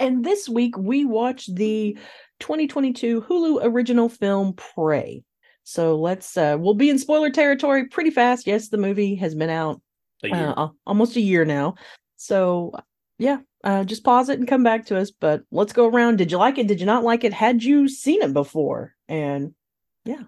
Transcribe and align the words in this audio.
And 0.00 0.24
this 0.24 0.48
week 0.48 0.76
we 0.76 1.04
watched 1.04 1.54
the 1.54 1.96
2022 2.40 3.22
Hulu 3.22 3.60
original 3.62 4.08
film 4.08 4.54
Prey. 4.54 5.22
So 5.62 5.96
let's, 5.96 6.36
uh, 6.36 6.56
we'll 6.58 6.74
be 6.74 6.90
in 6.90 6.98
spoiler 6.98 7.30
territory 7.30 7.86
pretty 7.86 8.10
fast. 8.10 8.46
Yes, 8.46 8.68
the 8.68 8.78
movie 8.78 9.14
has 9.16 9.34
been 9.34 9.50
out 9.50 9.80
A 10.24 10.32
uh, 10.32 10.68
almost 10.86 11.16
a 11.16 11.20
year 11.20 11.44
now. 11.44 11.74
So 12.16 12.72
yeah, 13.18 13.38
uh, 13.62 13.84
just 13.84 14.02
pause 14.02 14.30
it 14.30 14.38
and 14.38 14.48
come 14.48 14.64
back 14.64 14.86
to 14.86 14.96
us. 14.96 15.10
But 15.10 15.42
let's 15.52 15.74
go 15.74 15.86
around. 15.86 16.16
Did 16.16 16.32
you 16.32 16.38
like 16.38 16.58
it? 16.58 16.66
Did 16.66 16.80
you 16.80 16.86
not 16.86 17.04
like 17.04 17.22
it? 17.22 17.34
Had 17.34 17.62
you 17.62 17.86
seen 17.86 18.22
it 18.22 18.32
before? 18.32 18.94
And 19.08 19.54
yeah. 20.04 20.22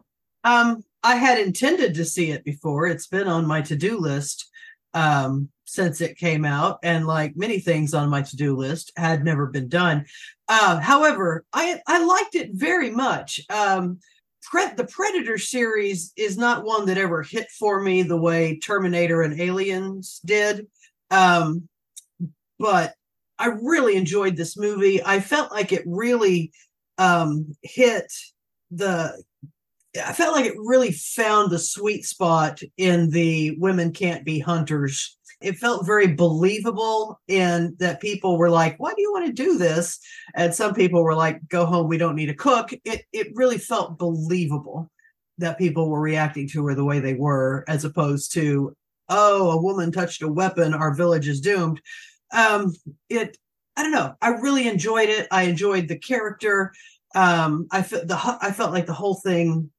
Um, 0.45 0.85
I 1.03 1.17
had 1.17 1.39
intended 1.39 1.95
to 1.95 2.05
see 2.05 2.31
it 2.31 2.45
before. 2.45 2.87
It's 2.87 3.07
been 3.07 3.27
on 3.27 3.47
my 3.47 3.63
to-do 3.63 3.99
list 3.99 4.51
um 4.95 5.49
since 5.65 6.01
it 6.03 6.19
came 6.19 6.45
out, 6.45 6.79
and 6.83 7.07
like 7.07 7.35
many 7.37 7.59
things 7.59 7.95
on 7.95 8.11
my 8.11 8.21
to-do 8.21 8.55
list 8.55 8.93
had 8.97 9.25
never 9.25 9.47
been 9.47 9.69
done. 9.69 10.05
Uh, 10.49 10.79
however, 10.81 11.45
I 11.53 11.81
I 11.87 12.05
liked 12.05 12.35
it 12.35 12.51
very 12.53 12.91
much. 12.91 13.41
Um 13.51 13.99
Pre- 14.43 14.75
the 14.77 14.85
Predator 14.85 15.39
series 15.39 16.13
is 16.17 16.37
not 16.37 16.65
one 16.65 16.87
that 16.87 16.99
ever 16.99 17.23
hit 17.23 17.49
for 17.59 17.81
me 17.81 18.03
the 18.03 18.21
way 18.21 18.59
Terminator 18.59 19.23
and 19.23 19.41
Aliens 19.41 20.21
did. 20.25 20.67
Um, 21.13 21.69
but 22.59 22.95
I 23.39 23.47
really 23.47 23.97
enjoyed 23.97 24.37
this 24.37 24.57
movie. 24.57 25.03
I 25.03 25.21
felt 25.21 25.53
like 25.53 25.73
it 25.73 25.85
really 25.87 26.53
um 26.99 27.57
hit 27.63 28.13
the 28.71 29.23
I 29.97 30.13
felt 30.13 30.35
like 30.35 30.47
it 30.47 30.57
really 30.57 30.93
found 30.93 31.51
the 31.51 31.59
sweet 31.59 32.05
spot 32.05 32.61
in 32.79 33.11
the 33.11 33.57
women 33.59 33.93
can't 33.93 34.25
be 34.25 34.39
hunters. 34.39 35.19
It 35.41 35.59
felt 35.59 35.87
very 35.87 36.07
believable 36.07 37.21
in 37.29 37.75
that 37.79 38.01
people 38.01 38.39
were 38.39 38.49
like, 38.51 38.79
"Why 38.79 38.95
do 38.95 39.03
you 39.03 39.13
want 39.13 39.27
to 39.27 39.33
do 39.33 39.59
this?" 39.59 39.99
And 40.35 40.55
some 40.55 40.73
people 40.75 41.03
were 41.03 41.15
like, 41.15 41.47
"Go 41.49 41.67
home, 41.67 41.89
we 41.89 41.99
don't 41.99 42.17
need 42.17 42.31
a 42.31 42.35
cook." 42.35 42.73
It 42.85 43.05
it 43.13 43.29
really 43.35 43.59
felt 43.59 43.99
believable 43.99 44.91
that 45.39 45.59
people 45.59 45.89
were 45.91 46.01
reacting 46.01 46.49
to 46.51 46.67
her 46.67 46.75
the 46.75 46.85
way 46.85 47.01
they 47.01 47.15
were, 47.15 47.65
as 47.69 47.85
opposed 47.85 48.33
to, 48.35 48.75
"Oh, 49.09 49.51
a 49.51 49.61
woman 49.63 49.93
touched 49.93 50.23
a 50.23 50.29
weapon, 50.29 50.75
our 50.75 50.95
village 50.95 51.29
is 51.29 51.41
doomed." 51.41 51.81
Um, 52.33 52.75
it 53.11 53.37
I 53.77 53.83
don't 53.83 53.93
know. 53.93 54.15
I 54.23 54.29
really 54.29 54.69
enjoyed 54.69 55.09
it. 55.09 55.27
I 55.31 55.43
enjoyed 55.45 55.89
the 55.89 55.99
character. 55.99 56.73
Um, 57.15 57.67
I 57.71 57.83
felt 57.83 58.09
the 58.09 58.39
I 58.41 58.53
felt 58.53 58.73
like 58.73 58.87
the 58.87 58.93
whole 58.95 59.17
thing 59.17 59.71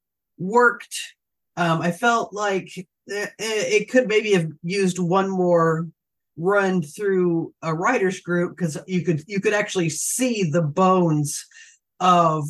worked. 0.44 1.16
Um, 1.56 1.82
I 1.82 1.92
felt 1.92 2.34
like 2.34 2.70
it, 3.08 3.90
could 3.90 4.08
maybe 4.08 4.34
have 4.34 4.50
used 4.64 5.00
one 5.00 5.30
more 5.30 5.88
run 6.36 6.82
through 6.82 7.54
a 7.62 7.74
writers 7.74 8.20
group 8.20 8.58
because 8.58 8.78
you 8.88 9.04
could 9.04 9.24
you 9.28 9.40
could 9.40 9.54
actually 9.54 9.90
see 9.90 10.50
the 10.50 10.62
bones 10.62 11.46
of 12.00 12.46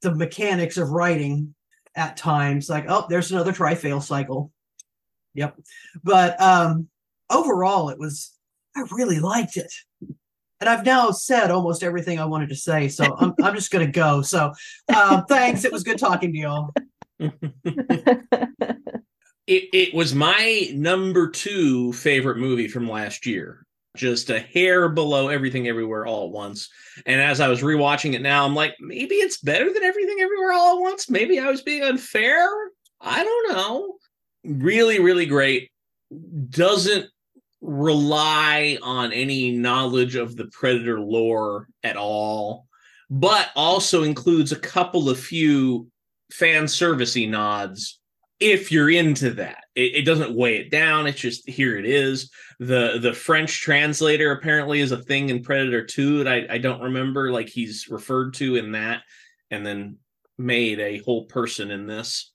the 0.00 0.14
mechanics 0.14 0.76
of 0.76 0.90
writing 0.90 1.54
at 1.94 2.16
times. 2.16 2.68
Like, 2.68 2.86
oh, 2.88 3.06
there's 3.08 3.30
another 3.30 3.52
try-fail 3.52 4.00
cycle. 4.00 4.50
Yep. 5.34 5.56
But 6.02 6.40
um 6.40 6.88
overall 7.30 7.90
it 7.90 7.98
was 7.98 8.32
I 8.76 8.84
really 8.90 9.20
liked 9.20 9.56
it. 9.56 9.72
And 10.60 10.68
I've 10.68 10.84
now 10.84 11.10
said 11.10 11.50
almost 11.50 11.82
everything 11.82 12.20
I 12.20 12.24
wanted 12.24 12.48
to 12.50 12.56
say, 12.56 12.88
so 12.88 13.16
I'm 13.18 13.34
I'm 13.42 13.54
just 13.54 13.70
gonna 13.70 13.86
go. 13.86 14.22
So 14.22 14.52
uh, 14.88 15.22
thanks. 15.28 15.64
It 15.64 15.72
was 15.72 15.82
good 15.82 15.98
talking 15.98 16.32
to 16.32 16.38
y'all. 16.38 16.72
it 17.18 18.28
it 19.46 19.94
was 19.94 20.14
my 20.14 20.70
number 20.74 21.28
two 21.30 21.92
favorite 21.92 22.38
movie 22.38 22.68
from 22.68 22.88
last 22.88 23.26
year. 23.26 23.66
Just 23.94 24.30
a 24.30 24.40
hair 24.40 24.88
below 24.88 25.28
everything 25.28 25.68
everywhere 25.68 26.06
all 26.06 26.26
at 26.26 26.32
once. 26.32 26.70
And 27.04 27.20
as 27.20 27.40
I 27.40 27.48
was 27.48 27.60
rewatching 27.60 28.14
it 28.14 28.22
now, 28.22 28.46
I'm 28.46 28.54
like, 28.54 28.74
maybe 28.80 29.16
it's 29.16 29.38
better 29.38 29.70
than 29.70 29.82
everything 29.82 30.16
everywhere 30.20 30.52
all 30.52 30.78
at 30.78 30.80
once. 30.80 31.10
Maybe 31.10 31.38
I 31.38 31.50
was 31.50 31.60
being 31.60 31.82
unfair. 31.82 32.48
I 33.02 33.22
don't 33.22 33.52
know. 33.52 33.96
Really, 34.44 34.98
really 34.98 35.26
great. 35.26 35.70
Doesn't 36.48 37.06
rely 37.62 38.78
on 38.82 39.12
any 39.12 39.52
knowledge 39.52 40.16
of 40.16 40.36
the 40.36 40.46
Predator 40.46 41.00
lore 41.00 41.68
at 41.82 41.96
all, 41.96 42.66
but 43.08 43.50
also 43.54 44.02
includes 44.02 44.52
a 44.52 44.58
couple 44.58 45.08
of 45.08 45.18
few 45.18 45.86
fan 46.32 46.64
servicey 46.64 47.28
nods 47.28 48.00
if 48.42 48.72
you're 48.72 48.90
into 48.90 49.30
that. 49.30 49.64
It, 49.76 49.94
it 49.94 50.02
doesn't 50.02 50.34
weigh 50.34 50.56
it 50.56 50.70
down. 50.70 51.06
It's 51.06 51.20
just 51.20 51.48
here 51.48 51.78
it 51.78 51.86
is. 51.86 52.30
The 52.58 52.98
the 53.00 53.14
French 53.14 53.60
translator 53.60 54.32
apparently 54.32 54.80
is 54.80 54.90
a 54.90 55.02
thing 55.02 55.30
in 55.30 55.42
Predator 55.42 55.84
2 55.84 56.24
that 56.24 56.28
I, 56.28 56.54
I 56.54 56.58
don't 56.58 56.82
remember 56.82 57.30
like 57.30 57.48
he's 57.48 57.88
referred 57.88 58.34
to 58.34 58.56
in 58.56 58.72
that 58.72 59.02
and 59.50 59.64
then 59.64 59.96
made 60.38 60.80
a 60.80 60.98
whole 60.98 61.26
person 61.26 61.70
in 61.70 61.86
this. 61.86 62.32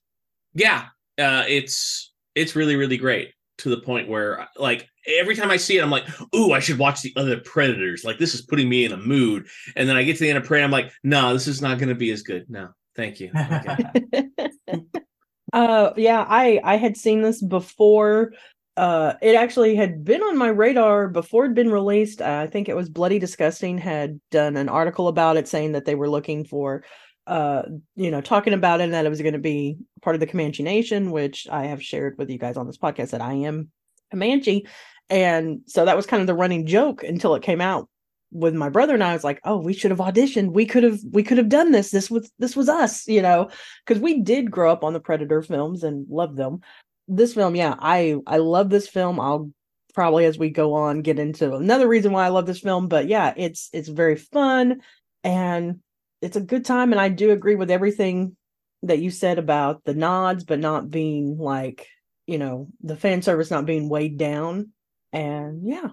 Yeah, 0.54 0.86
uh 1.18 1.44
it's 1.46 2.12
it's 2.34 2.56
really 2.56 2.76
really 2.76 2.96
great 2.96 3.32
to 3.58 3.68
the 3.68 3.82
point 3.82 4.08
where 4.08 4.48
like 4.56 4.88
every 5.06 5.34
time 5.36 5.50
I 5.50 5.58
see 5.58 5.76
it 5.76 5.82
I'm 5.82 5.90
like, 5.90 6.06
"Ooh, 6.34 6.52
I 6.52 6.60
should 6.60 6.78
watch 6.78 7.02
the 7.02 7.12
other 7.16 7.38
Predators." 7.40 8.02
Like 8.02 8.18
this 8.18 8.34
is 8.34 8.42
putting 8.42 8.68
me 8.68 8.86
in 8.86 8.92
a 8.92 8.96
mood. 8.96 9.46
And 9.76 9.86
then 9.86 9.96
I 9.96 10.04
get 10.04 10.16
to 10.16 10.20
the 10.20 10.30
end 10.30 10.38
of 10.38 10.44
Prey 10.44 10.62
I'm 10.62 10.70
like, 10.70 10.90
"No, 11.04 11.34
this 11.34 11.46
is 11.48 11.60
not 11.60 11.78
going 11.78 11.90
to 11.90 11.94
be 11.94 12.10
as 12.12 12.22
good." 12.22 12.46
No. 12.48 12.70
Thank 12.98 13.20
you. 13.20 13.30
Okay. 13.38 14.26
uh 15.54 15.92
yeah 15.96 16.26
i 16.28 16.60
i 16.62 16.76
had 16.76 16.94
seen 16.94 17.22
this 17.22 17.40
before 17.40 18.34
uh 18.76 19.14
it 19.22 19.34
actually 19.34 19.74
had 19.74 20.04
been 20.04 20.20
on 20.20 20.36
my 20.36 20.48
radar 20.48 21.08
before 21.08 21.44
it'd 21.44 21.54
been 21.54 21.70
released 21.70 22.20
uh, 22.20 22.44
i 22.44 22.46
think 22.46 22.68
it 22.68 22.76
was 22.76 22.90
bloody 22.90 23.18
disgusting 23.18 23.78
had 23.78 24.20
done 24.30 24.58
an 24.58 24.68
article 24.68 25.08
about 25.08 25.38
it 25.38 25.48
saying 25.48 25.72
that 25.72 25.86
they 25.86 25.94
were 25.94 26.10
looking 26.10 26.44
for 26.44 26.84
uh 27.26 27.62
you 27.96 28.10
know 28.10 28.20
talking 28.20 28.52
about 28.52 28.80
it 28.80 28.84
and 28.84 28.92
that 28.92 29.06
it 29.06 29.10
was 29.10 29.22
going 29.22 29.32
to 29.32 29.38
be 29.38 29.78
part 30.02 30.14
of 30.14 30.20
the 30.20 30.26
comanche 30.26 30.62
nation 30.62 31.12
which 31.12 31.46
i 31.50 31.64
have 31.64 31.82
shared 31.82 32.14
with 32.18 32.28
you 32.28 32.36
guys 32.36 32.58
on 32.58 32.66
this 32.66 32.76
podcast 32.76 33.10
that 33.10 33.22
i 33.22 33.32
am 33.32 33.70
comanche 34.10 34.66
and 35.08 35.60
so 35.66 35.86
that 35.86 35.96
was 35.96 36.04
kind 36.04 36.20
of 36.20 36.26
the 36.26 36.34
running 36.34 36.66
joke 36.66 37.02
until 37.04 37.34
it 37.34 37.42
came 37.42 37.62
out 37.62 37.88
with 38.30 38.54
my 38.54 38.68
brother 38.68 38.94
and 38.94 39.04
I 39.04 39.14
was 39.14 39.24
like, 39.24 39.40
oh, 39.44 39.58
we 39.58 39.72
should 39.72 39.90
have 39.90 40.00
auditioned. 40.00 40.52
We 40.52 40.66
could 40.66 40.82
have 40.82 41.00
we 41.10 41.22
could 41.22 41.38
have 41.38 41.48
done 41.48 41.72
this. 41.72 41.90
This 41.90 42.10
was 42.10 42.30
this 42.38 42.56
was 42.56 42.68
us, 42.68 43.06
you 43.08 43.22
know, 43.22 43.50
because 43.86 44.02
we 44.02 44.20
did 44.20 44.50
grow 44.50 44.70
up 44.70 44.84
on 44.84 44.92
the 44.92 45.00
Predator 45.00 45.42
films 45.42 45.82
and 45.82 46.06
love 46.08 46.36
them. 46.36 46.60
This 47.06 47.34
film, 47.34 47.56
yeah, 47.56 47.74
I 47.78 48.16
I 48.26 48.38
love 48.38 48.70
this 48.70 48.88
film. 48.88 49.18
I'll 49.18 49.50
probably 49.94 50.26
as 50.26 50.38
we 50.38 50.50
go 50.50 50.74
on 50.74 51.02
get 51.02 51.18
into 51.18 51.54
another 51.54 51.88
reason 51.88 52.12
why 52.12 52.24
I 52.24 52.28
love 52.28 52.46
this 52.46 52.60
film, 52.60 52.88
but 52.88 53.08
yeah, 53.08 53.32
it's 53.36 53.70
it's 53.72 53.88
very 53.88 54.16
fun 54.16 54.82
and 55.24 55.80
it's 56.20 56.36
a 56.36 56.40
good 56.40 56.64
time. 56.64 56.92
And 56.92 57.00
I 57.00 57.08
do 57.08 57.30
agree 57.30 57.54
with 57.54 57.70
everything 57.70 58.36
that 58.82 58.98
you 58.98 59.10
said 59.10 59.38
about 59.38 59.84
the 59.84 59.94
nods, 59.94 60.44
but 60.44 60.58
not 60.58 60.90
being 60.90 61.38
like, 61.38 61.86
you 62.26 62.38
know, 62.38 62.68
the 62.82 62.96
fan 62.96 63.22
service 63.22 63.50
not 63.50 63.66
being 63.66 63.88
weighed 63.88 64.18
down. 64.18 64.70
And 65.12 65.66
yeah, 65.66 65.88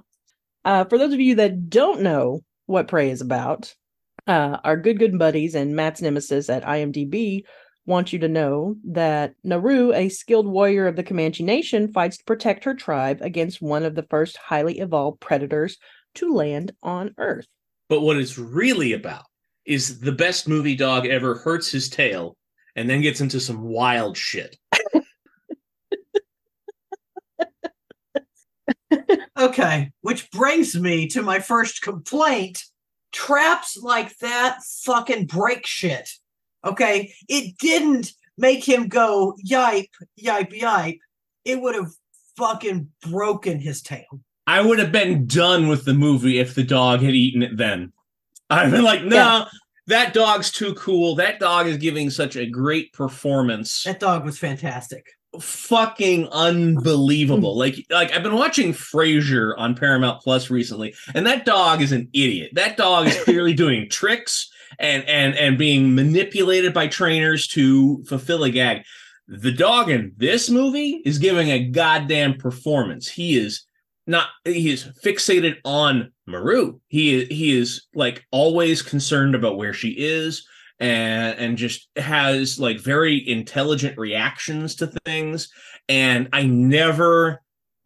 uh, 0.66 0.86
for 0.86 0.98
those 0.98 1.14
of 1.14 1.20
you 1.20 1.36
that 1.36 1.70
don't 1.70 2.02
know 2.02 2.42
what 2.66 2.88
Prey 2.88 3.12
is 3.12 3.22
about, 3.22 3.74
uh, 4.28 4.58
our 4.64 4.76
good, 4.76 5.00
good 5.00 5.18
buddies 5.18 5.56
and 5.56 5.76
Matt's 5.76 6.02
nemesis 6.02 6.50
at 6.50 6.64
IMDb 6.64 7.44
want 7.86 8.12
you 8.12 8.20
to 8.20 8.28
know 8.28 8.76
that 8.84 9.36
Naru, 9.44 9.94
a 9.94 10.10
skilled 10.10 10.48
warrior 10.48 10.88
of 10.88 10.96
the 10.96 11.04
Comanche 11.04 11.44
Nation, 11.44 11.94
fights 11.94 12.18
to 12.18 12.24
protect 12.24 12.64
her 12.64 12.74
tribe 12.74 13.20
against 13.22 13.62
one 13.62 13.84
of 13.84 13.96
the 13.96 14.08
first 14.10 14.38
highly 14.38 14.80
evolved 14.80 15.20
predators 15.20 15.78
to 16.16 16.34
land 16.34 16.72
on 16.82 17.14
Earth. 17.18 17.46
But 17.88 18.02
what 18.02 18.18
it's 18.18 18.38
really 18.38 18.94
about 18.94 19.26
is 19.66 20.00
the 20.00 20.12
best 20.12 20.48
movie 20.48 20.76
dog 20.76 21.06
ever 21.06 21.36
hurts 21.36 21.72
his 21.72 21.90
tail 21.90 22.36
and 22.76 22.90
then 22.90 23.02
gets 23.02 23.22
into 23.22 23.40
some 23.40 23.62
wild 23.62 24.18
shit. 24.18 24.58
Okay, 29.57 29.92
which 30.02 30.30
brings 30.31 30.75
me 30.75 31.07
to 31.07 31.22
my 31.22 31.40
first 31.40 31.81
complaint. 31.81 32.62
Traps 33.13 33.78
like 33.78 34.18
that 34.18 34.57
fucking 34.84 35.28
break 35.28 35.66
shit. 35.66 36.10
Okay, 36.66 37.13
it 37.30 37.57
didn't 37.57 38.12
make 38.38 38.68
him 38.68 38.90
go 38.90 39.34
yipe, 39.48 39.88
yipe, 40.22 40.52
yipe. 40.60 41.00
It 41.46 41.62
would 41.62 41.75
have 41.75 41.92
fucking 42.36 42.90
broken 43.10 43.57
his 43.60 43.81
tail. 43.81 44.19
I 44.46 44.60
would 44.62 44.78
have 44.78 44.92
been 44.92 45.25
done 45.25 45.69
with 45.69 45.86
the 45.86 45.94
movie 45.94 46.38
if 46.38 46.54
the 46.54 46.63
dog 46.63 47.00
had 47.00 47.16
eaten 47.16 47.42
it 47.42 47.56
then. 47.56 47.94
I've 48.50 48.72
been 48.72 48.84
like, 48.84 49.04
no, 49.06 49.16
Yeah. 49.16 49.46
that 49.88 50.13
dog's 50.13 50.52
too 50.52 50.74
cool. 50.74 51.16
That 51.16 51.40
dog 51.40 51.68
is 51.68 51.78
giving 51.78 52.10
such 52.10 52.36
a 52.36 52.46
great 52.46 52.92
performance. 52.92 53.84
That 53.84 54.02
dog 54.02 54.25
was 54.25 54.38
fantastic. 54.38 55.07
Fucking 55.40 56.28
unbelievable. 56.30 57.54
Hmm. 57.54 57.60
like, 57.60 57.86
like 57.90 58.12
I've 58.12 58.24
been 58.24 58.36
watching 58.36 58.74
Frasier 58.74 59.54
on 59.58 59.76
Paramount 59.76 60.22
Plus 60.22 60.50
recently, 60.50 60.94
and 61.14 61.26
that 61.26 61.46
dog 61.46 61.82
is 61.82 61.92
an 61.92 62.10
idiot. 62.14 62.52
That 62.54 62.78
dog 62.78 63.08
is 63.08 63.24
clearly 63.24 63.54
doing 63.64 63.90
tricks 63.90 64.50
and 64.80 65.04
and 65.08 65.36
and 65.36 65.58
being 65.58 65.96
manipulated 65.96 66.74
by 66.74 66.88
trainers 66.88 67.48
to 67.50 68.04
fulfill 68.06 68.44
a 68.44 68.50
gag. 68.50 68.84
The 69.28 69.52
dog 69.52 69.90
in 69.90 70.14
this 70.18 70.50
movie 70.50 71.02
is 71.06 71.18
giving 71.18 71.50
a 71.50 71.66
goddamn 71.66 72.38
performance. 72.38 73.08
He 73.10 73.38
is 73.38 73.66
not 74.08 74.28
he 74.44 74.70
is 74.70 74.86
fixated 75.04 75.58
on 75.66 76.12
Naru. 76.28 76.80
He 76.88 77.16
is 77.16 77.28
he 77.30 77.58
is 77.58 77.88
like 77.96 78.26
always 78.31 78.81
concerned 78.81 79.36
about 79.36 79.58
where 79.58 79.74
she 79.74 79.90
is 79.90 80.48
and 80.80 81.38
and 81.39 81.57
just 81.57 81.88
has 81.95 82.60
like 82.60 82.80
very 82.80 83.27
intelligent 83.30 83.98
reactions 83.98 84.75
to 84.75 84.88
things 85.06 85.50
and 85.88 86.27
I 86.33 86.44
never 86.44 87.42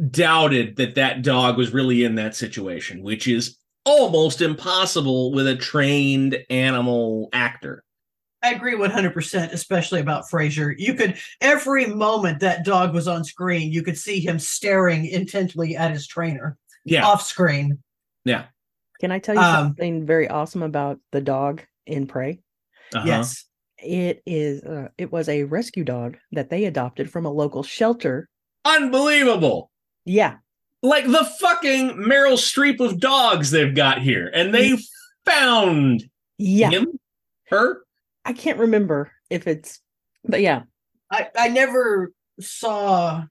doubted 0.09 0.77
that 0.77 0.95
that 0.95 1.21
dog 1.21 1.57
was 1.57 1.74
really 1.74 2.03
in 2.06 2.15
that 2.15 2.33
situation, 2.36 3.03
which 3.03 3.27
is 3.27 3.57
almost 3.86 4.41
impossible 4.41 5.33
with 5.33 5.45
a 5.47 5.56
trained 5.57 6.38
animal 6.50 7.27
actor. 7.33 7.83
I 8.41 8.53
agree 8.53 8.75
100%, 8.75 9.51
especially 9.51 10.00
about 10.00 10.24
Frasier. 10.31 10.74
You 10.77 10.94
could, 10.94 11.18
every 11.42 11.88
moment 11.88 12.39
that 12.39 12.63
dog 12.63 12.94
was 12.94 13.09
on 13.09 13.25
screen, 13.25 13.74
you 13.74 13.83
could 13.83 13.97
see 13.97 14.21
him 14.21 14.39
staring 14.39 15.06
intently 15.06 15.75
at 15.75 15.92
his 15.92 16.07
trainer 16.07 16.57
Yeah. 16.85 17.06
off 17.06 17.21
screen. 17.25 17.80
Yeah. 18.24 18.45
Can 19.01 19.12
I 19.12 19.19
tell 19.19 19.35
you 19.35 19.42
Um, 19.42 19.53
something 19.68 20.06
very 20.06 20.30
awesome 20.30 20.63
about 20.63 21.00
the 21.12 21.19
dog 21.19 21.63
in 21.85 22.07
Prey? 22.07 22.39
Uh-huh. 22.94 23.03
Yes. 23.06 23.45
It 23.81 24.21
is 24.25 24.62
uh, 24.63 24.89
it 24.97 25.12
was 25.12 25.30
a 25.30 25.44
rescue 25.44 25.83
dog 25.83 26.18
that 26.33 26.50
they 26.50 26.65
adopted 26.65 27.09
from 27.09 27.25
a 27.25 27.31
local 27.31 27.63
shelter. 27.63 28.27
Unbelievable. 28.65 29.71
Yeah. 30.06 30.36
Like 30.81 31.06
the 31.06 31.25
fucking 31.39 31.91
Meryl 31.95 32.33
Streep 32.38 32.80
of 32.80 33.00
dogs 33.00 33.51
they've 33.51 33.74
got 33.75 34.01
here. 34.01 34.30
And 34.33 34.53
they 34.53 34.77
found 35.25 36.03
Yeah. 36.38 36.69
him, 36.71 37.00
her. 37.50 37.83
I 38.25 38.33
can't 38.33 38.59
remember 38.59 39.12
if 39.30 39.47
it's 39.47 39.80
but 40.25 40.42
yeah. 40.42 40.63
I, 41.12 41.27
I 41.38 41.47
never 41.50 42.12
saw, 42.42 43.24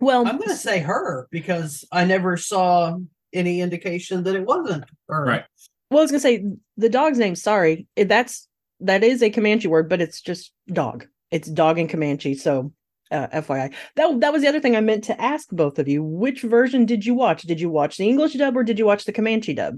Well, 0.00 0.26
I'm 0.26 0.36
going 0.38 0.48
to 0.50 0.56
say 0.56 0.78
her 0.80 1.26
because 1.30 1.84
I 1.90 2.04
never 2.04 2.36
saw 2.36 2.96
any 3.32 3.60
indication 3.60 4.22
that 4.24 4.34
it 4.36 4.46
wasn't 4.46 4.84
her. 5.08 5.24
Right. 5.24 5.44
well, 5.90 6.00
I 6.00 6.02
was 6.02 6.10
gonna 6.10 6.20
say 6.20 6.44
the 6.76 6.88
dog's 6.88 7.18
name. 7.18 7.34
Sorry, 7.34 7.86
that's 7.96 8.45
that 8.80 9.02
is 9.02 9.22
a 9.22 9.30
Comanche 9.30 9.68
word, 9.68 9.88
but 9.88 10.00
it's 10.00 10.20
just 10.20 10.52
dog. 10.72 11.06
It's 11.30 11.48
dog 11.48 11.78
in 11.78 11.88
Comanche. 11.88 12.34
So, 12.34 12.72
uh, 13.10 13.28
FYI, 13.28 13.72
that 13.96 14.20
that 14.20 14.32
was 14.32 14.42
the 14.42 14.48
other 14.48 14.60
thing 14.60 14.76
I 14.76 14.80
meant 14.80 15.04
to 15.04 15.20
ask 15.20 15.48
both 15.50 15.78
of 15.78 15.88
you. 15.88 16.02
Which 16.02 16.42
version 16.42 16.86
did 16.86 17.06
you 17.06 17.14
watch? 17.14 17.42
Did 17.42 17.60
you 17.60 17.70
watch 17.70 17.96
the 17.96 18.08
English 18.08 18.34
dub 18.34 18.56
or 18.56 18.64
did 18.64 18.78
you 18.78 18.86
watch 18.86 19.04
the 19.04 19.12
Comanche 19.12 19.54
dub? 19.54 19.76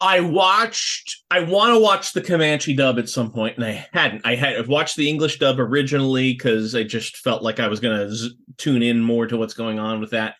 I 0.00 0.20
watched. 0.20 1.24
I 1.30 1.40
want 1.40 1.74
to 1.74 1.78
watch 1.80 2.14
the 2.14 2.22
Comanche 2.22 2.74
dub 2.74 2.98
at 2.98 3.08
some 3.08 3.30
point, 3.30 3.56
and 3.56 3.66
I 3.66 3.86
hadn't. 3.92 4.22
I 4.24 4.34
had 4.34 4.66
watched 4.66 4.96
the 4.96 5.08
English 5.08 5.38
dub 5.38 5.60
originally 5.60 6.32
because 6.32 6.74
I 6.74 6.84
just 6.84 7.18
felt 7.18 7.42
like 7.42 7.60
I 7.60 7.68
was 7.68 7.80
going 7.80 7.98
to 7.98 8.14
z- 8.14 8.34
tune 8.56 8.82
in 8.82 9.00
more 9.00 9.26
to 9.26 9.36
what's 9.36 9.52
going 9.52 9.78
on 9.78 10.00
with 10.00 10.10
that. 10.10 10.36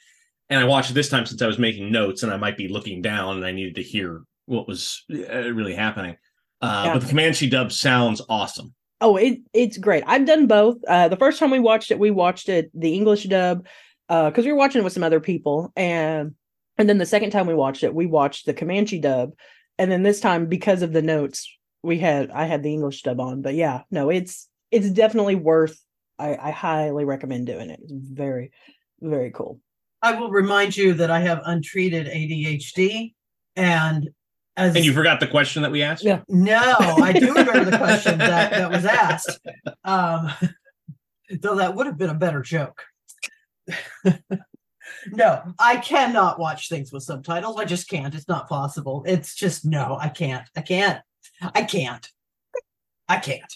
And 0.48 0.58
I 0.58 0.64
watched 0.64 0.90
it 0.90 0.94
this 0.94 1.10
time 1.10 1.26
since 1.26 1.42
I 1.42 1.46
was 1.46 1.58
making 1.58 1.92
notes, 1.92 2.22
and 2.22 2.32
I 2.32 2.38
might 2.38 2.56
be 2.56 2.68
looking 2.68 3.02
down, 3.02 3.36
and 3.36 3.44
I 3.44 3.52
needed 3.52 3.74
to 3.74 3.82
hear 3.82 4.22
what 4.46 4.66
was 4.66 5.04
uh, 5.12 5.52
really 5.52 5.74
happening. 5.74 6.16
Uh, 6.60 6.82
Yeah. 6.86 6.92
But 6.94 7.02
the 7.02 7.08
Comanche 7.08 7.48
dub 7.48 7.72
sounds 7.72 8.20
awesome. 8.28 8.74
Oh, 9.00 9.16
it 9.16 9.40
it's 9.54 9.78
great. 9.78 10.04
I've 10.06 10.26
done 10.26 10.46
both. 10.46 10.76
Uh, 10.86 11.08
the 11.08 11.16
first 11.16 11.38
time 11.38 11.50
we 11.50 11.58
watched 11.58 11.90
it, 11.90 11.98
we 11.98 12.10
watched 12.10 12.48
it 12.48 12.70
the 12.74 12.94
English 12.94 13.24
dub 13.24 13.66
because 14.08 14.44
we 14.44 14.52
were 14.52 14.58
watching 14.58 14.80
it 14.80 14.84
with 14.84 14.92
some 14.92 15.04
other 15.04 15.20
people, 15.20 15.72
and 15.74 16.34
and 16.76 16.88
then 16.88 16.98
the 16.98 17.06
second 17.06 17.30
time 17.30 17.46
we 17.46 17.54
watched 17.54 17.82
it, 17.82 17.94
we 17.94 18.06
watched 18.06 18.44
the 18.44 18.52
Comanche 18.54 18.98
dub, 19.00 19.32
and 19.78 19.90
then 19.90 20.02
this 20.02 20.20
time 20.20 20.46
because 20.46 20.82
of 20.82 20.92
the 20.92 21.00
notes, 21.00 21.48
we 21.82 21.98
had 21.98 22.30
I 22.30 22.44
had 22.44 22.62
the 22.62 22.72
English 22.72 23.02
dub 23.02 23.20
on. 23.20 23.40
But 23.40 23.54
yeah, 23.54 23.82
no, 23.90 24.10
it's 24.10 24.48
it's 24.70 24.90
definitely 24.90 25.36
worth. 25.36 25.80
I, 26.18 26.36
I 26.36 26.50
highly 26.50 27.06
recommend 27.06 27.46
doing 27.46 27.70
it. 27.70 27.80
It's 27.82 27.92
very 27.92 28.50
very 29.00 29.30
cool. 29.30 29.60
I 30.02 30.14
will 30.14 30.30
remind 30.30 30.76
you 30.76 30.92
that 30.94 31.10
I 31.10 31.20
have 31.20 31.40
untreated 31.46 32.06
ADHD. 32.06 33.14
And 33.56 34.10
as 34.60 34.76
And 34.76 34.84
you 34.84 34.92
forgot 34.92 35.20
the 35.20 35.26
question 35.26 35.62
that 35.62 35.72
we 35.72 35.82
asked. 35.82 36.04
Yeah. 36.04 36.20
No, 36.28 36.60
I 36.60 37.12
do 37.12 37.32
remember 37.34 37.70
the 37.70 37.78
question 37.78 38.18
that, 38.18 38.50
that 38.52 38.70
was 38.70 38.84
asked. 38.84 39.40
Um, 39.84 40.30
though 41.40 41.56
that 41.56 41.74
would 41.74 41.86
have 41.86 41.98
been 41.98 42.10
a 42.10 42.14
better 42.14 42.42
joke. 42.42 42.84
no, 45.12 45.54
I 45.58 45.76
cannot 45.76 46.38
watch 46.38 46.68
things 46.68 46.92
with 46.92 47.02
subtitles. 47.02 47.56
I 47.58 47.64
just 47.64 47.88
can't. 47.88 48.14
It's 48.14 48.28
not 48.28 48.48
possible. 48.48 49.04
It's 49.06 49.34
just 49.34 49.64
no, 49.64 49.96
I 50.00 50.08
can't. 50.08 50.48
I 50.56 50.62
can't. 50.62 51.00
I 51.42 51.62
can't. 51.62 52.06
I 53.08 53.18
can't. 53.18 53.52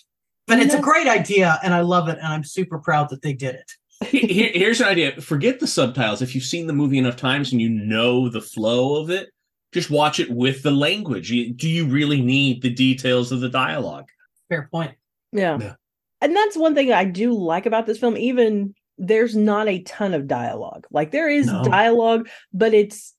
But 0.47 0.59
it's 0.59 0.75
a 0.75 0.81
great 0.81 1.07
idea 1.07 1.59
and 1.63 1.73
I 1.73 1.81
love 1.81 2.09
it 2.09 2.19
and 2.19 2.27
I'm 2.27 2.45
super 2.45 2.79
proud 2.79 3.09
that 3.11 3.23
they 3.23 3.33
did 3.33 3.55
it. 3.55 3.73
Here's 4.11 4.81
an 4.81 4.89
idea. 4.89 5.21
Forget 5.21 5.61
the 5.61 5.67
subtitles. 5.67 6.21
If 6.21 6.35
you've 6.35 6.45
seen 6.45 6.67
the 6.67 6.73
movie 6.75 6.99
enough 6.99 7.17
times 7.17 7.53
and 7.53 7.63
you 7.63 7.71
know 7.71 8.29
the 8.29 8.43
flow 8.43 9.01
of 9.01 9.09
it, 9.09 9.31
just 9.75 9.91
watch 9.91 10.21
it 10.21 10.31
with 10.31 10.63
the 10.63 10.71
language. 10.71 11.29
Do 11.57 11.69
you 11.69 11.85
really 11.87 12.23
need 12.23 12.63
the 12.63 12.71
details 12.71 13.33
of 13.33 13.41
the 13.41 13.49
dialogue? 13.51 14.07
Fair 14.49 14.69
point. 14.73 14.93
Yeah. 15.33 15.59
Yeah. 15.61 15.75
And 16.23 16.35
that's 16.35 16.57
one 16.57 16.75
thing 16.75 16.93
I 16.93 17.05
do 17.05 17.33
like 17.35 17.67
about 17.67 17.85
this 17.87 17.99
film. 17.99 18.17
Even 18.17 18.75
there's 18.97 19.35
not 19.35 19.69
a 19.69 19.83
ton 19.83 20.15
of 20.15 20.29
dialogue. 20.29 20.87
Like 20.93 21.11
there 21.11 21.29
is 21.29 21.47
No. 21.49 21.65
dialogue, 21.65 22.29
but 22.53 22.73
it's 22.73 23.15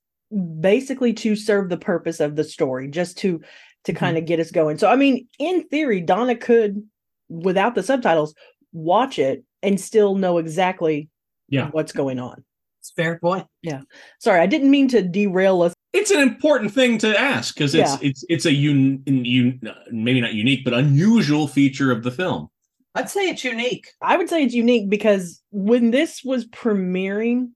basically 0.59 1.13
to 1.13 1.35
serve 1.35 1.69
the 1.69 1.77
purpose 1.77 2.19
of 2.19 2.35
the 2.35 2.43
story, 2.43 2.87
just 2.87 3.17
to 3.19 3.41
to 3.83 3.93
Mhm. 3.93 3.97
kind 3.97 4.17
of 4.17 4.25
get 4.25 4.39
us 4.39 4.49
going. 4.49 4.79
So 4.79 4.89
I 4.89 4.95
mean, 4.95 5.27
in 5.37 5.67
theory, 5.67 6.01
Donna 6.01 6.35
could, 6.35 6.81
without 7.29 7.75
the 7.75 7.83
subtitles, 7.83 8.33
watch 8.73 9.19
it 9.19 9.43
and 9.61 9.79
still 9.79 10.15
know 10.15 10.39
exactly 10.39 11.09
Yeah. 11.49 11.69
what's 11.69 11.91
going 11.91 12.17
on. 12.17 12.43
It's 12.79 12.89
a 12.89 12.93
fair 12.95 13.19
point. 13.19 13.45
Yeah. 13.61 13.81
Sorry, 14.19 14.39
I 14.39 14.47
didn't 14.47 14.71
mean 14.71 14.87
to 14.87 15.03
derail 15.03 15.61
us. 15.61 15.74
It's 15.95 16.11
an 16.11 16.19
important 16.19 16.73
thing 16.73 16.97
to 16.99 17.19
ask 17.19 17.53
because 17.55 17.73
it's 17.75 17.91
Yeah. 17.93 17.97
it's 18.09 18.23
it's 18.29 18.45
a 18.45 18.51
un, 18.51 19.01
un, 19.07 19.59
maybe 19.91 20.21
not 20.21 20.33
unique 20.33 20.63
but 20.63 20.73
unusual 20.73 21.47
feature 21.47 21.91
of 21.91 22.03
the 22.03 22.11
film. 22.11 22.49
I'd 22.95 23.09
say 23.09 23.29
it's 23.29 23.43
unique. 23.43 23.87
I 24.01 24.15
would 24.17 24.29
say 24.29 24.43
it's 24.43 24.53
unique 24.53 24.89
because 24.89 25.41
when 25.51 25.91
this 25.91 26.21
was 26.23 26.45
premiering, 26.47 27.49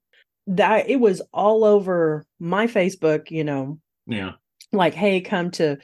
that 0.47 0.89
it 0.89 0.97
was 0.99 1.21
all 1.33 1.63
over 1.63 2.25
my 2.39 2.67
Facebook, 2.67 3.31
you 3.31 3.43
know, 3.43 3.79
Yeah, 4.07 4.31
like, 4.73 4.93
hey, 4.93 5.21
come 5.21 5.51
to 5.51 5.77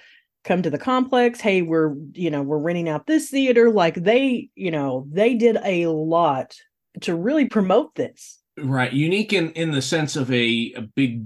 come 0.43 0.61
to 0.61 0.69
the 0.69 0.77
complex. 0.77 1.39
Hey, 1.41 1.61
we're, 1.61 1.95
you 2.13 2.29
know, 2.29 2.41
we're 2.43 2.57
renting 2.59 2.89
out 2.89 3.07
this 3.07 3.29
theater. 3.29 3.69
Like 3.71 3.95
they, 3.95 4.49
you 4.55 4.71
know, 4.71 5.07
they 5.11 5.35
did 5.35 5.57
a 5.63 5.87
lot 5.87 6.55
to 7.01 7.15
really 7.15 7.45
promote 7.47 7.95
this. 7.95 8.39
right. 8.57 8.91
Unique 8.93 9.33
in 9.33 9.51
in 9.51 9.71
the 9.71 9.81
sense 9.81 10.15
of 10.15 10.31
a 10.31 10.73
a 10.77 10.81
big 10.81 11.25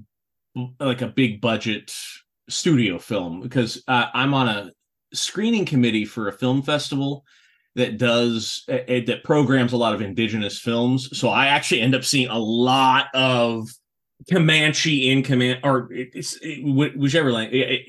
like 0.80 1.02
a 1.02 1.08
big 1.08 1.42
budget 1.42 1.94
studio 2.50 2.98
film 2.98 3.42
because 3.42 3.84
uh, 3.88 4.08
I'm 4.14 4.34
on 4.34 4.48
a 4.48 4.72
screening 5.14 5.66
committee 5.66 6.06
for 6.06 6.28
a 6.28 6.34
film 6.34 6.62
festival 6.62 7.24
that 7.76 7.98
does 7.98 8.64
uh, 8.70 8.74
uh, 8.74 9.02
that 9.06 9.24
programs 9.24 9.74
a 9.74 9.78
lot 9.78 9.94
of 9.94 10.02
indigenous 10.02 10.60
films. 10.60 11.18
So 11.18 11.30
I 11.30 11.48
actually 11.48 11.82
end 11.82 11.96
up 11.96 12.04
seeing 12.04 12.28
a 12.30 12.38
lot 12.38 13.08
of 13.14 13.70
Comanche 14.30 15.12
in 15.12 15.24
command 15.24 15.60
or 15.64 15.92
it- 15.94 16.10
it's 16.14 16.38
it, 16.42 16.64
whichever 16.64 17.32
language, 17.32 17.82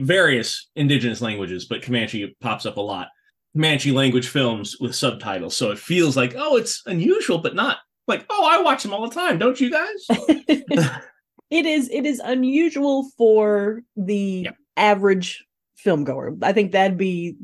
various 0.00 0.68
indigenous 0.76 1.20
languages, 1.20 1.64
but 1.64 1.82
Comanche 1.82 2.34
pops 2.40 2.66
up 2.66 2.76
a 2.76 2.80
lot. 2.80 3.08
Comanche 3.54 3.90
language 3.90 4.28
films 4.28 4.76
with 4.80 4.94
subtitles, 4.94 5.56
so 5.56 5.70
it 5.70 5.78
feels 5.78 6.16
like 6.16 6.34
oh, 6.36 6.56
it's 6.56 6.82
unusual, 6.86 7.38
but 7.38 7.54
not 7.54 7.78
like 8.06 8.24
oh, 8.30 8.48
I 8.50 8.62
watch 8.62 8.82
them 8.82 8.92
all 8.92 9.08
the 9.08 9.14
time, 9.14 9.38
don't 9.38 9.60
you 9.60 9.70
guys? 9.70 10.88
it 11.54 11.66
is 11.66 11.88
it 11.90 12.04
is 12.04 12.18
unusual 12.18 13.08
for 13.16 13.82
the 13.96 14.48
average 14.76 15.44
film 15.76 16.02
goer. 16.02 16.36
I 16.42 16.52
think 16.52 16.72
that'd 16.72 16.98
be 16.98 17.36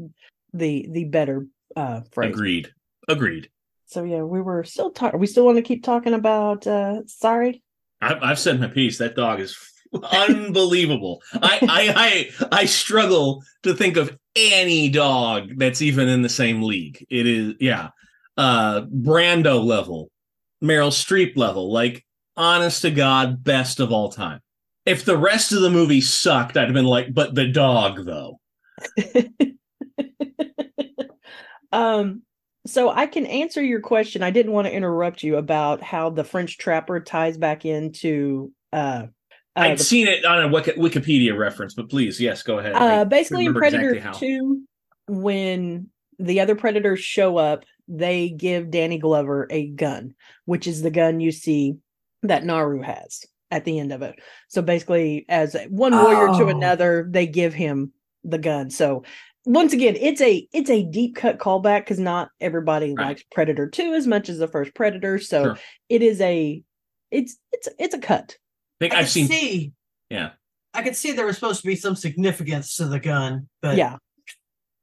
the 0.52 0.87
the 0.90 1.05
better 1.05 1.47
uh 1.76 2.00
phrase. 2.11 2.31
Agreed. 2.31 2.73
Agreed. 3.09 3.50
So 3.87 4.02
yeah, 4.02 4.23
we 4.23 4.40
were 4.40 4.64
still 4.64 4.90
talking. 4.90 5.21
We 5.21 5.29
still 5.29 5.47
want 5.47 5.59
to 5.59 5.62
keep 5.62 5.85
talking 5.85 6.14
about. 6.14 6.67
uh 6.67 7.07
Sorry. 7.07 7.62
I've, 8.00 8.23
I've 8.23 8.38
said 8.38 8.59
my 8.61 8.67
piece. 8.67 8.99
That 8.99 9.14
dog 9.14 9.38
is 9.38 9.57
unbelievable. 10.12 11.23
I, 11.35 11.59
I 11.62 12.31
I 12.40 12.49
I 12.62 12.64
struggle 12.64 13.45
to 13.62 13.75
think 13.75 13.97
of 13.97 14.17
any 14.35 14.88
dog 14.88 15.50
that's 15.57 15.83
even 15.83 16.09
in 16.09 16.23
the 16.23 16.29
same 16.29 16.62
league. 16.62 17.07
It 17.11 17.26
is 17.26 17.55
yeah, 17.61 17.90
uh, 18.37 18.83
Brando 18.83 19.64
level, 19.64 20.11
Meryl 20.62 20.90
Streep 20.90 21.37
level. 21.37 21.73
Like 21.73 22.05
honest 22.37 22.82
to 22.82 22.90
God, 22.90 23.42
best 23.44 23.80
of 23.80 23.92
all 23.92 24.10
time. 24.10 24.40
If 24.87 25.04
the 25.04 25.16
rest 25.16 25.52
of 25.52 25.60
the 25.60 25.70
movie 25.70 26.00
sucked, 26.00 26.56
I'd 26.56 26.64
have 26.64 26.75
been 26.75 26.84
like, 26.84 27.12
but 27.12 27.34
the 27.34 27.46
dog 27.46 28.04
though. 28.04 28.40
um 31.72 32.22
so 32.66 32.90
I 32.90 33.06
can 33.06 33.26
answer 33.26 33.62
your 33.62 33.80
question. 33.80 34.22
I 34.22 34.30
didn't 34.30 34.52
want 34.52 34.66
to 34.66 34.72
interrupt 34.72 35.22
you 35.22 35.37
about 35.37 35.82
how 35.82 36.10
the 36.10 36.25
French 36.25 36.58
trapper 36.58 37.00
ties 37.00 37.38
back 37.38 37.64
into 37.64 38.52
uh, 38.72 39.06
uh 39.56 39.60
I'd 39.60 39.78
the- 39.78 39.84
seen 39.84 40.06
it 40.06 40.25
on 40.25 40.42
a 40.44 40.49
Wiki- 40.49 40.72
Wikipedia 40.72 41.37
reference, 41.37 41.75
but 41.75 41.88
please, 41.90 42.20
yes, 42.20 42.42
go 42.42 42.58
ahead. 42.58 42.75
Uh 42.75 43.04
basically 43.04 43.46
in 43.46 43.54
Predator 43.54 43.94
exactly 43.94 44.28
2 44.28 44.62
when 45.08 45.88
the 46.18 46.40
other 46.40 46.54
predators 46.54 47.00
show 47.00 47.37
up, 47.37 47.64
they 47.88 48.28
give 48.28 48.70
Danny 48.70 48.99
Glover 48.99 49.46
a 49.50 49.68
gun, 49.68 50.14
which 50.44 50.66
is 50.66 50.82
the 50.82 50.90
gun 50.90 51.20
you 51.20 51.32
see 51.32 51.76
that 52.23 52.45
Naru 52.45 52.83
has 52.83 53.25
at 53.50 53.65
the 53.65 53.79
end 53.79 53.93
of 53.93 54.03
it. 54.03 54.17
So 54.49 54.62
basically 54.62 55.25
as 55.29 55.57
one 55.69 55.93
warrior 55.93 56.29
to 56.39 56.45
Oh. 56.45 56.49
another, 56.49 57.09
they 57.11 57.27
give 57.27 57.55
him 57.55 57.93
the 58.25 58.39
gun. 58.39 58.71
So 58.71 59.05
once 59.47 59.73
again, 59.73 59.97
it's 59.99 60.21
a 60.21 60.47
it's 60.53 60.71
a 60.71 60.83
deep 60.85 61.17
cut 61.17 61.39
callback 61.39 61.81
because 61.81 61.99
not 61.99 62.29
everybody 62.41 62.95
Right. 62.95 63.07
likes 63.09 63.25
Predator 63.33 63.69
2 63.69 63.95
as 63.95 64.07
much 64.07 64.29
as 64.29 64.39
the 64.39 64.49
first 64.49 64.75
Predator. 64.75 65.19
So 65.19 65.43
Sure. 65.45 65.59
it 65.89 66.03
is 66.03 66.21
a 66.21 66.62
it's 67.11 67.39
it's 67.53 67.69
it's 67.79 67.95
a 67.95 67.99
cut. 67.99 68.37
I 68.81 68.85
think 68.85 68.95
I 68.95 68.99
I've 69.00 69.09
seen. 69.11 69.27
see. 69.29 69.73
Yeah. 70.11 70.31
I 70.75 70.83
could 70.83 70.95
see 70.95 71.12
there 71.12 71.27
was 71.27 71.35
supposed 71.37 71.62
to 71.62 71.67
be 71.67 71.75
some 71.75 71.97
significance 71.97 72.77
to 72.77 72.85
the 72.87 73.00
gun, 73.00 73.49
but 73.62 73.77
yeah. 73.77 73.97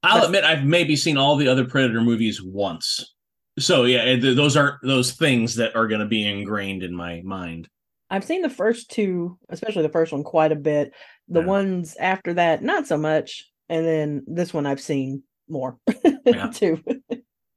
I'll 0.04 0.26
admit 0.26 0.44
I've 0.44 0.64
maybe 0.66 0.96
seen 0.96 1.18
all 1.18 1.38
the 1.38 1.48
other 1.48 1.66
Predator 1.66 2.02
movies 2.02 2.42
once. 2.44 3.14
So 3.60 3.86
yeah, 3.86 4.04
th- 4.06 4.36
those 4.36 4.56
aren't 4.56 4.82
those 4.84 5.12
things 5.14 5.56
that 5.56 5.76
are 5.76 5.88
going 5.88 6.02
to 6.02 6.06
be 6.08 6.28
ingrained 6.28 6.84
in 6.84 6.94
my 6.96 7.22
mind. 7.24 7.68
I've 8.10 8.24
seen 8.24 8.42
the 8.42 8.50
first 8.50 8.90
two, 8.92 9.38
especially 9.50 9.82
the 9.82 9.90
first 9.90 10.12
one, 10.14 10.24
quite 10.24 10.52
a 10.52 10.56
bit. 10.56 10.94
The 11.28 11.42
Yeah. 11.42 11.46
ones 11.48 11.96
after 12.00 12.34
that, 12.36 12.64
not 12.64 12.88
so 12.88 12.98
much. 12.98 13.50
And 13.68 13.86
then 13.86 14.24
this 14.28 14.54
one 14.54 14.66
I've 14.66 14.80
seen 14.80 15.24
more 15.50 15.78
Yeah. 16.26 16.52
too. 16.54 16.82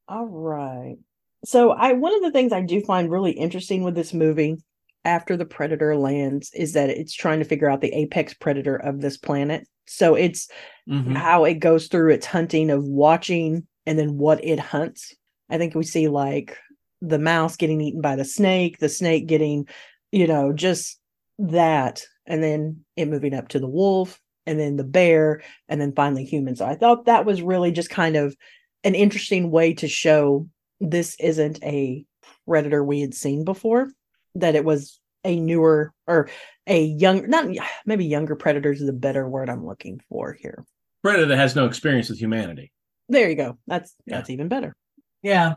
All 0.08 0.26
right. 0.26 0.96
So 1.44 1.70
I 1.70 1.92
one 1.92 2.14
of 2.14 2.22
the 2.22 2.32
things 2.32 2.52
I 2.52 2.62
do 2.62 2.80
find 2.80 3.10
really 3.10 3.32
interesting 3.32 3.84
with 3.84 3.94
this 3.94 4.12
movie 4.12 4.56
after 5.04 5.36
the 5.36 5.46
predator 5.46 5.96
lands 5.96 6.50
is 6.54 6.72
that 6.74 6.90
it's 6.90 7.14
trying 7.14 7.38
to 7.38 7.44
figure 7.44 7.70
out 7.70 7.80
the 7.80 7.92
apex 7.94 8.34
predator 8.34 8.76
of 8.76 9.00
this 9.00 9.16
planet. 9.16 9.66
So 9.86 10.14
it's 10.14 10.48
Mhm. 10.88 11.16
how 11.16 11.44
it 11.44 11.54
goes 11.54 11.86
through 11.88 12.12
its 12.12 12.26
hunting 12.26 12.70
of 12.70 12.84
watching 12.84 13.66
and 13.86 13.98
then 13.98 14.18
what 14.18 14.44
it 14.44 14.58
hunts. 14.58 15.14
I 15.50 15.58
think 15.58 15.74
we 15.74 15.84
see 15.84 16.08
like 16.08 16.56
the 17.02 17.18
mouse 17.18 17.56
getting 17.56 17.80
eaten 17.80 18.00
by 18.00 18.16
the 18.16 18.24
snake, 18.24 18.78
the 18.78 18.88
snake 18.88 19.26
getting, 19.26 19.66
you 20.12 20.26
know, 20.26 20.52
just 20.52 20.98
that, 21.38 22.02
and 22.26 22.42
then 22.42 22.84
it 22.96 23.08
moving 23.08 23.34
up 23.34 23.48
to 23.48 23.58
the 23.58 23.68
wolf, 23.68 24.20
and 24.46 24.58
then 24.60 24.76
the 24.76 24.84
bear, 24.84 25.42
and 25.68 25.80
then 25.80 25.92
finally 25.94 26.24
humans. 26.24 26.58
So 26.58 26.66
I 26.66 26.74
thought 26.74 27.06
that 27.06 27.24
was 27.24 27.42
really 27.42 27.72
just 27.72 27.90
kind 27.90 28.16
of 28.16 28.36
an 28.84 28.94
interesting 28.94 29.50
way 29.50 29.74
to 29.74 29.88
show 29.88 30.48
this 30.80 31.16
isn't 31.20 31.62
a 31.62 32.04
predator 32.46 32.82
we 32.84 33.00
had 33.00 33.14
seen 33.14 33.44
before, 33.44 33.90
that 34.34 34.54
it 34.54 34.64
was 34.64 35.00
a 35.24 35.38
newer 35.38 35.92
or 36.06 36.28
a 36.66 36.82
young, 36.82 37.28
not 37.28 37.46
maybe 37.84 38.06
younger 38.06 38.36
predators 38.36 38.80
is 38.80 38.88
a 38.88 38.92
better 38.94 39.28
word 39.28 39.50
I'm 39.50 39.66
looking 39.66 40.00
for 40.08 40.32
here. 40.32 40.64
Predator 41.02 41.26
that 41.26 41.36
has 41.36 41.56
no 41.56 41.66
experience 41.66 42.08
with 42.08 42.18
humanity. 42.18 42.72
There 43.08 43.28
you 43.28 43.36
go. 43.36 43.58
That's 43.66 43.94
Yeah. 44.06 44.16
that's 44.16 44.30
even 44.30 44.48
better. 44.48 44.74
Yeah. 45.22 45.54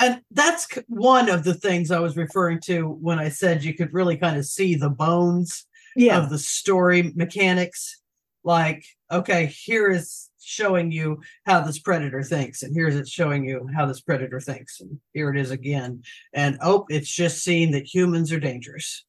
And 0.00 0.22
that's 0.30 0.66
one 0.88 1.30
of 1.30 1.44
the 1.44 1.54
things 1.54 1.90
I 1.90 2.00
was 2.00 2.16
referring 2.16 2.60
to 2.64 2.88
when 2.88 3.18
I 3.18 3.28
said 3.28 3.62
you 3.62 3.74
could 3.74 3.92
really 3.92 4.16
kind 4.16 4.36
of 4.36 4.44
see 4.44 4.74
the 4.74 4.90
bones 4.90 5.66
Yeah. 5.94 6.18
of 6.18 6.30
the 6.30 6.38
story 6.38 7.12
mechanics. 7.14 8.00
Like, 8.42 8.84
okay, 9.10 9.46
here 9.46 9.90
is 9.90 10.28
showing 10.40 10.92
you 10.92 11.20
how 11.46 11.60
this 11.60 11.78
predator 11.78 12.22
thinks, 12.22 12.62
and 12.62 12.74
here's 12.74 12.94
it 12.96 13.08
showing 13.08 13.44
you 13.44 13.66
how 13.74 13.86
this 13.86 14.02
predator 14.02 14.38
thinks, 14.40 14.80
and 14.80 15.00
here 15.14 15.30
it 15.30 15.40
is 15.40 15.50
again. 15.50 16.02
And 16.34 16.58
oh, 16.60 16.84
it's 16.90 17.08
just 17.10 17.42
seeing 17.42 17.70
that 17.70 17.86
humans 17.86 18.32
are 18.32 18.40
dangerous. 18.40 19.06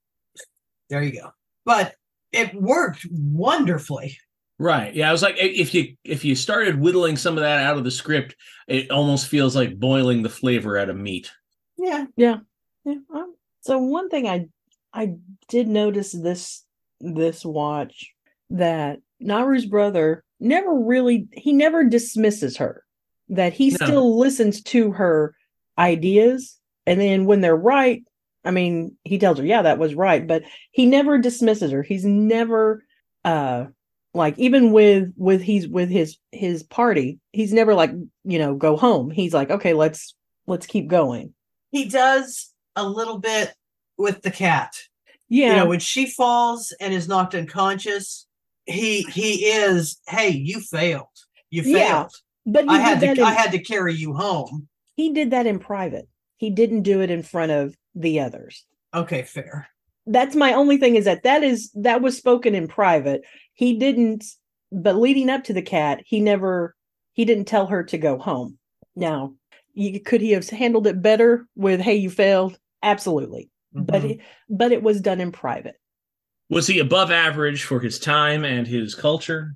There 0.89 1.03
you 1.03 1.19
go. 1.19 1.31
But 1.65 1.95
it 2.31 2.53
worked 2.53 3.05
wonderfully. 3.11 4.17
Right. 4.57 4.95
Yeah. 4.95 5.09
I 5.09 5.11
was 5.11 5.21
like, 5.21 5.35
if 5.37 5.73
you 5.73 5.95
if 6.03 6.23
you 6.23 6.35
started 6.35 6.79
whittling 6.79 7.17
some 7.17 7.37
of 7.37 7.41
that 7.43 7.63
out 7.65 7.77
of 7.77 7.83
the 7.83 7.91
script, 7.91 8.35
it 8.67 8.89
almost 8.89 9.27
feels 9.27 9.55
like 9.55 9.77
boiling 9.79 10.21
the 10.23 10.29
flavor 10.29 10.77
out 10.77 10.89
of 10.89 10.95
meat. 10.97 11.31
Yeah. 11.77 12.05
Yeah. 12.15 12.37
um, 12.85 13.35
So 13.61 13.77
one 13.79 14.09
thing 14.09 14.27
I 14.27 14.47
I 14.93 15.15
did 15.49 15.67
notice 15.67 16.13
this 16.13 16.63
this 17.01 17.43
watch 17.43 18.13
that 18.49 18.99
Naru's 19.21 19.65
brother 19.65 20.23
never 20.39 20.73
really 20.73 21.27
he 21.33 21.51
never 21.51 21.83
dismisses 21.83 22.55
her. 22.57 22.83
That 23.29 23.51
he 23.53 23.71
No. 23.71 23.75
still 23.85 24.17
listens 24.17 24.61
to 24.63 24.91
her 24.91 25.35
ideas 25.77 26.57
and 26.85 27.01
then 27.01 27.25
when 27.25 27.41
they're 27.41 27.55
right, 27.55 28.03
I 28.45 28.51
mean, 28.51 28.95
he 29.03 29.17
tells 29.17 29.39
her, 29.39 29.45
"Yeah, 29.45 29.63
that 29.63 29.79
was 29.79 29.95
right," 29.95 30.25
but 30.25 30.43
he 30.71 30.85
never 30.85 31.17
dismisses 31.17 31.71
her. 31.71 31.81
He's 31.83 32.05
never 32.05 32.85
uh 33.25 33.65
like 34.15 34.37
even 34.39 34.71
with 34.71 35.13
with 35.17 35.41
he's 35.41 35.67
with 35.67 35.89
his 35.89 36.17
his 36.31 36.63
party, 36.63 37.19
he's 37.33 37.53
never 37.53 37.73
like, 37.75 37.91
you 38.23 38.39
know, 38.39 38.55
go 38.55 38.77
home. 38.77 39.11
He's 39.11 39.33
like, 39.33 39.51
"Okay, 39.51 39.73
let's 39.73 40.15
let's 40.47 40.65
keep 40.65 40.87
going." 40.87 41.33
He 41.71 41.85
does 41.85 42.51
a 42.75 42.87
little 42.87 43.19
bit 43.19 43.53
with 43.97 44.21
the 44.21 44.31
cat. 44.31 44.73
Yeah. 45.27 45.49
you 45.49 45.55
know 45.55 45.65
when 45.65 45.79
she 45.79 46.05
falls 46.05 46.71
and 46.79 46.93
is 46.93 47.07
knocked 47.07 47.33
unconscious 47.33 48.27
he 48.65 49.01
he 49.01 49.45
is 49.47 49.99
hey 50.07 50.29
you 50.29 50.59
failed 50.59 51.07
you 51.49 51.63
failed 51.63 52.11
Yeah, 52.45 52.61
But 52.61 52.69
i 52.69 52.77
had 52.77 52.99
to 52.99 53.09
in, 53.09 53.19
i 53.21 53.31
had 53.31 53.51
to 53.53 53.57
carry 53.59 53.95
you 53.95 54.13
home 54.13 54.67
he 54.95 55.13
did 55.13 55.31
that 55.31 55.47
in 55.47 55.57
private. 55.57 56.07
He 56.37 56.51
didn't 56.51 56.83
do 56.83 57.01
it 57.01 57.09
in 57.09 57.23
front 57.23 57.51
of 57.51 57.75
the 57.95 58.19
others. 58.19 58.65
okay 58.93 59.23
fair 59.23 59.67
That's 60.07 60.35
my 60.35 60.53
only 60.53 60.77
thing 60.77 60.95
is 60.95 61.05
that 61.05 61.23
that 61.23 61.43
is 61.43 61.71
that 61.73 62.01
was 62.01 62.17
spoken 62.17 62.53
in 62.55 62.67
private. 62.67 63.21
He 63.53 63.77
didn't 63.77 64.25
but 64.71 64.95
leading 64.97 65.29
up 65.29 65.43
to 65.45 65.53
the 65.53 65.61
cat, 65.61 66.01
he 66.05 66.19
never 66.19 66.75
he 67.13 67.25
didn't 67.25 67.45
tell 67.45 67.67
her 67.67 67.83
to 67.83 67.97
go 67.97 68.17
home. 68.17 68.57
Now, 68.95 69.33
you, 69.73 69.99
could 69.99 70.21
he 70.21 70.31
have 70.31 70.47
handled 70.49 70.87
it 70.87 71.01
better 71.01 71.47
with 71.55 71.79
hey 71.79 71.95
you 71.95 72.09
failed? 72.09 72.59
Absolutely. 72.83 73.49
But 73.73 74.03
Mhm. 74.03 74.11
it, 74.11 74.19
but 74.49 74.71
it 74.71 74.83
was 74.83 75.01
done 75.01 75.19
in 75.19 75.31
private. 75.31 75.75
Was 76.49 76.67
he 76.67 76.79
above 76.79 77.09
average 77.11 77.63
for 77.63 77.79
his 77.79 77.97
time 77.99 78.45
and 78.45 78.67
his 78.67 78.95
culture? 78.95 79.55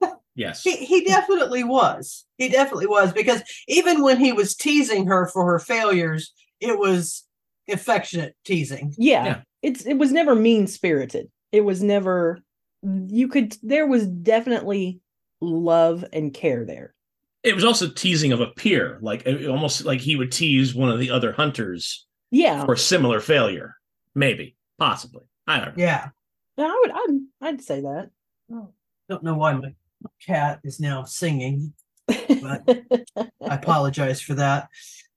Yes. 0.36 0.62
he, 0.62 0.76
he 0.76 1.04
definitely 1.04 1.64
was 1.64 2.24
he 2.38 2.48
definitely 2.48 2.86
was 2.86 3.12
because 3.12 3.42
even 3.68 4.00
when 4.00 4.18
he 4.18 4.32
was 4.32 4.54
teasing 4.54 5.06
her 5.06 5.26
for 5.26 5.44
her 5.44 5.58
failures 5.58 6.32
it 6.60 6.78
was 6.78 7.26
affectionate 7.68 8.34
teasing 8.44 8.94
Yeah. 8.96 9.24
Yeah. 9.24 9.40
It's 9.62 9.84
it 9.86 9.94
was 9.94 10.12
never 10.12 10.34
mean 10.34 10.66
spirited. 10.66 11.30
It 11.52 11.62
was 11.62 11.82
never 11.82 12.40
you 12.82 13.28
could 13.28 13.56
there 13.62 13.86
was 13.86 14.06
definitely 14.06 15.00
love 15.40 16.04
and 16.12 16.32
care 16.32 16.64
there. 16.64 16.94
It 17.42 17.54
was 17.54 17.64
also 17.64 17.88
teasing 17.88 18.32
of 18.32 18.40
a 18.40 18.48
peer, 18.48 18.98
like 19.00 19.26
almost 19.26 19.84
like 19.84 20.00
he 20.00 20.16
would 20.16 20.30
tease 20.32 20.74
one 20.74 20.90
of 20.90 20.98
the 20.98 21.10
other 21.10 21.32
hunters 21.32 22.06
Yeah. 22.30 22.64
for 22.66 22.76
similar 22.76 23.20
failure. 23.20 23.76
Maybe, 24.14 24.56
possibly. 24.78 25.22
I 25.46 25.58
don't 25.58 25.76
know. 25.76 25.82
yeah 25.82 26.08
Yeah, 26.56 26.66
I 26.66 26.80
would 26.82 26.90
I'd 26.92 27.48
I'd 27.48 27.62
say 27.62 27.80
that. 27.80 28.10
Oh. 28.52 28.72
don't 29.08 29.22
know 29.22 29.34
why 29.34 29.52
my 29.54 29.72
cat 30.24 30.60
is 30.64 30.80
now 30.80 31.04
singing 31.04 31.72
but 32.08 32.62
I 33.16 33.54
apologize 33.54 34.20
for 34.20 34.34
that. 34.34 34.68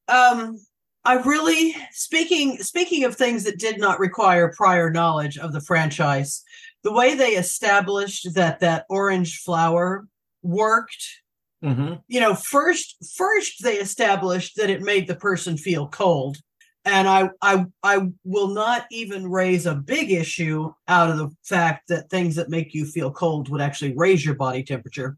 Um, 0.07 0.59
I 1.05 1.15
really 1.15 1.75
speaking 1.91 2.57
speaking 2.59 3.03
of 3.03 3.15
things 3.15 3.43
that 3.43 3.59
did 3.59 3.79
not 3.79 3.99
require 3.99 4.53
prior 4.55 4.89
knowledge 4.89 5.37
of 5.37 5.51
the 5.51 5.61
franchise, 5.61 6.43
the 6.83 6.93
way 6.93 7.15
they 7.15 7.31
established 7.31 8.33
that 8.35 8.59
that 8.61 8.85
orange 8.89 9.39
flower 9.39 10.07
worked. 10.41 11.21
hmm 11.61 11.95
You 12.07 12.21
know, 12.21 12.35
first 12.35 13.13
first 13.15 13.63
they 13.63 13.75
established 13.79 14.55
that 14.57 14.69
it 14.69 14.81
made 14.81 15.07
the 15.07 15.15
person 15.15 15.57
feel 15.57 15.87
cold. 15.89 16.37
And 16.85 17.07
I 17.07 17.29
I 17.41 17.65
I 17.81 18.07
will 18.23 18.49
not 18.49 18.85
even 18.91 19.29
raise 19.29 19.65
a 19.65 19.75
big 19.75 20.11
issue 20.11 20.73
out 20.87 21.09
of 21.09 21.17
the 21.17 21.29
fact 21.43 21.89
that 21.89 22.09
things 22.09 22.35
that 22.35 22.49
make 22.49 22.73
you 22.73 22.85
feel 22.85 23.11
cold 23.11 23.49
would 23.49 23.61
actually 23.61 23.93
raise 23.95 24.25
your 24.25 24.35
body 24.35 24.63
temperature. 24.63 25.17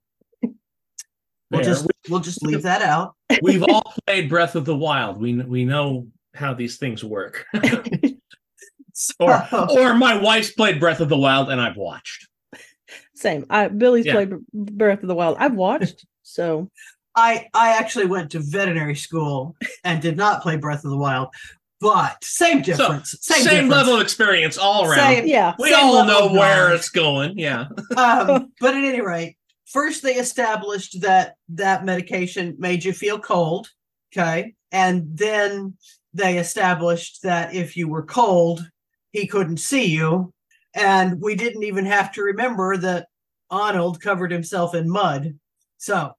We'll 1.52 1.62
just 1.62 1.88
we'll 2.10 2.20
just 2.20 2.42
leave 2.44 2.64
that 2.64 2.82
out. 2.82 3.16
We've 3.42 3.64
all 3.70 3.94
played 4.08 4.30
Breath 4.30 4.56
of 4.56 4.66
the 4.66 4.76
Wild. 4.76 5.20
We 5.22 5.34
we 5.42 5.66
know 5.66 6.08
how 6.34 6.54
these 6.54 6.78
things 6.78 7.04
work. 7.04 7.46
or 9.20 9.48
So- 9.50 9.68
or 9.80 9.94
my 9.94 10.18
wife's 10.18 10.52
played 10.52 10.80
Breath 10.80 11.00
of 11.00 11.10
the 11.10 11.18
Wild 11.18 11.50
and 11.50 11.60
I've 11.60 11.78
watched. 11.78 12.28
Same. 13.16 13.46
I 13.50 13.68
Billy's 13.68 14.06
Yeah. 14.06 14.14
played 14.14 14.34
Breath 14.54 15.02
of 15.02 15.08
the 15.08 15.16
Wild. 15.16 15.38
I've 15.40 15.56
watched, 15.56 16.06
so 16.24 16.70
I 17.16 17.48
I 17.54 17.78
actually 17.78 18.06
went 18.08 18.32
to 18.32 18.40
veterinary 18.40 18.96
school 18.96 19.56
and 19.84 20.02
did 20.02 20.18
not 20.18 20.42
play 20.42 20.58
Breath 20.58 20.84
of 20.84 20.92
the 20.92 20.98
Wild, 20.98 21.30
but 21.82 22.22
same 22.24 22.62
difference. 22.62 23.16
Same, 23.22 23.38
same 23.44 23.54
difference. 23.54 23.72
level 23.72 23.96
of 23.96 24.02
experience 24.02 24.58
all 24.58 24.86
around. 24.86 24.98
Same- 25.16 25.28
yeah. 25.28 25.56
we 25.60 25.72
same 25.72 25.86
all 25.86 26.06
know 26.06 26.28
where 26.32 26.74
it's 26.74 26.90
going. 26.90 27.38
Yeah. 27.40 27.68
Um, 27.98 28.52
but 28.60 28.76
at 28.76 28.84
any 28.84 29.02
rate, 29.02 29.38
first 29.66 30.04
they 30.04 30.16
established 30.16 31.02
that 31.02 31.36
that 31.50 31.86
medication 31.86 32.56
made 32.60 32.84
you 32.84 32.94
feel 32.94 33.20
cold. 33.20 33.68
Okay. 34.16 34.54
And 34.72 35.18
then 35.18 35.76
they 36.14 36.38
established 36.38 37.24
that 37.24 37.54
if 37.54 37.76
you 37.76 37.88
were 37.88 38.04
cold, 38.04 38.66
he 39.12 39.28
couldn't 39.28 39.58
see 39.58 39.86
you. 39.86 40.34
And 40.74 41.22
we 41.22 41.36
didn't 41.36 41.64
even 41.64 41.86
have 41.86 42.12
to 42.14 42.22
remember 42.22 42.78
that 42.78 43.08
Arnold 43.50 44.02
covered 44.02 44.32
himself 44.32 44.76
in 44.76 44.90
mud. 44.90 45.38
So, 45.78 46.14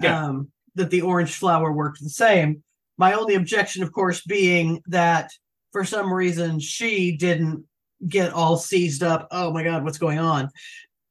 Yeah. 0.00 0.24
um, 0.26 0.50
that 0.74 0.90
the 0.90 1.02
orange 1.02 1.34
flower 1.34 1.72
worked 1.72 2.02
the 2.02 2.10
same. 2.10 2.62
My 2.98 3.12
only 3.12 3.34
objection, 3.34 3.82
of 3.82 3.92
course, 3.92 4.22
being 4.22 4.82
that 4.86 5.30
for 5.70 5.84
some 5.84 6.12
reason 6.12 6.60
she 6.60 7.16
didn't 7.16 7.64
get 8.08 8.32
all 8.32 8.56
seized 8.56 9.02
up. 9.02 9.28
Oh 9.30 9.52
my 9.52 9.62
God, 9.62 9.84
what's 9.84 9.98
going 9.98 10.18
on? 10.18 10.50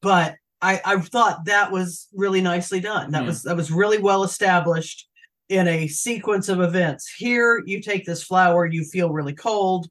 But 0.02 0.36
I, 0.62 0.80
I 0.86 1.00
thought 1.00 1.46
that 1.46 1.72
was 1.72 2.08
really 2.14 2.42
nicely 2.42 2.80
done. 2.80 3.12
That 3.12 3.22
Yeah. 3.24 3.28
was 3.28 3.44
that 3.44 3.56
was 3.56 3.72
really 3.72 3.98
well 3.98 4.24
established 4.24 5.08
in 5.50 5.68
a 5.68 5.88
sequence 5.88 6.50
of 6.50 6.62
events. 6.62 7.12
Here, 7.12 7.62
you 7.66 7.82
take 7.82 8.06
this 8.06 8.24
flower, 8.24 8.66
you 8.66 8.84
feel 8.86 9.12
really 9.12 9.34
cold. 9.34 9.88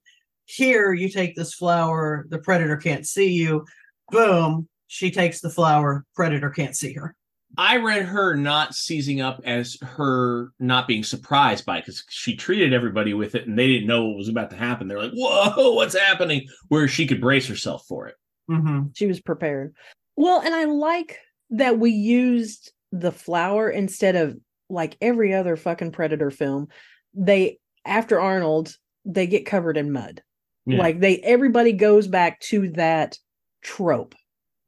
Here, 0.47 0.93
you 0.93 1.09
take 1.09 1.37
this 1.37 1.55
flower, 1.55 2.27
the 2.31 2.39
predator 2.39 2.77
can't 2.77 3.07
see 3.07 3.33
you. 3.33 3.65
Boom, 4.11 4.69
she 4.87 5.11
takes 5.11 5.41
the 5.41 5.51
flower, 5.51 6.05
predator 6.15 6.51
can't 6.51 6.75
see 6.77 6.93
her. 6.95 7.15
I 7.59 7.77
read 7.79 8.05
her 8.05 8.37
not 8.37 8.75
seizing 8.75 9.21
up 9.21 9.41
as 9.45 9.77
her 9.83 10.53
not 10.61 10.87
being 10.87 11.03
surprised 11.03 11.67
by 11.67 11.79
it 11.79 11.81
because 11.83 12.05
she 12.09 12.37
treated 12.37 12.73
everybody 12.73 13.13
with 13.13 13.35
it 13.35 13.47
and 13.49 13.59
they 13.59 13.67
didn't 13.67 13.89
know 13.89 14.07
what 14.07 14.17
was 14.17 14.29
about 14.29 14.51
to 14.51 14.57
happen. 14.57 14.87
They're 14.87 15.03
like, 15.03 15.13
whoa, 15.13 15.73
what's 15.73 15.99
happening? 15.99 16.47
Where 16.69 16.87
she 16.89 17.07
could 17.09 17.21
brace 17.21 17.49
herself 17.49 17.85
for 17.89 18.07
it. 18.07 18.15
Mm-hmm. 18.49 18.89
She 18.95 19.07
was 19.07 19.21
prepared. 19.21 19.75
Well, 20.21 20.43
and 20.43 20.55
I 20.55 20.65
like 20.65 21.19
that 21.49 21.79
we 21.79 21.93
used 21.93 22.73
the 22.93 23.11
flower 23.11 23.71
instead 23.71 24.17
of 24.17 24.37
like 24.69 24.99
every 25.01 25.33
other 25.33 25.57
fucking 25.57 25.93
predator 25.93 26.31
film. 26.31 26.69
They 27.15 27.59
after 27.87 28.21
Arnold, 28.21 28.77
they 29.07 29.27
get 29.27 29.47
covered 29.47 29.79
in 29.79 29.93
mud. 29.93 30.23
Yeah. 30.67 30.77
Like 30.79 31.01
they 31.01 31.21
everybody 31.21 31.73
goes 31.73 32.07
back 32.07 32.39
to 32.41 32.69
that 32.73 33.19
trope. 33.63 34.15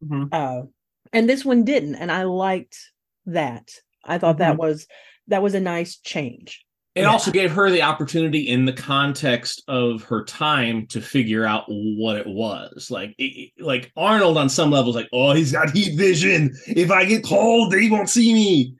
Mhm. 0.02 0.28
Uh 0.32 0.68
and 1.12 1.28
this 1.28 1.44
one 1.44 1.64
didn't 1.66 1.96
and 1.96 2.10
I 2.10 2.22
liked 2.22 2.78
that. 3.26 3.72
I 4.06 4.16
thought 4.16 4.38
that 4.38 4.56
Mhm. 4.56 4.58
was 4.60 4.86
that 5.28 5.42
was 5.42 5.54
a 5.54 5.60
nice 5.60 5.98
change. 5.98 6.64
It 6.94 7.02
Yeah. 7.02 7.06
also 7.10 7.30
gave 7.30 7.50
her 7.52 7.70
the 7.70 7.80
opportunity 7.82 8.48
in 8.48 8.66
the 8.66 8.72
context 8.72 9.62
of 9.66 10.02
her 10.04 10.24
time 10.24 10.86
to 10.88 11.00
figure 11.00 11.44
out 11.46 11.64
what 11.68 12.16
it 12.16 12.26
was. 12.26 12.90
Like, 12.90 13.14
it- 13.16 13.52
like 13.58 13.90
Arnold 13.96 14.36
on 14.36 14.50
some 14.50 14.70
levels, 14.70 14.94
like, 14.94 15.08
oh, 15.12 15.32
he's 15.32 15.52
got 15.52 15.70
heat 15.70 15.96
vision. 15.96 16.54
If 16.66 16.90
I 16.90 17.04
get 17.06 17.24
cold, 17.24 17.74
he 17.74 17.88
won't 17.90 18.10
see 18.10 18.34
me. 18.34 18.74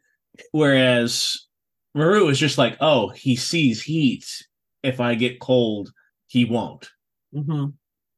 Whereas 0.51 1.47
Naru 1.95 2.29
is 2.29 2.39
just 2.39 2.59
like, 2.59 2.77
oh, 2.81 3.09
he 3.09 3.35
sees 3.37 3.83
heat. 3.83 4.25
If 4.83 5.01
I 5.01 5.15
get 5.15 5.41
cold, 5.41 5.91
he 6.27 6.45
won't. 6.45 6.91
Mm-hmm. 7.35 7.67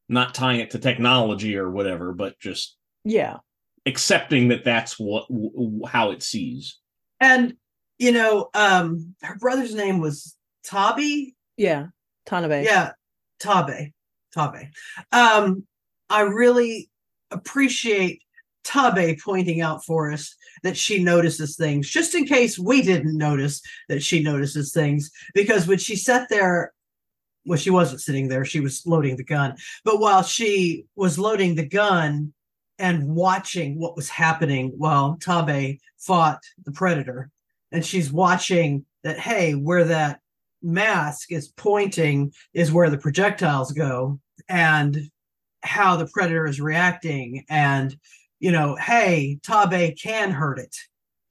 Not 0.09 0.33
tying 0.33 0.59
it 0.59 0.71
to 0.71 0.79
technology 0.79 1.55
or 1.57 1.71
whatever, 1.71 2.13
but 2.13 2.37
just 2.39 2.75
Yeah. 3.05 3.37
accepting 3.85 4.49
that 4.49 4.63
that's 4.65 4.99
what 4.99 5.27
w- 5.29 5.81
how 5.85 6.11
it 6.11 6.21
sees. 6.21 6.79
And 7.21 7.55
you 7.97 8.11
know, 8.11 8.49
um, 8.53 9.15
her 9.21 9.35
brother's 9.37 9.73
name 9.73 9.99
was 9.99 10.35
Tabi. 10.63 11.35
Yeah. 11.57 11.87
Tanabe. 12.25 12.63
Yeah, 12.63 12.91
Taabe. 13.39 13.93
Taabe. 14.35 14.69
Um, 15.11 15.65
I 16.09 16.21
really 16.21 16.89
appreciate 17.31 18.21
Taabe 18.65 19.19
pointing 19.21 19.61
out 19.61 19.85
for 19.85 20.11
us 20.11 20.35
that 20.63 20.75
she 20.75 21.03
notices 21.03 21.55
things, 21.55 21.89
just 21.89 22.15
in 22.15 22.25
case 22.25 22.57
we 22.57 22.81
didn't 22.81 23.17
notice 23.17 23.61
that 23.89 24.03
she 24.03 24.23
notices 24.23 24.73
things. 24.73 25.11
Because 25.33 25.67
when 25.67 25.77
she 25.77 25.95
sat 25.95 26.27
there, 26.29 26.73
well, 27.45 27.59
she 27.59 27.69
wasn't 27.69 28.01
sitting 28.01 28.27
there, 28.27 28.43
she 28.43 28.59
was 28.59 28.85
loading 28.85 29.17
the 29.17 29.23
gun. 29.23 29.55
But 29.83 29.99
while 29.99 30.23
she 30.23 30.85
was 30.95 31.19
loading 31.19 31.55
the 31.55 31.67
gun 31.67 32.33
and 32.79 33.07
watching 33.07 33.79
what 33.79 33.95
was 33.95 34.09
happening 34.09 34.73
while 34.77 35.17
Taabe 35.17 35.79
fought 35.97 36.39
the 36.65 36.71
predator, 36.71 37.29
and 37.75 37.85
she's 37.85 38.09
watching 38.09 38.85
that, 39.03 39.19
hey, 39.19 39.51
where 39.51 39.83
that 39.83 40.21
mask 40.61 41.33
is 41.33 41.49
pointing 41.49 42.31
is 42.53 42.71
where 42.71 42.89
the 42.89 42.97
projectiles 42.97 43.73
go 43.73 44.17
and 44.47 44.97
how 45.61 45.97
the 45.97 46.07
predator 46.07 46.47
is 46.47 46.61
reacting. 46.61 47.43
And 47.49 47.95
you 48.39 48.51
know 48.51 48.75
hey 48.75 49.39
taabe 49.45 50.01
can 50.01 50.31
hurt 50.31 50.57
it. 50.57 50.75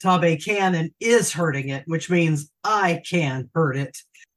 Taabe 0.02 0.44
can 0.44 0.74
and 0.74 0.90
is 1.00 1.32
hurting 1.32 1.70
it 1.70 1.84
which 1.86 2.10
means 2.10 2.50
i 2.62 3.02
can 3.08 3.48
hurt 3.54 3.76
it. 3.76 3.96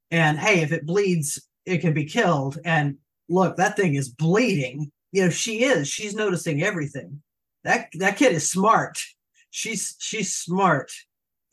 And 0.10 0.39
hey 0.39 0.62
if 0.62 0.72
it 0.72 0.86
bleeds 0.86 1.46
it 1.65 1.80
can 1.80 1.93
be 1.93 2.06
killed. 2.06 2.58
And 2.63 2.98
look 3.28 3.58
that 3.58 3.76
thing 3.76 3.96
is 3.96 4.10
bleeding. 4.10 4.91
You 5.12 5.26
know 5.26 5.30
she 5.30 5.63
is. 5.63 5.89
She's 5.89 6.15
noticing 6.15 6.63
everything. 6.63 7.22
That 7.65 7.89
that 7.96 8.17
kid 8.17 8.32
is 8.32 8.50
smart. 8.50 8.98
She's 9.52 9.96
she's 10.00 10.34
smart 10.34 10.91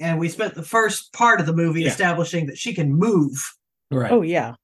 and 0.00 0.18
we 0.18 0.28
spent 0.28 0.54
the 0.54 0.62
first 0.62 1.12
part 1.12 1.40
of 1.40 1.46
the 1.46 1.52
movie 1.54 1.83
Yeah. 1.83 1.88
establishing 1.88 2.46
that 2.46 2.59
she 2.59 2.74
can 2.74 2.92
move 2.92 3.33
Right. 3.90 4.11
Oh 4.11 4.22
yeah. 4.22 4.54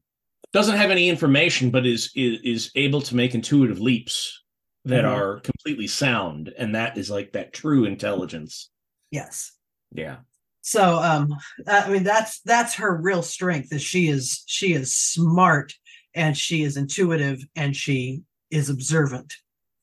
doesn't 0.53 0.77
have 0.77 0.90
any 0.90 1.09
information, 1.09 1.71
but 1.71 1.87
is 1.87 2.11
is, 2.16 2.40
is 2.43 2.71
able 2.75 3.01
to 3.03 3.14
make 3.16 3.35
intuitive 3.35 3.79
leaps 3.81 4.43
that 4.87 5.05
Mhm. 5.05 5.09
are 5.16 5.40
completely 5.40 5.87
sound, 5.87 6.53
and 6.59 6.75
that 6.75 6.97
is 6.99 7.11
like 7.11 7.33
that 7.33 7.53
true 7.53 7.85
intelligence. 7.85 8.71
yes 9.11 9.53
Yeah, 9.93 10.19
so 10.62 10.97
um 10.99 11.35
i 11.66 11.88
mean 11.90 12.05
that's 12.05 12.40
that's 12.43 12.75
her 12.75 12.97
real 13.01 13.23
strength 13.23 13.73
is 13.73 13.83
she 13.83 14.09
is 14.09 14.43
she 14.47 14.73
is 14.73 14.95
smart 14.95 15.73
and 16.14 16.37
she 16.37 16.62
is 16.62 16.77
intuitive 16.77 17.38
and 17.57 17.75
she 17.77 18.23
is 18.51 18.69
observant 18.71 19.33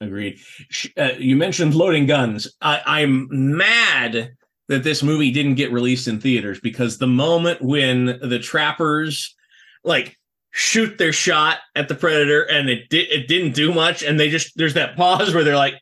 agreed. 0.02 0.40
Sh- 0.70 0.88
Uh, 0.98 1.14
you 1.18 1.36
mentioned 1.36 1.74
loading 1.74 2.06
guns. 2.06 2.48
I, 2.62 2.82
I'm 2.86 3.28
mad 3.32 4.36
that 4.68 4.84
this 4.84 5.02
movie 5.04 5.32
didn't 5.32 5.56
get 5.56 5.72
released 5.72 6.08
in 6.08 6.20
theaters 6.20 6.60
because 6.60 6.98
the 6.98 7.08
moment 7.08 7.62
when 7.62 8.06
the 8.22 8.40
trappers 8.40 9.36
like 9.84 10.18
shoot 10.52 10.98
their 10.98 11.14
shot 11.14 11.60
at 11.76 11.88
the 11.88 11.96
predator 11.96 12.42
and 12.44 12.70
it 12.70 12.90
di- 12.90 13.00
it 13.10 13.28
didn't 13.28 13.54
do 13.54 13.74
much, 13.74 14.04
and 14.04 14.20
they 14.20 14.30
just 14.30 14.58
there's 14.58 14.74
that 14.74 14.96
pause 14.96 15.34
where 15.34 15.44
they're 15.44 15.56
like. 15.56 15.76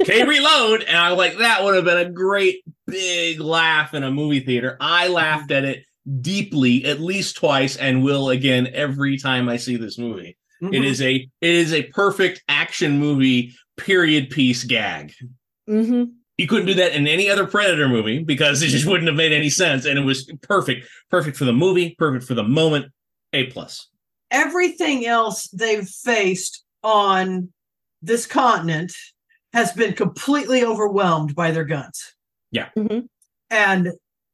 okay, 0.00 0.24
reload. 0.26 0.82
And 0.84 0.96
I 0.96 1.10
was 1.10 1.18
like, 1.18 1.38
that 1.38 1.62
would 1.64 1.74
have 1.74 1.84
been 1.84 2.06
a 2.06 2.10
great 2.10 2.62
big 2.86 3.40
laugh 3.40 3.92
in 3.94 4.02
a 4.04 4.10
movie 4.10 4.40
theater. 4.40 4.76
I 4.80 5.08
laughed 5.08 5.50
at 5.50 5.64
it 5.64 5.84
deeply 6.22 6.86
at 6.86 6.98
least 7.00 7.36
twice 7.36 7.76
and 7.76 8.02
will 8.02 8.30
again 8.30 8.68
every 8.72 9.18
time 9.18 9.48
I 9.48 9.56
see 9.58 9.76
this 9.76 9.98
movie. 9.98 10.36
It 10.62 10.72
Mhm. 10.72 10.84
is 10.84 11.02
a 11.02 11.14
it 11.16 11.50
is 11.50 11.72
a 11.74 11.82
perfect 11.84 12.42
action 12.48 12.98
movie 12.98 13.54
period 13.76 14.30
piece 14.30 14.64
gag. 14.64 15.12
hmm 15.66 16.04
You 16.40 16.46
couldn't 16.46 16.66
do 16.66 16.74
that 16.74 16.94
in 16.94 17.06
any 17.06 17.28
other 17.28 17.46
Predator 17.46 17.86
movie 17.86 18.20
because 18.24 18.62
it 18.62 18.68
just 18.68 18.86
wouldn't 18.86 19.08
have 19.08 19.16
made 19.16 19.32
any 19.32 19.50
sense 19.50 19.84
and 19.84 19.98
it 19.98 20.02
was 20.02 20.24
perfect. 20.40 20.88
Perfect 21.10 21.36
for 21.36 21.44
the 21.44 21.52
movie, 21.52 21.94
perfect 21.98 22.24
for 22.24 22.32
the 22.34 22.42
moment. 22.42 22.86
A 23.32 23.46
plus. 23.46 23.88
everything 24.30 25.06
else 25.06 25.48
they've 25.48 25.86
faced 25.88 26.64
on 26.82 27.52
this 28.02 28.26
continent 28.26 28.92
has 29.52 29.70
been 29.72 29.92
completely 29.92 30.64
overwhelmed 30.64 31.34
by 31.34 31.50
their 31.50 31.64
guns 31.64 32.14
hmm 32.74 33.00
and 33.50 33.92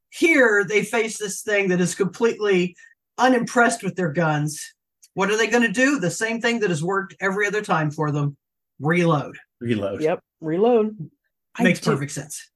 here 0.09 0.63
they 0.67 0.83
face 0.83 1.17
this 1.19 1.41
thing 1.41 1.69
that 1.69 1.81
is 1.81 1.93
completely 1.93 2.75
unimpressed 3.19 3.83
with 3.83 3.95
their 3.95 4.11
guns 4.11 4.73
what 5.13 5.29
are 5.29 5.37
they 5.37 5.47
going 5.47 5.61
to 5.61 5.71
do 5.71 5.99
the 5.99 6.09
same 6.09 6.39
thing 6.41 6.59
that 6.59 6.69
has 6.69 6.83
worked 6.83 7.15
every 7.19 7.45
other 7.45 7.61
time 7.61 7.91
for 7.91 8.11
them 8.11 8.35
reload 8.79 9.37
Reload. 9.59 10.01
Yep. 10.01 10.19
Reload. 10.41 11.09
I 11.57 11.63
makes 11.63 11.79
do- 11.79 11.91
perfect 11.91 12.11
sense 12.11 12.49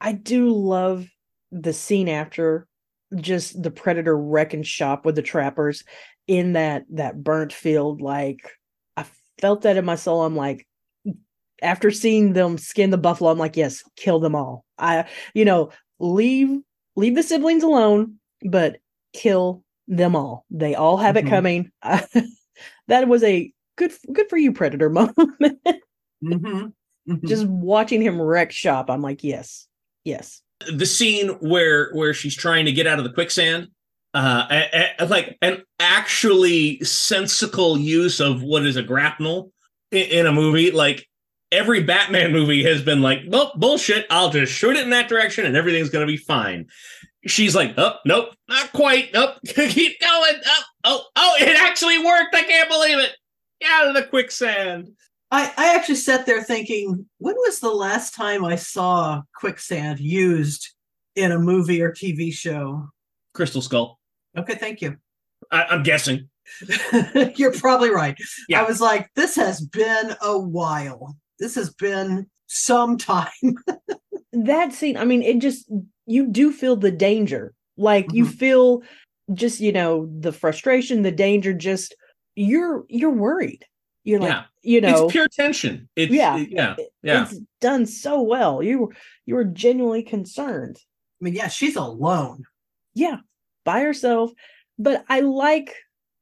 I 0.00 0.12
do 0.12 0.50
love 0.50 1.06
the 1.50 1.72
scene 1.72 2.08
after 2.08 2.66
just 3.16 3.60
the 3.62 3.70
predator 3.70 4.16
wrecking 4.16 4.62
shop 4.62 5.04
with 5.06 5.14
the 5.16 5.22
trappers 5.22 5.82
in 6.26 6.52
that 6.52 6.84
that 6.90 7.22
burnt 7.24 7.52
field. 7.52 8.00
Like 8.00 8.38
I 8.96 9.06
felt 9.40 9.62
that 9.62 9.76
in 9.76 9.84
my 9.84 9.96
soul. 9.96 10.22
I'm 10.24 10.36
like, 10.36 10.66
after 11.62 11.90
seeing 11.90 12.32
them 12.34 12.58
skin 12.58 12.90
the 12.90 12.98
buffalo, 12.98 13.30
I'm 13.30 13.38
like, 13.38 13.56
yes, 13.56 13.82
kill 13.96 14.20
them 14.20 14.34
all. 14.36 14.64
I, 14.78 15.08
you 15.34 15.44
know, 15.44 15.70
leave 15.98 16.58
leave 16.96 17.14
the 17.16 17.22
siblings 17.22 17.62
alone, 17.64 18.18
but 18.42 18.78
kill 19.12 19.64
them 19.88 20.14
all. 20.14 20.44
They 20.50 20.74
all 20.74 20.98
have 20.98 21.16
Mhm. 21.16 21.18
it 21.18 21.26
coming. 21.28 21.72
that 22.88 23.08
was 23.08 23.24
a 23.24 23.52
good 23.76 23.92
good 24.12 24.28
for 24.28 24.36
you, 24.36 24.52
predator 24.52 24.90
moment. 24.90 25.58
Mhm. 26.22 26.72
Mhm. 27.08 27.26
just 27.28 27.46
watching 27.46 28.02
him 28.02 28.20
wreck 28.20 28.52
shop. 28.52 28.90
I'm 28.90 29.02
like, 29.02 29.24
yes, 29.24 29.66
yes. 30.04 30.42
the 30.72 30.86
scene 30.86 31.28
where 31.40 31.90
where 31.92 32.12
she's 32.12 32.34
trying 32.36 32.66
to 32.66 32.72
get 32.72 32.86
out 32.86 32.98
of 32.98 33.04
the 33.04 33.12
quicksand 33.12 33.68
uh 34.14 34.46
a- 34.50 34.90
a- 34.98 35.06
like 35.06 35.38
an 35.40 35.62
actually 35.78 36.80
sensical 36.82 37.78
use 37.78 38.20
of 38.20 38.42
what 38.42 38.66
is 38.66 38.74
a 38.76 38.82
grapnel 38.82 39.52
in, 39.92 40.06
in 40.08 40.26
a 40.26 40.32
movie 40.32 40.70
like 40.70 41.06
every 41.52 41.82
Batman 41.82 42.32
movie 42.32 42.62
has 42.64 42.82
been 42.82 43.00
like, 43.00 43.20
well, 43.28 43.52
bullshit. 43.56 44.04
I'll 44.10 44.30
just 44.30 44.52
shoot 44.52 44.76
it 44.76 44.82
in 44.82 44.90
that 44.90 45.08
direction 45.08 45.46
and 45.46 45.56
everything's 45.56 45.88
going 45.90 46.06
to 46.06 46.10
be 46.12 46.18
fine. 46.18 46.66
She's 47.26 47.54
like, 47.54 47.72
oh, 47.78 47.94
nope, 48.04 48.34
not 48.48 48.70
quite. 48.72 49.14
Nope, 49.14 49.36
keep 49.46 49.98
going. 50.00 50.34
Oh, 50.44 50.62
oh, 50.84 51.04
oh, 51.16 51.36
it 51.40 51.56
actually 51.56 51.98
worked. 52.04 52.34
I 52.34 52.42
can't 52.42 52.68
believe 52.68 52.98
it. 52.98 53.12
Get 53.60 53.70
out 53.70 53.88
of 53.88 53.94
the 53.94 54.02
quicksand. 54.04 54.88
I, 55.30 55.52
I 55.56 55.74
actually 55.74 55.96
sat 55.96 56.24
there 56.26 56.42
thinking, 56.42 57.06
when 57.18 57.34
was 57.36 57.60
the 57.60 57.70
last 57.70 58.14
time 58.14 58.44
I 58.44 58.56
saw 58.56 59.22
quicksand 59.34 60.00
used 60.00 60.68
in 61.16 61.32
a 61.32 61.38
movie 61.38 61.82
or 61.82 61.92
TV 61.92 62.32
show? 62.32 62.88
Crystal 63.34 63.60
Skull. 63.60 63.98
Okay, 64.36 64.54
thank 64.54 64.80
you. 64.80 64.96
I, 65.50 65.64
I'm 65.64 65.82
guessing. 65.82 66.28
You're 67.36 67.52
probably 67.52 67.90
right. 67.90 68.16
Yeah. 68.48 68.60
I 68.60 68.64
was 68.64 68.80
like, 68.80 69.10
this 69.14 69.36
has 69.36 69.60
been 69.60 70.14
a 70.22 70.38
while. 70.38 71.16
This 71.38 71.54
has 71.56 71.74
been 71.74 72.26
some 72.46 72.96
time. 72.96 73.28
that 74.32 74.72
scene 74.74 74.96
i 74.96 75.04
mean 75.06 75.22
it 75.22 75.38
just 75.38 75.70
you 76.06 76.26
do 76.30 76.52
feel 76.52 76.76
the 76.76 76.90
danger 76.90 77.54
like 77.78 78.06
you 78.12 78.24
Mhm. 78.26 78.34
feel 78.38 78.82
just 79.32 79.58
you 79.58 79.72
know 79.72 80.08
the 80.20 80.32
frustration 80.32 81.02
the 81.02 81.10
danger 81.10 81.52
just 81.54 81.94
you're 82.36 82.84
you're 82.88 83.10
worried 83.10 83.64
you're 84.08 84.20
like 84.20 84.30
Yeah. 84.30 84.44
you 84.62 84.80
know 84.80 85.04
it's 85.04 85.12
pure 85.12 85.28
tension. 85.28 85.88
It's, 85.96 86.10
Yeah. 86.12 86.36
yeah, 86.38 86.76
yeah. 87.02 87.22
it's 87.24 87.38
done 87.60 87.84
so 87.86 88.22
well 88.22 88.62
you 88.62 88.78
were 88.80 88.88
you 89.26 89.34
were 89.34 89.44
genuinely 89.44 90.02
concerned 90.02 90.76
I 91.20 91.24
mean, 91.24 91.34
yeah, 91.34 91.48
she's 91.48 91.76
alone. 91.76 92.44
yeah 92.94 93.18
by 93.64 93.80
herself 93.82 94.30
but 94.78 95.04
i 95.08 95.20
like 95.20 95.74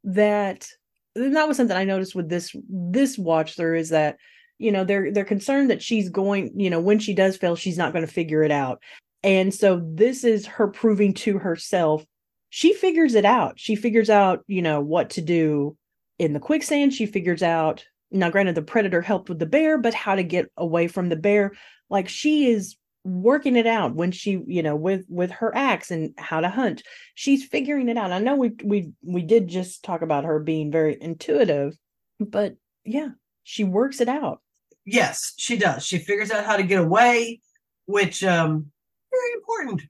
that 0.05 0.69
and 1.15 1.37
that 1.37 1.47
was 1.49 1.57
something 1.57 1.77
i 1.77 1.85
noticed 1.85 2.15
with 2.15 2.29
this 2.29 2.55
this 2.69 3.17
watch 3.17 3.55
through 3.57 3.79
is 3.79 3.91
that 3.91 4.17
you 4.59 4.73
know 4.73 4.85
they're 4.85 5.13
they're 5.13 5.25
concerned 5.25 5.71
that 5.71 5.83
she's 5.83 6.09
going 6.09 6.51
you 6.59 6.71
know 6.71 6.81
when 6.81 6.99
she 6.99 7.15
does 7.15 7.37
fail 7.37 7.55
she's 7.57 7.79
not 7.79 7.93
going 7.93 8.05
to 8.07 8.13
figure 8.13 8.43
it 8.43 8.51
out 8.51 8.83
and 9.23 9.53
so 9.55 9.81
this 9.95 10.25
is 10.25 10.47
her 10.47 10.67
proving 10.69 11.13
to 11.15 11.39
herself 11.39 12.05
she 12.51 12.73
figures 12.73 13.15
it 13.15 13.25
out 13.25 13.61
she 13.61 13.77
figures 13.77 14.09
out 14.11 14.43
you 14.47 14.63
know 14.63 14.81
what 14.81 15.11
to 15.11 15.21
do 15.21 15.77
in 16.19 16.33
the 16.33 16.41
quicksand 16.41 16.93
she 16.93 17.07
figures 17.07 17.43
out 17.43 17.85
now 18.11 18.31
granted 18.31 18.55
the 18.55 18.63
predator 18.63 19.03
helped 19.03 19.29
with 19.29 19.39
the 19.39 19.47
bear 19.47 19.79
but 19.79 19.95
how 19.95 20.15
to 20.15 20.23
get 20.23 20.51
away 20.57 20.87
from 20.89 21.09
the 21.09 21.17
bear 21.17 21.53
like 21.91 22.09
she 22.09 22.51
is 22.51 22.77
working 23.05 23.55
it 23.55 23.67
out 23.67 23.95
when 23.95 24.11
she 24.11 24.43
you 24.47 24.63
know 24.63 24.75
with 24.75 25.05
with 25.09 25.31
her 25.31 25.55
axe 25.57 25.91
and 25.91 26.13
how 26.19 26.41
to 26.41 26.49
hunt 26.49 26.83
she's 27.15 27.45
figuring 27.45 27.89
it 27.89 27.97
out 27.97 28.11
i 28.11 28.19
know 28.19 28.35
we 28.35 28.53
we 28.65 28.91
we 29.03 29.23
did 29.23 29.47
just 29.47 29.85
talk 29.85 30.03
about 30.03 30.25
her 30.25 30.41
being 30.41 30.73
very 30.73 30.97
intuitive 31.01 31.77
but 32.19 32.57
yeah 32.85 33.09
she 33.45 33.63
works 33.63 34.01
it 34.01 34.09
out 34.09 34.41
Yes, 34.87 35.35
she 35.37 35.57
does. 35.57 35.85
She 35.85 35.99
figures 35.99 36.31
out 36.31 36.47
how 36.47 36.57
to 36.57 36.63
get 36.63 36.81
away, 36.81 37.41
which 37.87 38.23
um 38.23 38.71
very 39.11 39.33
important. 39.35 39.83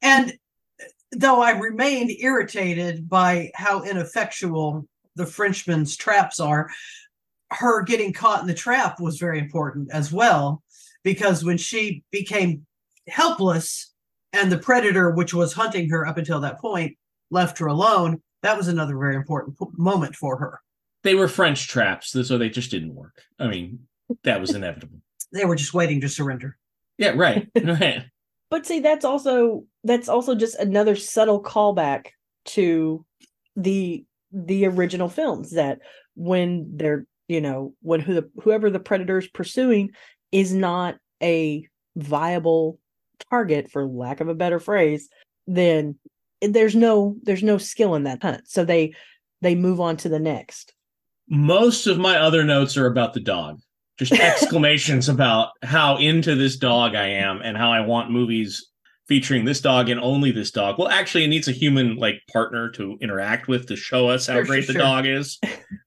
And 0.00 0.30
uh, 0.80 0.84
though 1.10 1.42
I 1.42 1.58
remained 1.58 2.12
irritated 2.12 3.08
by 3.08 3.50
how 3.54 3.82
ineffectual 3.82 4.86
the 5.16 5.26
Frenchman's 5.26 5.96
traps 5.96 6.40
are, 6.40 6.68
her 7.50 7.82
getting 7.82 8.12
caught 8.12 8.40
in 8.40 8.46
the 8.46 8.54
trap 8.54 9.00
was 9.00 9.18
very 9.18 9.38
important 9.38 9.90
as 9.92 10.12
well. 10.12 10.62
Because 11.02 11.44
when 11.44 11.58
she 11.58 12.02
became 12.10 12.66
helpless 13.08 13.92
and 14.32 14.50
the 14.50 14.58
predator, 14.58 15.10
which 15.10 15.34
was 15.34 15.52
hunting 15.52 15.88
her 15.90 16.06
up 16.06 16.18
until 16.18 16.40
that 16.40 16.58
point, 16.58 16.96
left 17.30 17.58
her 17.58 17.66
alone, 17.66 18.22
that 18.42 18.56
was 18.56 18.68
another 18.68 18.96
very 18.96 19.16
important 19.16 19.58
p- 19.58 19.66
moment 19.76 20.16
for 20.16 20.38
her. 20.38 20.60
They 21.02 21.14
were 21.14 21.28
French 21.28 21.68
traps, 21.68 22.10
so 22.10 22.38
they 22.38 22.48
just 22.48 22.70
didn't 22.70 22.94
work. 22.94 23.22
I 23.38 23.48
mean, 23.48 23.80
that 24.22 24.40
was 24.40 24.54
inevitable. 24.54 24.98
They 25.32 25.44
were 25.44 25.56
just 25.56 25.74
waiting 25.74 26.00
to 26.02 26.08
surrender. 26.08 26.56
Yeah, 26.96 27.14
right. 27.16 27.48
right. 27.60 28.04
but 28.50 28.64
see 28.64 28.78
that's 28.78 29.04
also 29.04 29.64
that's 29.82 30.08
also 30.08 30.36
just 30.36 30.54
another 30.60 30.94
subtle 30.94 31.42
callback 31.42 32.08
to 32.44 33.04
the 33.56 34.04
the 34.34 34.66
original 34.66 35.08
films 35.08 35.52
that 35.52 35.78
when 36.14 36.76
they're 36.76 37.06
you 37.28 37.40
know 37.40 37.72
when 37.80 38.00
who 38.00 38.14
the, 38.14 38.30
whoever 38.42 38.68
the 38.68 38.80
predator 38.80 39.18
is 39.18 39.28
pursuing 39.28 39.90
is 40.32 40.52
not 40.52 40.96
a 41.22 41.66
viable 41.96 42.78
target 43.30 43.70
for 43.70 43.86
lack 43.86 44.20
of 44.20 44.28
a 44.28 44.34
better 44.34 44.58
phrase 44.58 45.08
then 45.46 45.96
there's 46.42 46.74
no 46.74 47.16
there's 47.22 47.44
no 47.44 47.56
skill 47.56 47.94
in 47.94 48.02
that 48.02 48.22
hunt 48.22 48.42
so 48.46 48.64
they 48.64 48.92
they 49.40 49.54
move 49.54 49.80
on 49.80 49.96
to 49.96 50.08
the 50.08 50.18
next 50.18 50.74
Most 51.28 51.86
of 51.86 51.98
my 51.98 52.18
other 52.18 52.44
notes 52.44 52.76
are 52.76 52.86
about 52.86 53.14
the 53.14 53.20
dog. 53.20 53.60
Just 53.98 54.12
exclamations 54.20 55.08
about 55.08 55.50
how 55.62 55.96
into 55.96 56.34
this 56.34 56.56
dog 56.56 56.94
I 56.94 57.06
am 57.06 57.40
and 57.42 57.56
how 57.56 57.70
I 57.70 57.80
want 57.80 58.10
movies 58.10 58.70
featuring 59.06 59.44
this 59.44 59.60
dog 59.60 59.88
and 59.90 60.00
only 60.00 60.30
this 60.30 60.50
dog. 60.50 60.78
Well, 60.78 60.88
actually, 60.88 61.24
it 61.24 61.28
needs 61.28 61.48
a 61.48 61.52
human 61.52 61.96
like 61.96 62.22
partner 62.32 62.70
to 62.72 62.96
interact 63.00 63.48
with 63.48 63.66
to 63.68 63.76
show 63.76 64.08
us 64.08 64.26
how 64.26 64.34
Sure, 64.34 64.44
great 64.44 64.64
sure, 64.64 64.72
the 64.74 64.78
sure. 64.78 64.82
dog 64.82 65.06
is. 65.06 65.38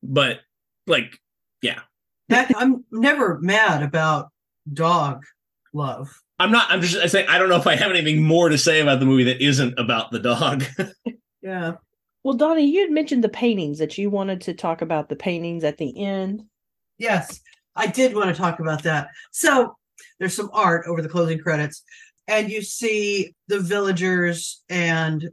But 0.03 0.39
like, 0.86 1.19
That 2.30 2.51
I'm 2.58 2.84
never 2.91 3.39
mad 3.39 3.84
about 3.84 4.30
dog 4.73 5.23
love. 5.73 6.10
I'm 6.39 6.51
not. 6.51 6.69
I'm 6.69 6.82
just 6.82 7.10
saying. 7.12 7.27
I 7.30 7.38
don't 7.39 7.49
know 7.49 7.56
if 7.58 7.65
I 7.67 7.75
have 7.75 7.89
anything 7.91 8.21
more 8.21 8.49
to 8.49 8.58
say 8.58 8.82
about 8.82 8.99
the 8.99 9.06
movie 9.06 9.23
that 9.23 9.41
isn't 9.43 9.77
about 9.80 10.12
the 10.12 10.19
dog. 10.19 10.63
Yeah. 11.43 11.73
well 12.23 12.34
donnie 12.34 12.65
you 12.69 12.82
had 12.82 12.91
mentioned 12.91 13.23
the 13.23 13.30
paintings 13.30 13.77
that 13.77 13.97
you 13.97 14.10
wanted 14.10 14.41
to 14.41 14.53
talk 14.53 14.82
about 14.82 15.08
the 15.08 15.15
paintings 15.15 15.63
at 15.63 15.77
the 15.77 15.97
end 16.03 16.43
Yes, 16.97 17.39
I 17.75 17.88
did 17.88 18.13
want 18.15 18.27
to 18.27 18.41
talk 18.41 18.60
about 18.60 18.84
that. 18.84 19.10
So 19.32 19.77
there's 20.19 20.34
some 20.36 20.49
art 20.51 20.86
over 20.88 21.01
the 21.01 21.08
closing 21.08 21.39
credits, 21.39 21.84
and 22.28 22.50
you 22.52 22.62
see 22.62 23.34
the 23.48 23.60
villagers 23.60 24.63
and 24.70 25.30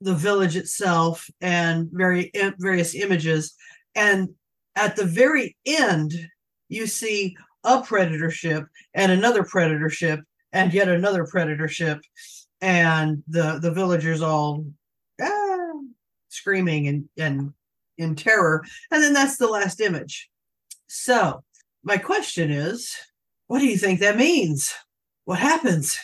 the 0.00 0.14
village 0.14 0.56
itself 0.56 1.28
and 1.40 1.88
very 1.92 2.30
various 2.58 2.94
images. 2.94 3.54
And 3.94 4.30
at 4.76 4.96
the 4.96 5.04
very 5.04 5.56
end, 5.66 6.14
you 6.68 6.86
see 6.86 7.36
a 7.64 7.82
predator 7.82 8.30
ship 8.30 8.64
and 8.94 9.10
another 9.10 9.42
predator 9.42 9.90
ship 9.90 10.20
and 10.52 10.72
yet 10.72 10.88
another 10.88 11.26
predator 11.26 11.68
ship, 11.68 12.00
and 12.60 13.22
the 13.28 13.58
the 13.60 13.70
villagers 13.70 14.22
all 14.22 14.64
ah, 15.20 15.72
screaming 16.28 16.88
and 16.88 17.08
and 17.18 17.52
in 17.98 18.14
terror. 18.14 18.64
And 18.90 19.02
then 19.02 19.12
that's 19.12 19.36
the 19.36 19.48
last 19.48 19.80
image. 19.80 20.30
So, 20.86 21.42
my 21.82 21.98
question 21.98 22.50
is, 22.50 22.96
what 23.46 23.58
do 23.58 23.66
you 23.66 23.76
think 23.76 24.00
that 24.00 24.16
means? 24.16 24.72
What 25.24 25.38
happens? 25.38 25.98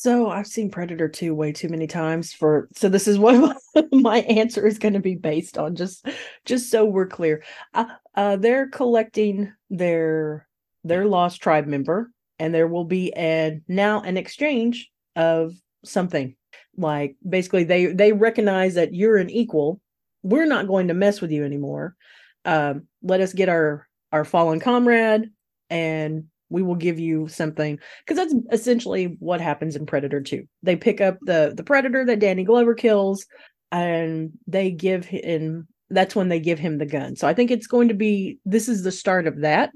So 0.00 0.30
I've 0.30 0.46
seen 0.46 0.70
Predator 0.70 1.08
2 1.08 1.34
way 1.34 1.50
too 1.50 1.68
many 1.68 1.88
times 1.88 2.32
for 2.32 2.68
so 2.72 2.88
this 2.88 3.08
is 3.08 3.18
what 3.18 3.56
my 3.92 4.18
answer 4.20 4.64
is 4.64 4.78
going 4.78 4.94
to 4.94 5.00
be 5.00 5.16
based 5.16 5.58
on 5.58 5.74
just 5.74 6.06
just 6.44 6.70
so 6.70 6.84
we're 6.84 7.08
clear. 7.08 7.42
Uh, 7.74 7.86
uh 8.14 8.36
they're 8.36 8.68
collecting 8.68 9.52
their 9.70 10.46
their 10.84 11.04
lost 11.04 11.42
tribe 11.42 11.66
member 11.66 12.12
and 12.38 12.54
there 12.54 12.68
will 12.68 12.84
be 12.84 13.12
an 13.14 13.64
now 13.66 14.00
an 14.02 14.16
exchange 14.16 14.88
of 15.16 15.52
something. 15.84 16.36
Like 16.76 17.16
basically 17.28 17.64
they 17.64 17.86
they 17.86 18.12
recognize 18.12 18.74
that 18.74 18.94
you're 18.94 19.16
an 19.16 19.30
equal. 19.30 19.80
We're 20.22 20.46
not 20.46 20.68
going 20.68 20.86
to 20.88 20.94
mess 20.94 21.20
with 21.20 21.32
you 21.32 21.44
anymore. 21.44 21.96
Um 22.44 22.86
let 23.02 23.20
us 23.20 23.32
get 23.32 23.48
our 23.48 23.88
our 24.12 24.24
fallen 24.24 24.60
comrade 24.60 25.30
and 25.70 26.26
we 26.50 26.62
will 26.62 26.74
give 26.74 26.98
you 26.98 27.28
something 27.28 27.78
because 28.06 28.16
that's 28.16 28.34
essentially 28.52 29.16
what 29.18 29.40
happens 29.40 29.76
in 29.76 29.86
Predator 29.86 30.20
2. 30.20 30.46
They 30.62 30.76
pick 30.76 31.00
up 31.00 31.18
the 31.22 31.52
the 31.56 31.64
predator 31.64 32.04
that 32.04 32.20
Danny 32.20 32.44
Glover 32.44 32.74
kills 32.74 33.26
and 33.70 34.32
they 34.46 34.70
give 34.70 35.04
him 35.04 35.68
that's 35.90 36.14
when 36.14 36.28
they 36.28 36.40
give 36.40 36.58
him 36.58 36.78
the 36.78 36.86
gun. 36.86 37.16
So 37.16 37.26
I 37.26 37.34
think 37.34 37.50
it's 37.50 37.66
going 37.66 37.88
to 37.88 37.94
be 37.94 38.38
this 38.44 38.68
is 38.68 38.82
the 38.82 38.92
start 38.92 39.26
of 39.26 39.40
that. 39.40 39.70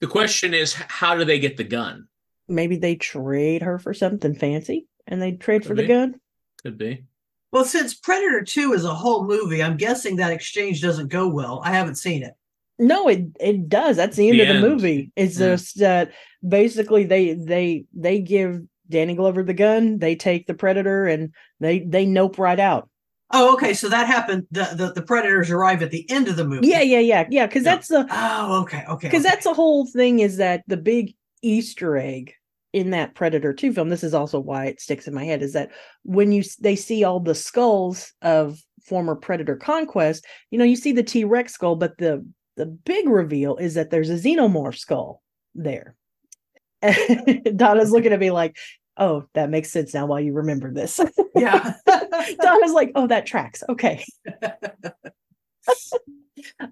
the 0.00 0.06
question 0.06 0.54
is, 0.54 0.74
how 0.74 1.16
do 1.16 1.24
they 1.24 1.38
get 1.38 1.56
the 1.56 1.64
gun? 1.64 2.08
Maybe 2.48 2.76
they 2.76 2.96
trade 2.96 3.62
her 3.62 3.78
for 3.78 3.94
something 3.94 4.34
fancy 4.34 4.86
and 5.06 5.22
they 5.22 5.32
trade 5.32 5.62
for 5.64 5.74
Could 5.74 5.84
the 5.84 5.88
gun. 5.88 6.14
Could 6.62 6.78
be. 6.78 7.04
Well, 7.52 7.64
since 7.64 7.94
Predator 7.94 8.42
2 8.42 8.72
is 8.72 8.84
a 8.84 8.94
whole 8.94 9.26
movie, 9.26 9.62
I'm 9.62 9.76
guessing 9.76 10.16
that 10.16 10.32
exchange 10.32 10.80
doesn't 10.80 11.08
go 11.08 11.28
well. 11.28 11.60
I 11.62 11.72
haven't 11.72 11.96
seen 11.96 12.22
it. 12.22 12.32
No, 12.78 13.08
it 13.08 13.26
it 13.40 13.68
does. 13.68 13.96
That's 13.96 14.16
the 14.16 14.28
end 14.28 14.38
The 14.38 14.42
of 14.42 14.48
the 14.48 14.54
end. 14.54 14.62
movie. 14.62 15.12
It's 15.16 15.38
Yeah. 15.38 15.48
just 15.48 15.78
that 15.78 16.12
basically 16.46 17.04
they 17.04 17.34
they 17.34 17.84
they 17.94 18.20
give 18.20 18.60
Danny 18.88 19.14
Glover 19.14 19.42
the 19.42 19.54
gun, 19.54 19.98
they 19.98 20.16
take 20.16 20.46
the 20.46 20.54
predator 20.54 21.06
and 21.06 21.32
they 21.60 21.80
they 21.80 22.06
nope 22.06 22.38
right 22.38 22.58
out. 22.60 22.88
Oh, 23.34 23.54
okay. 23.54 23.72
So 23.72 23.88
that 23.88 24.06
happened. 24.06 24.46
The, 24.50 24.64
the, 24.74 24.92
the 24.92 25.00
Predators 25.02 25.50
arrive 25.50 25.82
at 25.82 25.90
the 25.90 26.04
end 26.10 26.28
of 26.28 26.36
the 26.36 26.44
movie. 26.44 26.66
Yeah, 26.68 26.82
yeah, 26.82 26.98
yeah, 26.98 27.26
yeah. 27.30 27.46
Because 27.46 27.64
Yeah. 27.64 27.74
that's 27.76 27.88
the 27.88 28.06
Oh, 28.10 28.60
okay. 28.62 28.84
Okay. 28.86 29.08
because 29.08 29.24
okay. 29.24 29.30
that's 29.30 29.44
the 29.44 29.54
whole 29.54 29.86
thing 29.86 30.18
is 30.18 30.36
that 30.36 30.62
the 30.66 30.76
big 30.76 31.14
Easter 31.40 31.96
egg 31.96 32.34
in 32.74 32.90
that 32.90 33.14
Predator 33.14 33.54
2 33.54 33.72
film. 33.72 33.88
This 33.88 34.04
is 34.04 34.12
also 34.12 34.38
why 34.38 34.66
it 34.66 34.80
sticks 34.82 35.06
in 35.08 35.14
my 35.14 35.24
head 35.24 35.42
is 35.42 35.54
that 35.54 35.70
when 36.02 36.30
you 36.30 36.42
they 36.60 36.76
see 36.76 37.04
all 37.04 37.20
the 37.20 37.34
skulls 37.34 38.12
of 38.20 38.58
former 38.84 39.14
Predator 39.14 39.56
conquest, 39.56 40.26
you 40.50 40.58
know, 40.58 40.64
you 40.64 40.76
see 40.76 40.92
the 40.92 41.02
T 41.02 41.24
Rex 41.24 41.54
skull, 41.54 41.76
but 41.76 41.96
the 41.96 42.26
the 42.56 42.66
big 42.66 43.08
reveal 43.08 43.56
is 43.56 43.74
that 43.74 43.90
there's 43.90 44.10
a 44.10 44.14
xenomorph 44.14 44.78
skull 44.78 45.22
there. 45.54 45.94
Donna's 47.56 47.92
looking 47.92 48.12
at 48.12 48.20
me 48.20 48.30
like, 48.30 48.56
"Oh, 48.96 49.24
that 49.34 49.50
makes 49.50 49.70
sense 49.70 49.94
now. 49.94 50.06
Why 50.06 50.20
you 50.20 50.32
remember 50.32 50.72
this?" 50.72 51.00
Yeah. 51.36 51.74
Donna's 51.86 52.72
like, 52.72 52.92
"Oh, 52.94 53.06
that 53.06 53.26
tracks. 53.26 53.62
Okay." 53.68 54.04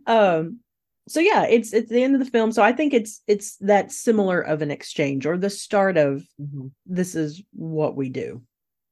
um. 0.06 0.60
So 1.08 1.18
yeah, 1.20 1.44
it's 1.46 1.72
it's 1.72 1.90
the 1.90 2.02
end 2.02 2.14
of 2.14 2.20
the 2.24 2.30
film. 2.30 2.52
So 2.52 2.62
I 2.62 2.72
think 2.72 2.94
it's 2.94 3.22
it's 3.26 3.56
that 3.56 3.90
similar 3.90 4.40
of 4.40 4.62
an 4.62 4.70
exchange 4.70 5.26
or 5.26 5.36
the 5.36 5.50
start 5.50 5.96
of 5.96 6.22
Mhm. 6.40 6.70
this 6.86 7.14
is 7.16 7.42
what 7.52 7.96
we 7.96 8.10
do 8.10 8.42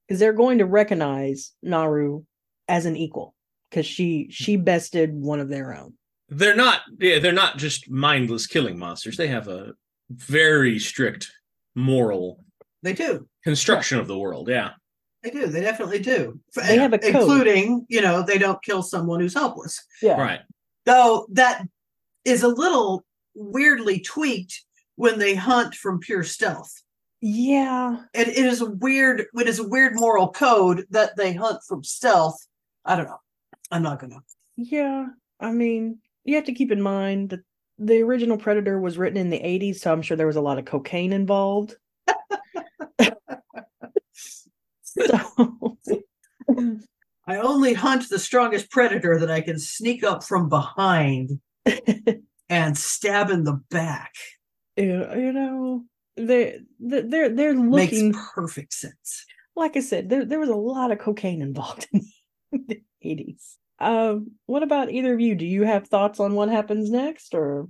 because 0.06 0.18
they're 0.18 0.32
going 0.32 0.58
to 0.58 0.66
recognize 0.66 1.52
Naru 1.62 2.24
as 2.66 2.86
an 2.86 2.96
equal 2.96 3.34
because 3.70 3.86
she 3.86 4.28
she 4.30 4.56
bested 4.56 5.12
one 5.14 5.38
of 5.40 5.48
their 5.48 5.74
own. 5.74 5.94
They're 6.28 6.56
not 6.56 6.80
yeah, 6.98 7.18
they're 7.18 7.32
not 7.32 7.56
just 7.58 7.90
mindless 7.90 8.46
killing 8.46 8.78
monsters. 8.78 9.16
They 9.16 9.28
have 9.28 9.48
a 9.48 9.72
very 10.10 10.78
strict 10.78 11.30
moral 11.74 12.44
They 12.82 12.92
do. 12.92 13.28
construction 13.44 13.98
of 13.98 14.06
the 14.08 14.18
world. 14.18 14.48
Yeah. 14.48 14.70
They 15.22 15.30
do. 15.30 15.46
They 15.46 15.60
definitely 15.62 15.98
do. 15.98 16.38
They 16.54 16.76
have 16.78 16.92
a 16.92 16.98
code. 16.98 17.14
including, 17.14 17.86
you 17.88 18.00
know, 18.00 18.22
they 18.22 18.38
don't 18.38 18.62
kill 18.62 18.82
someone 18.82 19.20
who's 19.20 19.34
helpless. 19.34 19.84
Yeah, 20.02 20.20
Right. 20.20 20.40
Though 20.84 21.26
that 21.32 21.66
is 22.24 22.42
a 22.42 22.48
little 22.48 23.04
weirdly 23.34 24.00
tweaked 24.00 24.64
when 24.96 25.18
they 25.18 25.34
hunt 25.34 25.74
from 25.74 25.98
pure 26.00 26.24
stealth. 26.24 26.72
yeah. 27.20 28.02
It, 28.14 28.28
it 28.28 28.46
is 28.46 28.60
a 28.60 28.70
weird 28.70 29.26
it 29.34 29.48
is 29.48 29.58
a 29.58 29.68
weird 29.68 29.94
moral 29.96 30.30
code 30.30 30.86
that 30.90 31.16
they 31.16 31.32
hunt 31.32 31.60
from 31.66 31.82
stealth. 31.84 32.38
I 32.84 32.96
don't 32.96 33.06
know. 33.06 33.20
I'm 33.70 33.82
not 33.82 33.98
gonna. 34.00 34.20
Yeah, 34.56 35.06
I 35.40 35.50
mean, 35.52 35.98
you 36.28 36.36
have 36.36 36.44
to 36.44 36.52
keep 36.54 36.70
in 36.70 36.82
mind 36.82 37.30
that 37.30 37.40
the 37.78 38.02
original 38.02 38.36
Predator 38.36 38.80
was 38.80 38.98
written 38.98 39.16
in 39.18 39.30
the 39.30 39.38
80s, 39.40 39.76
so 39.76 39.92
I'm 39.92 40.02
sure 40.02 40.16
there 40.16 40.26
was 40.26 40.36
a 40.36 40.40
lot 40.40 40.58
of 40.58 40.64
cocaine 40.64 41.12
involved. 41.12 41.76
so, 44.82 45.78
I 47.26 47.36
only 47.36 47.74
hunt 47.74 48.08
the 48.08 48.18
strongest 48.18 48.70
predator 48.70 49.18
that 49.18 49.30
I 49.30 49.40
can 49.40 49.58
sneak 49.58 50.02
up 50.02 50.24
from 50.24 50.48
behind 50.48 51.40
and 52.48 52.76
stab 52.76 53.30
in 53.30 53.44
the 53.44 53.60
back. 53.70 54.14
you 54.76 55.06
you 55.14 55.32
know, 55.32 55.84
they 56.16 56.60
they- 56.80 57.02
they're 57.02 57.28
they're 57.28 57.54
Makes 57.54 57.92
looking 57.92 58.14
perfect 58.34 58.72
sense. 58.72 59.24
like 59.56 59.76
I 59.76 59.80
said, 59.80 60.08
there 60.08 60.24
there 60.24 60.40
was 60.40 60.48
a 60.48 60.56
lot 60.56 60.90
of 60.90 60.98
cocaine 60.98 61.42
involved 61.42 61.86
in 61.92 62.06
the 62.50 62.82
80s. 63.04 63.57
Um, 63.78 64.32
what 64.46 64.62
about 64.62 64.90
either 64.90 65.14
of 65.14 65.20
you? 65.20 65.34
Do 65.34 65.46
you 65.46 65.62
have 65.62 65.88
thoughts 65.88 66.20
on 66.20 66.34
what 66.34 66.48
happens 66.48 66.90
next, 66.90 67.34
or 67.34 67.68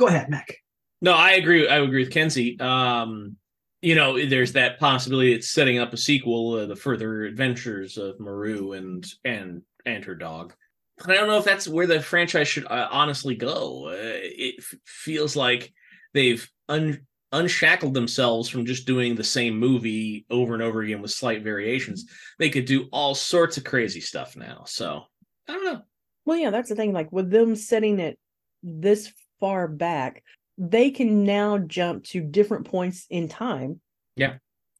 Go 0.00 0.06
ahead, 0.06 0.30
Mac. 0.30 0.56
No, 1.02 1.12
I 1.12 1.32
agree. 1.32 1.68
I 1.68 1.78
agree 1.78 2.04
with 2.04 2.12
Kenzi. 2.12 2.58
Um, 2.60 3.36
you 3.82 3.94
know, 3.94 4.24
there's 4.26 4.54
that 4.54 4.80
possibility 4.80 5.34
it's 5.34 5.50
setting 5.50 5.78
up 5.78 5.92
a 5.92 5.98
sequel, 5.98 6.54
uh, 6.54 6.66
the 6.66 6.74
further 6.74 7.24
adventures 7.24 7.98
of 7.98 8.18
Naru 8.18 8.72
and 8.72 9.06
and 9.24 9.62
and 9.84 10.04
her 10.06 10.14
dog. 10.14 10.54
But 10.96 11.10
I 11.10 11.14
don't 11.14 11.28
know 11.28 11.38
if 11.38 11.44
that's 11.44 11.68
where 11.68 11.86
the 11.86 12.00
franchise 12.00 12.48
should 12.48 12.66
uh, 12.66 12.88
honestly 12.90 13.34
go. 13.34 13.88
Uh, 13.88 13.92
it 13.94 14.56
f- 14.58 14.74
feels 14.86 15.36
like 15.36 15.72
they've 16.14 16.46
un- 16.70 17.06
unshackled 17.32 17.92
themselves 17.92 18.48
from 18.48 18.64
just 18.64 18.86
doing 18.86 19.14
the 19.14 19.24
same 19.24 19.58
movie 19.58 20.24
over 20.30 20.54
and 20.54 20.62
over 20.62 20.80
again 20.80 21.02
with 21.02 21.10
slight 21.10 21.42
variations. 21.42 22.06
They 22.38 22.48
could 22.48 22.64
do 22.64 22.88
all 22.90 23.14
sorts 23.14 23.58
of 23.58 23.64
crazy 23.64 24.00
stuff 24.00 24.34
now. 24.34 24.64
So 24.66 25.04
I 25.50 25.54
don't 25.54 25.64
know. 25.64 25.80
Well, 26.24 26.36
yeah, 26.38 26.50
that's 26.50 26.68
the 26.68 26.74
thing. 26.76 26.92
Like 26.92 27.10
with 27.10 27.30
them 27.30 27.56
setting 27.56 27.98
it 27.98 28.18
this 28.62 29.12
far 29.40 29.66
back, 29.66 30.22
they 30.58 30.90
can 30.90 31.24
now 31.24 31.58
jump 31.58 32.04
to 32.04 32.20
different 32.20 32.66
points 32.66 33.06
in 33.10 33.28
time. 33.28 33.80
Yeah. 34.16 34.34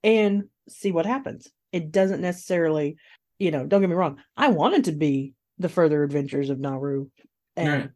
And 0.05 0.45
see 0.69 0.93
what 0.93 1.07
happens. 1.07 1.49
It 1.73 1.91
doesn't 1.91 2.21
necessarily, 2.21 2.97
you 3.39 3.51
know, 3.51 3.67
don't 3.67 3.81
get 3.81 3.91
me 3.91 3.97
wrong. 3.97 4.19
I 4.37 4.49
wanted 4.49 4.85
to 4.85 4.93
be 4.93 5.35
the 5.59 5.69
further 5.69 6.03
adventures 6.05 6.51
of 6.51 6.61
Naru 6.61 7.09
and 7.57 7.69
Right. 7.69 7.91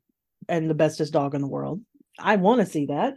and 0.49 0.69
the 0.69 0.75
bestest 0.75 1.13
dog 1.13 1.35
in 1.35 1.41
the 1.41 1.47
world. 1.49 1.81
I 2.19 2.37
want 2.37 2.61
to 2.61 2.67
see 2.67 2.87
that. 2.87 3.15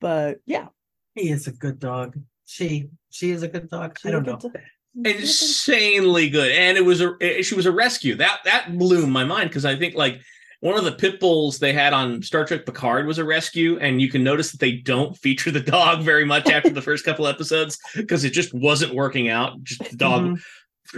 But 0.00 0.38
yeah. 0.46 0.68
He 1.14 1.30
is 1.30 1.46
a 1.46 1.52
good 1.52 1.78
dog. 1.78 2.18
She 2.44 2.88
she 3.10 3.30
is 3.30 3.42
a 3.42 3.48
good 3.48 3.68
dog. 3.70 3.98
I 4.04 4.10
don't 4.10 4.26
know. 4.26 4.36
good 4.36 4.52
dog. 4.52 4.62
Insanely 5.04 6.28
good 6.28 6.50
and 6.52 6.76
it 6.76 6.84
was 6.84 7.00
a 7.00 7.14
eh, 7.20 7.42
she 7.42 7.54
was 7.54 7.66
a 7.66 7.72
rescue 7.72 8.14
that 8.14 8.40
that 8.44 8.76
blew 8.78 9.06
my 9.06 9.24
mind 9.24 9.48
because 9.50 9.64
i 9.64 9.74
think 9.76 9.94
like 9.94 10.20
one 10.60 10.76
of 10.76 10.84
the 10.84 10.92
pit 10.92 11.18
bulls 11.20 11.58
they 11.58 11.72
had 11.72 11.92
on 11.92 12.22
star 12.22 12.44
trek 12.44 12.66
picard 12.66 13.06
was 13.06 13.18
a 13.18 13.24
rescue 13.24 13.78
and 13.78 14.00
you 14.00 14.08
can 14.10 14.22
notice 14.22 14.50
that 14.50 14.60
they 14.60 14.72
don't 14.72 15.16
feature 15.16 15.50
the 15.50 15.60
dog 15.60 16.02
very 16.02 16.24
much 16.24 16.46
after 16.48 16.70
the 16.70 16.82
first 16.82 17.04
couple 17.04 17.26
episodes 17.26 17.78
because 17.96 18.24
it 18.24 18.32
just 18.32 18.52
wasn't 18.52 18.94
working 18.94 19.28
out 19.28 19.62
just 19.62 19.82
the 19.90 19.96
dog 19.96 20.22
Mhm. 20.22 20.42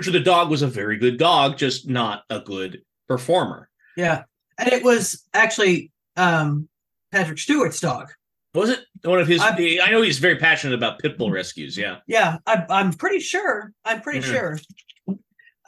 sure 0.02 0.12
the 0.12 0.20
dog 0.20 0.50
was 0.50 0.62
a 0.62 0.66
very 0.66 0.96
good 0.96 1.16
dog 1.18 1.56
just 1.56 1.88
not 1.88 2.24
a 2.30 2.40
good 2.40 2.82
performer 3.08 3.68
Yeah. 3.96 4.22
And 4.58 4.68
it 4.72 4.82
was 4.82 5.24
actually 5.34 5.90
um 6.16 6.68
Patrick 7.10 7.38
Stewart's 7.38 7.78
dog. 7.80 8.08
Was 8.54 8.70
it 8.70 8.80
one 9.04 9.18
of 9.18 9.26
his 9.28 9.40
I- 9.40 9.78
i 9.82 9.90
know 9.90 10.02
he's 10.02 10.18
very 10.18 10.36
passionate 10.36 10.74
about 10.74 10.98
pit 10.98 11.16
bull 11.18 11.30
rescues 11.30 11.76
yeah 11.78 11.98
Yeah, 12.06 12.38
I'm 12.46 12.64
I'm 12.68 12.92
pretty 12.92 13.20
sure. 13.20 13.72
I'm 13.84 14.00
pretty 14.02 14.20
Mhm. 14.20 14.32
sure. 14.32 14.58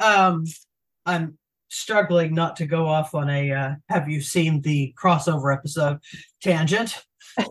Um 0.00 0.44
I'm 1.06 1.38
struggling 1.68 2.34
not 2.34 2.56
to 2.56 2.66
go 2.66 2.86
off 2.86 3.14
on 3.14 3.28
a 3.28 3.50
uh, 3.52 3.74
have 3.88 4.08
you 4.08 4.20
seen 4.20 4.60
the 4.62 4.94
crossover 5.02 5.52
episode 5.54 5.98
tangent. 6.42 7.02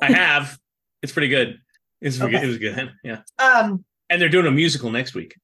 i 0.01 0.11
have 0.11 0.57
it's 1.01 1.11
pretty 1.11 1.27
good 1.27 1.59
it's 2.01 2.21
Okay. 2.21 2.41
it 2.41 2.47
was 2.47 2.57
good 2.57 2.91
yeah 3.03 3.21
Um 3.37 3.83
and 4.09 4.21
they're 4.21 4.29
doing 4.29 4.45
a 4.47 4.51
musical 4.51 4.91
next 4.91 5.13
week 5.13 5.35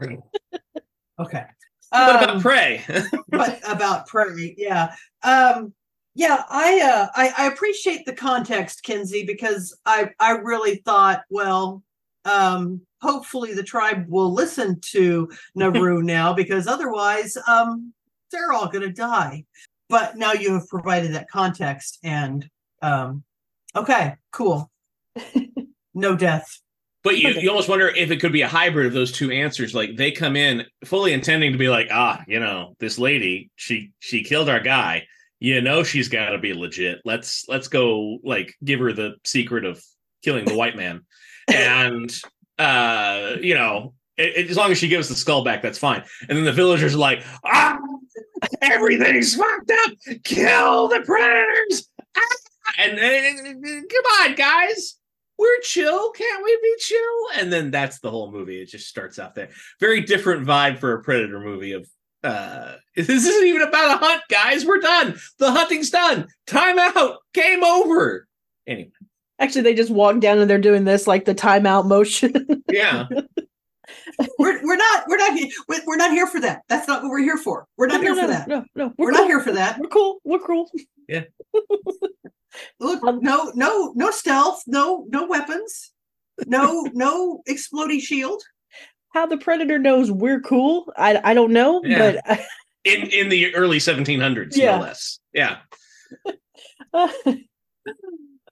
okay. 0.00 0.16
what 1.18 1.44
Um, 1.92 2.16
about 2.22 2.40
prey 2.40 2.82
but 3.28 3.60
about 3.68 4.06
prairie 4.06 4.54
yeah 4.56 4.94
um 5.22 5.74
yeah 6.14 6.42
i 6.48 6.80
uh 6.80 7.08
I, 7.14 7.44
I 7.44 7.46
appreciate 7.48 8.04
the 8.06 8.12
context 8.12 8.84
kenzi 8.84 9.26
because 9.26 9.76
i 9.86 10.10
i 10.20 10.32
really 10.32 10.76
thought 10.76 11.22
well 11.30 11.82
um 12.24 12.80
hopefully 13.00 13.54
the 13.54 13.62
tribe 13.62 14.06
will 14.08 14.32
listen 14.32 14.80
to 14.92 15.30
naru 15.54 16.02
now 16.02 16.32
because 16.32 16.66
otherwise 16.66 17.36
um 17.48 17.92
they're 18.30 18.52
all 18.52 18.68
gonna 18.68 18.92
die 18.92 19.44
but 19.88 20.16
now 20.16 20.32
you 20.32 20.54
have 20.54 20.68
provided 20.68 21.14
that 21.14 21.28
context 21.30 21.98
and 22.02 22.48
um 22.82 23.22
okay 23.74 24.16
cool 24.32 24.70
no 25.94 26.16
death 26.16 26.60
But 27.04 27.18
you, 27.18 27.30
you 27.30 27.50
almost 27.50 27.68
wonder 27.68 27.88
if 27.88 28.12
it 28.12 28.20
could 28.20 28.32
be 28.32 28.42
a 28.42 28.48
hybrid 28.48 28.86
of 28.86 28.92
those 28.92 29.10
two 29.10 29.32
answers. 29.32 29.74
Like 29.74 29.96
they 29.96 30.12
come 30.12 30.36
in 30.36 30.64
fully 30.84 31.12
intending 31.12 31.50
to 31.50 31.58
be 31.58 31.68
like, 31.68 31.88
ah, 31.90 32.22
you 32.28 32.38
know, 32.38 32.76
this 32.78 32.96
lady, 32.96 33.50
she 33.56 33.90
she 33.98 34.22
killed 34.22 34.48
our 34.48 34.60
guy. 34.60 35.04
You 35.42 35.60
know, 35.60 35.82
she's 35.82 36.08
got 36.08 36.30
to 36.30 36.38
be 36.38 36.54
legit. 36.54 37.00
Let's 37.04 37.46
let's 37.48 37.66
go 37.66 38.18
like 38.22 38.54
give 38.62 38.78
her 38.78 38.92
the 38.92 39.16
secret 39.24 39.64
of 39.64 39.82
killing 40.22 40.44
the 40.44 40.54
white 40.54 40.76
man, 40.76 41.00
and 41.52 42.14
uh, 42.60 43.32
you 43.40 43.54
know, 43.54 43.94
it, 44.16 44.36
it- 44.36 44.50
as 44.50 44.56
long 44.56 44.70
as 44.70 44.78
she 44.78 44.86
gives 44.86 45.08
the 45.08 45.16
skull 45.16 45.42
back, 45.42 45.60
that's 45.60 45.78
fine. 45.78 46.04
And 46.28 46.38
then 46.38 46.44
the 46.44 46.52
villagers 46.52 46.94
are 46.94 46.98
like, 46.98 47.24
ah, 47.44 47.76
everything's 48.60 49.34
fucked 49.34 49.72
up. 49.72 49.90
Kill 50.22 50.86
the 50.86 51.00
predators. 51.00 51.88
Ah! 52.16 52.36
And, 52.78 52.98
and 53.00 53.90
come 53.90 54.04
on, 54.22 54.36
guys 54.36 54.96
we're 55.38 55.60
chill. 55.62 56.12
Can't 56.12 56.44
we 56.44 56.56
be 56.62 56.74
chill? 56.78 57.28
And 57.40 57.52
then 57.52 57.72
that's 57.72 57.98
the 57.98 58.10
whole 58.10 58.30
movie. 58.30 58.62
It 58.62 58.66
just 58.66 58.86
starts 58.86 59.18
out 59.18 59.34
there. 59.34 59.48
Very 59.80 60.02
different 60.02 60.46
vibe 60.46 60.78
for 60.78 60.92
a 60.92 61.02
Predator 61.02 61.40
movie 61.40 61.72
of 61.72 61.88
uh 62.24 62.76
this 62.96 63.08
isn't 63.08 63.46
even 63.46 63.62
about 63.62 63.96
a 63.96 64.04
hunt, 64.04 64.22
guys. 64.28 64.64
We're 64.64 64.78
done. 64.80 65.18
The 65.38 65.50
hunting's 65.50 65.90
done. 65.90 66.28
Time 66.46 66.78
out. 66.78 67.18
Game 67.34 67.64
over. 67.64 68.26
Anyway, 68.66 68.90
Actually, 69.38 69.62
they 69.62 69.74
just 69.74 69.90
walk 69.90 70.20
down 70.20 70.38
and 70.38 70.48
they're 70.48 70.58
doing 70.58 70.84
this 70.84 71.06
like 71.06 71.24
the 71.24 71.34
timeout 71.34 71.86
motion. 71.86 72.62
yeah. 72.70 73.08
we're, 74.38 74.62
we're 74.64 74.76
not 74.76 75.04
we're 75.08 75.16
not 75.16 75.36
he- 75.36 75.52
we're 75.68 75.80
we're 75.86 75.96
not 75.96 76.12
here 76.12 76.26
for 76.26 76.40
that 76.40 76.62
that's 76.68 76.86
not 76.86 77.02
what 77.02 77.10
we're 77.10 77.18
here 77.18 77.36
for 77.36 77.66
we're 77.76 77.86
not 77.88 78.00
no, 78.00 78.14
here 78.14 78.14
no, 78.14 78.20
for 78.22 78.26
no, 78.26 78.32
that 78.32 78.48
No, 78.48 78.64
no, 78.76 78.94
we're 78.96 79.10
cool. 79.10 79.18
not 79.18 79.26
here 79.26 79.40
for 79.40 79.52
that 79.52 79.78
We're 79.80 79.88
cool. 79.88 80.18
We're 80.24 80.38
cool. 80.38 80.70
Yeah. 81.08 81.24
Look, 82.80 83.02
Um, 83.02 83.20
no, 83.20 83.50
no, 83.54 83.92
no 83.96 84.10
stealth, 84.10 84.62
no, 84.66 85.06
no 85.08 85.26
weapons, 85.26 85.92
no, 86.46 86.86
no 86.92 87.42
exploding 87.46 87.98
shield. 88.00 88.42
How 89.12 89.26
the 89.26 89.36
predator 89.36 89.78
knows 89.78 90.10
we're 90.10 90.40
cool, 90.40 90.92
I 90.96 91.20
I 91.22 91.34
don't 91.34 91.52
know, 91.52 91.82
Yeah. 91.84 92.20
but 92.26 92.40
In 92.84 93.02
in 93.10 93.28
the 93.28 93.54
early 93.54 93.78
1700s, 93.78 94.56
Yeah. 94.56 94.76
no 94.76 94.82
less. 94.82 95.20
Yeah. 95.32 95.58
uh, 96.92 97.08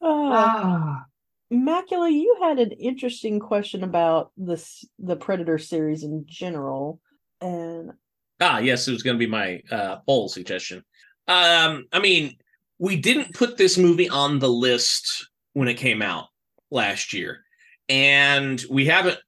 Ah, 0.03 1.05
Macula, 1.53 2.11
you 2.11 2.37
had 2.41 2.59
an 2.59 2.71
interesting 2.73 3.39
question 3.41 3.83
about 3.85 4.31
this 4.37 4.85
the 4.99 5.17
Predator 5.17 5.59
series 5.59 6.05
in 6.05 6.25
general, 6.27 7.01
and 7.41 7.91
Ah, 8.41 8.59
yes, 8.61 8.89
it 8.89 8.93
was 8.93 9.03
going 9.03 9.17
to 9.17 9.19
be 9.19 9.27
my 9.31 9.61
uh, 9.71 9.97
poll 10.07 10.29
suggestion. 10.31 10.83
Um, 11.29 11.85
I 11.93 11.99
mean, 12.01 12.37
we 12.79 12.97
didn't 12.97 13.35
put 13.35 13.59
this 13.59 13.77
movie 13.77 14.09
on 14.09 14.39
the 14.39 14.49
list 14.49 15.29
when 15.53 15.69
it 15.69 15.75
came 15.75 16.01
out, 16.01 16.29
last 16.71 17.13
year, 17.13 17.45
and 17.91 18.63
we 18.71 18.87
haven't, 18.87 19.19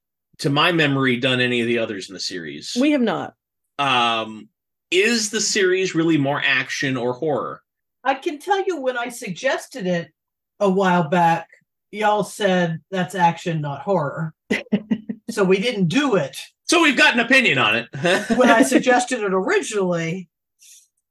to 0.43 0.51
my 0.51 0.73
memory, 0.73 1.17
done 1.17 1.41
any 1.41 1.61
of 1.61 1.67
the 1.67 1.79
others 1.79 2.09
in 2.09 2.15
the 2.15 2.21
series. 2.21 2.77
We 2.79 2.91
have 2.93 3.01
not. 3.01 3.35
um, 3.79 4.49
is 4.91 5.31
the 5.31 5.41
series 5.41 5.95
really 5.95 6.19
more 6.19 6.43
action 6.45 6.97
or 6.99 7.15
horror? 7.15 7.63
I 8.05 8.13
can 8.15 8.39
tell 8.39 8.63
you 8.67 8.79
when 8.81 8.99
I 8.99 9.09
suggested 9.09 9.87
it 9.87 10.13
a 10.61 10.69
while 10.69 11.09
back, 11.09 11.49
y'all 11.91 12.25
said 12.25 12.81
that's 12.91 13.15
action, 13.15 13.63
not 13.63 13.81
horror. 13.81 14.35
so 15.31 15.45
we 15.45 15.59
didn't 15.61 15.87
do 15.89 16.17
it 16.17 16.37
So 16.65 16.83
we've 16.83 16.97
got 16.97 17.15
an 17.15 17.21
opinion 17.21 17.57
on 17.59 17.75
it. 17.77 17.89
when 18.37 18.51
I 18.51 18.63
suggested 18.63 19.21
it 19.23 19.33
originally. 19.33 20.29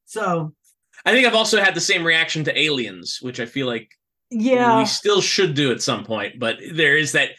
So 0.06 0.54
I 1.06 1.12
think 1.12 1.26
I've 1.26 1.34
also 1.34 1.60
had 1.60 1.74
the 1.74 1.82
same 1.82 2.04
reaction 2.04 2.44
to 2.44 2.60
Aliens, 2.60 3.18
which 3.22 3.40
I 3.40 3.46
feel 3.48 3.66
like 3.66 3.90
Yeah. 4.30 4.78
we 4.78 4.86
still 4.86 5.22
should 5.22 5.56
do 5.56 5.72
at 5.72 5.82
some 5.82 6.04
point, 6.04 6.38
but 6.40 6.58
there 6.74 6.98
is 6.98 7.14
that 7.14 7.30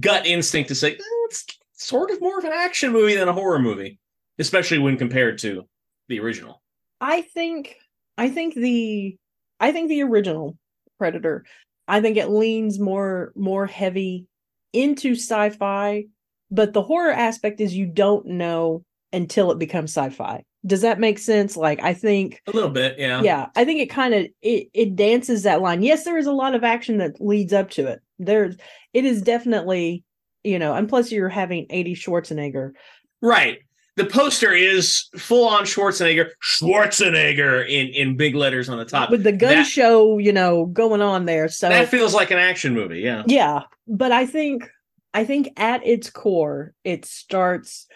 gut 0.00 0.26
instinct 0.26 0.68
to 0.68 0.74
say 0.74 0.92
"Eh, 0.92 0.98
it's 1.26 1.44
sort 1.72 2.10
of 2.10 2.20
more 2.20 2.38
of 2.38 2.44
an 2.44 2.52
action 2.54 2.92
movie 2.92 3.14
than 3.16 3.28
a 3.28 3.32
horror 3.32 3.58
movie, 3.58 3.98
especially 4.38 4.78
when 4.78 4.96
compared 4.96 5.38
to 5.38 5.66
the 6.08 6.20
original. 6.20 6.62
I 7.00 7.22
think 7.22 7.76
I 8.18 8.28
think 8.28 8.54
the 8.54 9.16
I 9.60 9.72
think 9.72 9.88
the 9.88 10.02
original 10.02 10.56
Predator, 10.98 11.44
I 11.88 12.00
think 12.00 12.16
it 12.16 12.28
leans 12.28 12.78
more 12.78 13.32
more 13.34 13.66
heavy 13.66 14.26
into 14.72 15.12
sci-fi, 15.12 16.04
but 16.50 16.72
the 16.72 16.82
horror 16.82 17.10
aspect 17.12 17.60
is 17.60 17.74
you 17.74 17.86
don't 17.86 18.26
know 18.26 18.84
until 19.12 19.50
it 19.50 19.58
becomes 19.58 19.90
sci-fi. 19.96 20.44
Does 20.64 20.82
that 20.82 21.00
make 21.00 21.18
sense? 21.18 21.56
Like 21.56 21.82
I 21.82 21.92
think 21.92 22.40
A 22.46 22.52
little 22.52 22.70
bit, 22.70 22.98
yeah. 22.98 23.20
yeah, 23.22 23.46
I 23.56 23.64
think 23.64 23.80
it 23.80 23.90
kind 23.90 24.14
of 24.14 24.26
it 24.42 24.68
it 24.72 24.94
dances 24.94 25.42
that 25.42 25.60
line. 25.60 25.82
Yes, 25.82 26.04
there 26.04 26.18
is 26.18 26.26
a 26.26 26.32
lot 26.32 26.54
of 26.54 26.62
action 26.62 26.98
that 26.98 27.20
leads 27.20 27.52
up 27.52 27.70
to 27.70 27.88
it. 27.88 28.00
There's 28.24 28.56
it 28.92 29.04
is 29.04 29.22
definitely, 29.22 30.04
you 30.44 30.58
know, 30.58 30.74
and 30.74 30.88
plus 30.88 31.10
you're 31.12 31.28
having 31.28 31.66
80 31.70 31.94
Schwarzenegger. 31.94 32.72
Right. 33.20 33.58
The 33.96 34.06
poster 34.06 34.52
is 34.52 35.08
full 35.18 35.46
on 35.48 35.64
Schwarzenegger, 35.64 36.30
Schwarzenegger 36.42 37.66
in, 37.68 37.88
in 37.88 38.16
big 38.16 38.34
letters 38.34 38.68
on 38.68 38.78
the 38.78 38.84
top. 38.84 39.10
with 39.10 39.22
the 39.22 39.32
gun 39.32 39.56
that- 39.56 39.66
show, 39.66 40.18
you 40.18 40.32
know, 40.32 40.66
going 40.66 41.02
on 41.02 41.26
there. 41.26 41.48
So 41.48 41.68
that 41.68 41.88
feels 41.88 42.14
like 42.14 42.30
an 42.30 42.38
action 42.38 42.74
movie, 42.74 43.00
yeah. 43.00 43.22
yeah 43.26 43.62
but 43.88 44.12
i 44.12 44.24
think 44.24 44.70
i 45.12 45.24
think 45.24 45.48
at 45.56 45.84
its 45.84 46.08
core 46.08 46.72
it 46.84 47.04
starts 47.04 47.86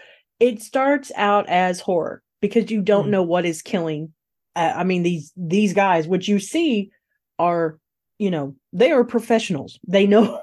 it 0.41 0.61
starts 0.61 1.13
out 1.17 1.49
as 1.49 1.79
horror 1.81 2.23
because 2.43 2.71
you 2.73 2.83
don't 2.83 3.05
Hmm. 3.07 3.11
know 3.13 3.23
what 3.23 3.47
is 3.47 3.63
killing 3.63 4.13
uh, 4.57 4.73
i 4.77 4.83
mean 4.85 5.05
these 5.05 5.33
these 5.37 5.73
guys 5.73 6.09
which 6.09 6.27
you 6.29 6.41
see 6.41 6.91
are 7.39 7.79
you 8.19 8.31
know 8.31 8.55
they 8.73 8.93
are 8.93 9.05
professionals. 9.05 9.79
They 9.87 10.07
know 10.07 10.43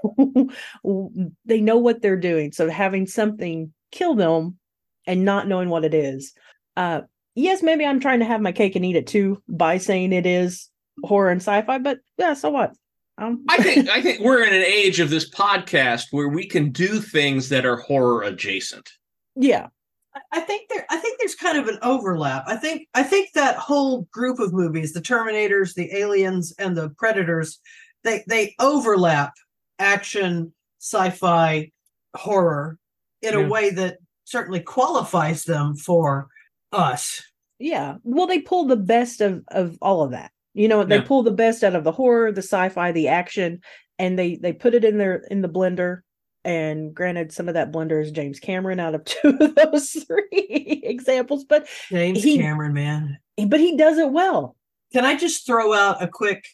they 1.45 1.61
know 1.61 1.77
what 1.77 2.01
they're 2.01 2.17
doing. 2.17 2.51
So 2.51 2.69
having 2.69 3.07
something 3.07 3.73
kill 3.91 4.15
them 4.15 4.57
and 5.05 5.25
not 5.25 5.47
knowing 5.47 5.69
what 5.69 5.85
it 5.85 5.93
is. 5.93 6.33
Uh 6.75 7.01
yes 7.35 7.63
maybe 7.63 7.85
i'm 7.85 7.99
trying 7.99 8.19
to 8.19 8.25
have 8.25 8.41
my 8.41 8.51
cake 8.51 8.75
and 8.75 8.85
eat 8.85 8.95
it 8.95 9.07
too 9.07 9.41
by 9.47 9.77
saying 9.77 10.13
it 10.13 10.25
is 10.25 10.69
horror 11.03 11.31
and 11.31 11.41
sci-fi 11.41 11.77
but 11.77 11.99
yeah 12.17 12.33
so 12.33 12.49
what? 12.49 12.73
Um, 13.19 13.45
I 13.47 13.61
think 13.61 13.89
I 13.91 14.01
think 14.01 14.21
we're 14.21 14.43
in 14.43 14.53
an 14.53 14.63
age 14.63 14.99
of 14.99 15.09
this 15.09 15.29
podcast 15.29 16.05
where 16.11 16.29
we 16.29 16.47
can 16.47 16.71
do 16.71 16.99
things 16.99 17.49
that 17.49 17.65
are 17.65 17.77
horror 17.77 18.23
adjacent. 18.23 18.89
yeah 19.35 19.67
I- 20.15 20.21
I 20.33 20.39
think 20.41 20.69
there 20.69 20.85
I 20.89 20.97
think 20.97 21.19
there's 21.19 21.35
kind 21.35 21.57
of 21.57 21.67
an 21.67 21.79
overlap. 21.81 22.43
I 22.47 22.55
think 22.55 22.87
I 22.93 23.03
think 23.03 23.29
that 23.33 23.55
whole 23.57 24.03
group 24.11 24.39
of 24.39 24.53
movies, 24.53 24.93
the 24.93 25.01
Terminators, 25.01 25.73
the 25.73 25.93
Aliens, 25.95 26.53
and 26.59 26.75
the 26.77 26.89
Predators, 26.91 27.59
they 28.03 28.23
they 28.27 28.55
overlap 28.59 29.33
action, 29.79 30.53
sci-fi, 30.79 31.71
horror 32.15 32.77
in 33.21 33.33
Yeah. 33.33 33.45
a 33.45 33.49
way 33.49 33.69
that 33.71 33.97
certainly 34.25 34.59
qualifies 34.61 35.43
them 35.43 35.75
for 35.75 36.27
us. 36.71 37.21
Yeah. 37.59 37.95
Well, 38.03 38.27
they 38.27 38.39
pull 38.39 38.65
the 38.65 38.75
best 38.77 39.21
of 39.21 39.43
of 39.49 39.77
all 39.81 40.01
of 40.03 40.11
that. 40.11 40.31
You 40.53 40.67
know, 40.67 40.83
they 40.83 40.97
Yeah. 40.97 41.03
pull 41.07 41.23
the 41.23 41.31
best 41.31 41.63
out 41.63 41.75
of 41.75 41.83
the 41.83 41.91
horror, 41.91 42.31
the 42.31 42.41
sci-fi, 42.41 42.91
the 42.91 43.07
action, 43.07 43.61
and 43.97 44.17
they 44.19 44.35
they 44.35 44.53
put 44.53 44.73
it 44.75 44.83
in 44.83 44.97
their 44.97 45.23
in 45.31 45.41
the 45.41 45.49
blender. 45.49 46.01
And 46.45 46.93
granted, 46.93 47.31
some 47.31 47.47
of 47.47 47.53
that 47.53 47.71
blender 47.71 48.01
is 48.01 48.11
James 48.11 48.39
Cameron 48.39 48.79
out 48.79 48.95
of 48.95 49.05
two 49.05 49.37
of 49.39 49.55
those 49.55 49.91
three 49.91 50.81
examples, 50.83 51.45
but 51.45 51.67
James 51.89 52.21
He- 52.23 52.37
Cameron, 52.37 52.73
man. 52.73 53.17
but 53.47 53.59
he 53.59 53.77
does 53.77 53.97
it 53.97 54.11
well. 54.11 54.55
Can 54.91 55.05
I 55.05 55.15
just 55.15 55.45
throw 55.45 55.73
out 55.73 56.03
a 56.03 56.07
quick 56.07 56.45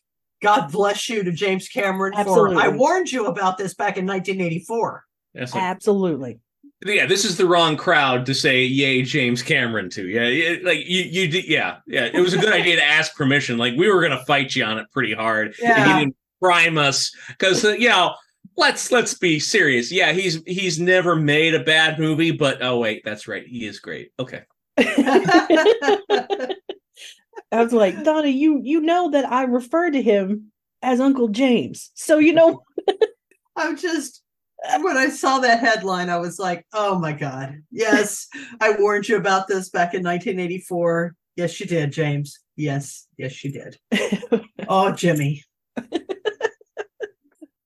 God 0.42 0.72
bless 0.72 1.10
you 1.10 1.22
to 1.24 1.32
James 1.34 1.68
Cameron 1.68 2.14
for 2.14 2.20
Absolutely. 2.22 2.64
I 2.64 2.68
warned 2.70 3.12
you 3.12 3.26
about 3.26 3.58
this 3.58 3.74
back 3.74 3.98
in 3.98 4.06
1984. 4.06 5.04
That's 5.34 5.54
like, 5.54 5.62
Absolutely. 5.64 6.40
yeah, 6.86 7.06
this 7.06 7.26
is 7.26 7.36
the 7.36 7.46
wrong 7.46 7.76
crowd 7.76 8.26
to 8.28 8.34
say 8.34 8.64
yay 8.64 9.02
James 9.02 9.44
Cameron 9.44 9.90
to. 9.90 10.08
Yeah, 10.08 10.28
yeah, 10.28 10.58
like 10.64 10.80
you 10.88 11.02
you 11.02 11.28
did 11.28 11.46
yeah, 11.46 11.80
yeah. 11.88 12.06
It 12.14 12.22
was 12.22 12.34
a 12.34 12.38
good 12.38 12.54
idea 12.54 12.78
to 12.78 12.84
ask 12.98 13.16
permission. 13.18 13.58
Like 13.58 13.74
we 13.76 13.92
were 13.92 14.02
gonna 14.02 14.24
fight 14.26 14.56
you 14.56 14.64
on 14.64 14.78
it 14.78 14.86
pretty 14.94 15.14
hard. 15.14 15.48
and 15.48 15.56
Yeah. 15.62 15.94
he 15.98 16.00
didn't 16.06 16.16
prime 16.42 16.78
us 16.78 17.12
because 17.28 17.66
uh, 17.66 17.72
you 17.72 17.90
know 17.90 18.16
let's 18.60 18.92
let's 18.92 19.14
be 19.16 19.40
serious. 19.40 19.92
Yeah, 19.92 20.12
he's 20.12 20.44
he's 20.46 20.80
never 20.80 21.16
made 21.16 21.56
a 21.56 21.64
bad 21.64 21.98
movie, 22.00 22.32
but 22.32 22.62
oh 22.62 22.80
wait, 22.80 23.04
that's 23.04 23.28
right, 23.28 23.46
he 23.46 23.66
is 23.66 23.80
great. 23.80 24.12
Okay, 24.20 24.44
I 24.78 26.56
was 27.52 27.74
like, 27.74 28.04
Donna, 28.04 28.28
you 28.28 28.62
you 28.64 28.82
know 28.82 29.10
that 29.12 29.32
I 29.32 29.44
refer 29.44 29.90
to 29.90 30.02
him 30.02 30.52
as 30.82 31.00
Uncle 31.00 31.30
James. 31.30 31.92
So 31.96 32.20
you 32.20 32.34
know 32.34 32.64
I'm 33.56 33.78
just 33.78 34.22
when 34.82 34.98
I 34.98 35.10
saw 35.10 35.40
that 35.40 35.60
headline, 35.60 36.10
I 36.10 36.18
was 36.18 36.38
like, 36.38 36.66
oh 36.74 37.00
my 37.00 37.14
God. 37.14 37.64
Yes, 37.72 38.28
I 38.60 38.76
warned 38.78 39.08
you 39.08 39.18
about 39.18 39.48
this 39.48 39.70
back 39.70 39.94
in 39.94 40.04
1984. 40.04 41.16
Yes, 41.36 41.60
you 41.60 41.66
did, 41.66 41.92
James. 41.92 42.40
Yes, 42.56 43.08
yes, 43.18 43.44
you 43.44 43.52
did. 43.52 43.78
Oh, 44.72 44.92
Jimmy. 44.92 45.44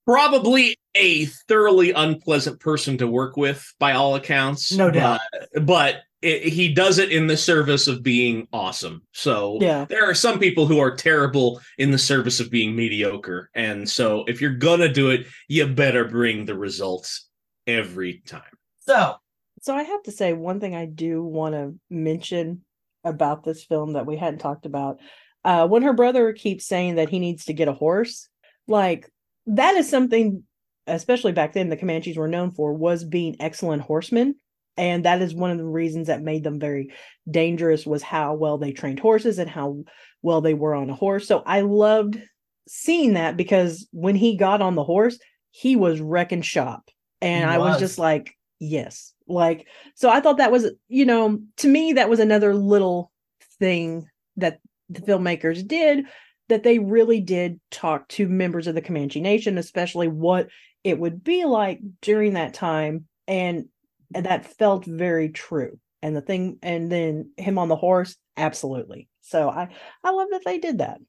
Probably 0.05 0.75
a 0.95 1.25
thoroughly 1.25 1.91
unpleasant 1.91 2.59
person 2.59 2.97
to 2.99 3.07
work 3.07 3.37
with 3.37 3.73
by 3.79 3.93
all 3.93 4.15
accounts. 4.15 4.71
No 4.71 4.91
doubt. 4.91 5.21
but, 5.53 5.65
but 5.65 5.95
it, 6.21 6.43
he 6.53 6.73
does 6.73 6.99
it 6.99 7.11
in 7.11 7.27
the 7.27 7.35
service 7.37 7.87
of 7.87 8.01
being 8.03 8.47
awesome. 8.53 9.01
So 9.11 9.57
Yeah. 9.61 9.85
there 9.89 10.09
are 10.09 10.13
some 10.13 10.39
people 10.39 10.65
who 10.67 10.79
are 10.79 10.95
terrible 10.95 11.59
in 11.77 11.91
the 11.91 11.97
service 11.97 12.39
of 12.39 12.49
being 12.49 12.75
mediocre, 12.75 13.49
and 13.53 13.89
so 13.89 14.23
if 14.27 14.39
you're 14.39 14.55
gonna 14.55 14.91
do 14.91 15.09
it, 15.09 15.25
you 15.47 15.65
better 15.67 16.05
bring 16.05 16.45
the 16.45 16.57
results 16.57 17.27
every 17.67 18.21
time. 18.25 18.41
So, 18.79 19.15
So 19.61 19.73
I 19.75 19.83
have 19.83 20.03
to 20.03 20.11
say 20.11 20.33
one 20.33 20.59
thing 20.59 20.75
I 20.75 20.85
do 20.85 21.23
want 21.23 21.55
to 21.55 21.75
mention 21.89 22.65
about 23.05 23.43
this 23.43 23.63
film 23.63 23.93
that 23.93 24.05
we 24.05 24.17
hadn't 24.17 24.39
talked 24.39 24.65
about. 24.65 24.99
Uh, 25.45 25.67
when 25.67 25.83
her 25.83 25.93
brother 25.93 26.31
keeps 26.33 26.65
saying 26.65 26.95
that 26.95 27.09
he 27.09 27.19
needs 27.19 27.45
to 27.45 27.53
get 27.53 27.67
a 27.69 27.73
horse, 27.73 28.27
like 28.67 29.09
that 29.47 29.75
is 29.75 29.89
something, 29.89 30.43
especially 30.87 31.31
back 31.31 31.53
then, 31.53 31.69
the 31.69 31.77
Comanches 31.77 32.17
were 32.17 32.27
known 32.27 32.51
for 32.51 32.73
was 32.73 33.03
being 33.03 33.35
excellent 33.39 33.81
horsemen, 33.81 34.35
and 34.77 35.05
that 35.05 35.21
is 35.21 35.33
one 35.35 35.51
of 35.51 35.57
the 35.57 35.65
reasons 35.65 36.07
that 36.07 36.21
made 36.21 36.43
them 36.43 36.59
very 36.59 36.91
dangerous 37.29 37.85
was 37.85 38.01
how 38.01 38.33
well 38.33 38.57
they 38.57 38.71
trained 38.71 38.99
horses 38.99 39.39
and 39.39 39.49
how 39.49 39.83
well 40.21 40.41
they 40.41 40.53
were 40.53 40.73
on 40.73 40.89
a 40.89 40.95
horse. 40.95 41.27
So 41.27 41.43
I 41.45 41.61
loved 41.61 42.21
seeing 42.67 43.13
that 43.13 43.37
because 43.37 43.87
when 43.91 44.15
he 44.15 44.35
got 44.37 44.61
on 44.61 44.75
the 44.75 44.83
horse, 44.83 45.19
he 45.51 45.75
was 45.75 45.99
wrecking 46.01 46.41
shop, 46.41 46.89
and 47.21 47.49
He 47.49 47.55
I 47.55 47.57
was 47.59 47.73
was. 47.73 47.79
just 47.79 47.99
like, 47.99 48.35
yes, 48.59 49.13
like 49.27 49.67
so 49.95 50.09
i 50.09 50.19
thought 50.19 50.35
that 50.37 50.51
was 50.51 50.69
you 50.89 51.05
know 51.05 51.39
to 51.55 51.67
me 51.69 51.93
that 51.93 52.09
was 52.09 52.19
another 52.19 52.53
little 52.53 53.09
thing 53.57 54.05
that 54.35 54.59
the 54.89 54.99
filmmakers 54.99 55.65
did 55.65 56.03
that 56.49 56.63
they 56.63 56.79
really 56.79 57.19
did 57.21 57.59
talk 57.71 58.07
to 58.09 58.27
members 58.27 58.67
of 58.67 58.75
the 58.75 58.81
comanche 58.81 59.21
nation 59.21 59.57
especially 59.57 60.07
what 60.07 60.47
it 60.83 60.99
would 60.99 61.23
be 61.23 61.45
like 61.45 61.79
during 62.01 62.33
that 62.33 62.53
time 62.53 63.05
and, 63.27 63.65
and 64.13 64.25
that 64.25 64.45
felt 64.57 64.85
very 64.85 65.29
true 65.29 65.79
and 66.01 66.15
the 66.15 66.21
thing 66.21 66.57
and 66.61 66.91
then 66.91 67.31
him 67.37 67.57
on 67.57 67.69
the 67.69 67.75
horse 67.75 68.15
absolutely 68.37 69.07
so 69.21 69.49
i 69.49 69.69
i 70.03 70.11
love 70.11 70.27
that 70.31 70.41
they 70.45 70.57
did 70.59 70.79
that 70.79 70.99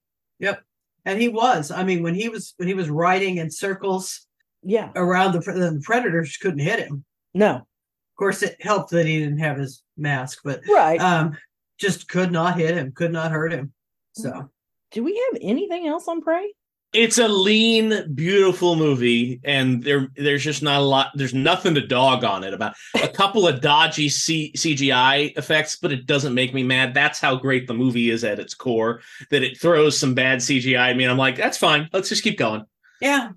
Yep. 0.41 0.63
and 1.05 1.21
he 1.21 1.29
was. 1.29 1.71
I 1.71 1.85
mean, 1.85 2.03
when 2.03 2.15
he 2.15 2.29
was 2.29 2.55
when 2.57 2.69
he 2.69 2.75
was 2.75 2.91
riding 2.91 3.39
in 3.39 3.51
circles 3.51 4.27
yeah 4.63 4.91
around 4.97 5.33
the, 5.33 5.41
the 5.41 5.81
predators 5.85 6.37
couldn't 6.37 6.59
hit 6.61 6.81
him. 6.81 7.05
no 7.33 7.57
Of 7.57 8.17
course, 8.19 8.43
it 8.43 8.57
helped 8.61 8.91
that 8.91 9.07
he 9.07 9.21
didn't 9.21 9.39
have 9.39 9.59
his 9.59 9.83
mask, 9.97 10.41
but 10.45 10.61
right 10.69 11.01
um, 11.01 11.37
just 11.79 12.09
could 12.09 12.33
not 12.33 12.59
hit 12.59 12.77
him, 12.77 12.93
could 12.93 13.13
not 13.13 13.31
hurt 13.31 13.53
him. 13.53 13.73
So, 14.13 14.51
do 14.95 15.05
we 15.05 15.15
have 15.31 15.41
anything 15.43 15.87
else 15.87 16.09
on 16.09 16.23
prey 16.23 16.53
It's 16.95 17.19
a 17.19 17.29
lean, 17.29 18.15
beautiful 18.15 18.77
movie, 18.77 19.41
and 19.45 19.83
there 19.83 20.09
there's 20.17 20.45
just 20.45 20.63
not 20.63 20.79
a 20.81 20.85
lot. 20.85 21.09
There's 21.17 21.35
nothing 21.35 21.75
to 21.75 21.85
dog 21.87 22.23
on 22.25 22.45
it 22.45 22.55
about. 22.55 22.75
A 23.03 23.09
couple 23.09 23.49
of 23.49 23.61
dodgy 23.61 24.09
C- 24.09 24.53
CGI 24.57 25.37
effects, 25.37 25.75
but 25.77 25.91
it 25.93 26.07
doesn't 26.07 26.35
make 26.35 26.55
me 26.55 26.63
mad. 26.63 26.95
That's 26.95 27.19
how 27.19 27.35
great 27.37 27.67
the 27.67 27.75
movie 27.75 28.11
is 28.11 28.23
at 28.23 28.39
its 28.39 28.55
core. 28.55 29.01
That 29.31 29.43
it 29.43 29.61
throws 29.61 29.99
some 29.99 30.15
bad 30.15 30.39
CGI 30.39 30.91
at 30.91 30.97
me, 30.97 31.03
and 31.05 31.11
I'm 31.11 31.19
like, 31.19 31.37
that's 31.37 31.59
fine. 31.59 31.89
Let's 31.93 32.09
just 32.09 32.23
keep 32.23 32.39
going. 32.39 32.65
yeah, 33.01 33.31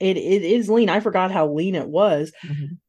It 0.00 0.16
it 0.16 0.42
is 0.42 0.70
lean. 0.70 0.88
I 0.88 1.00
forgot 1.00 1.30
how 1.30 1.52
lean 1.52 1.74
it 1.74 1.88
was, 1.88 2.32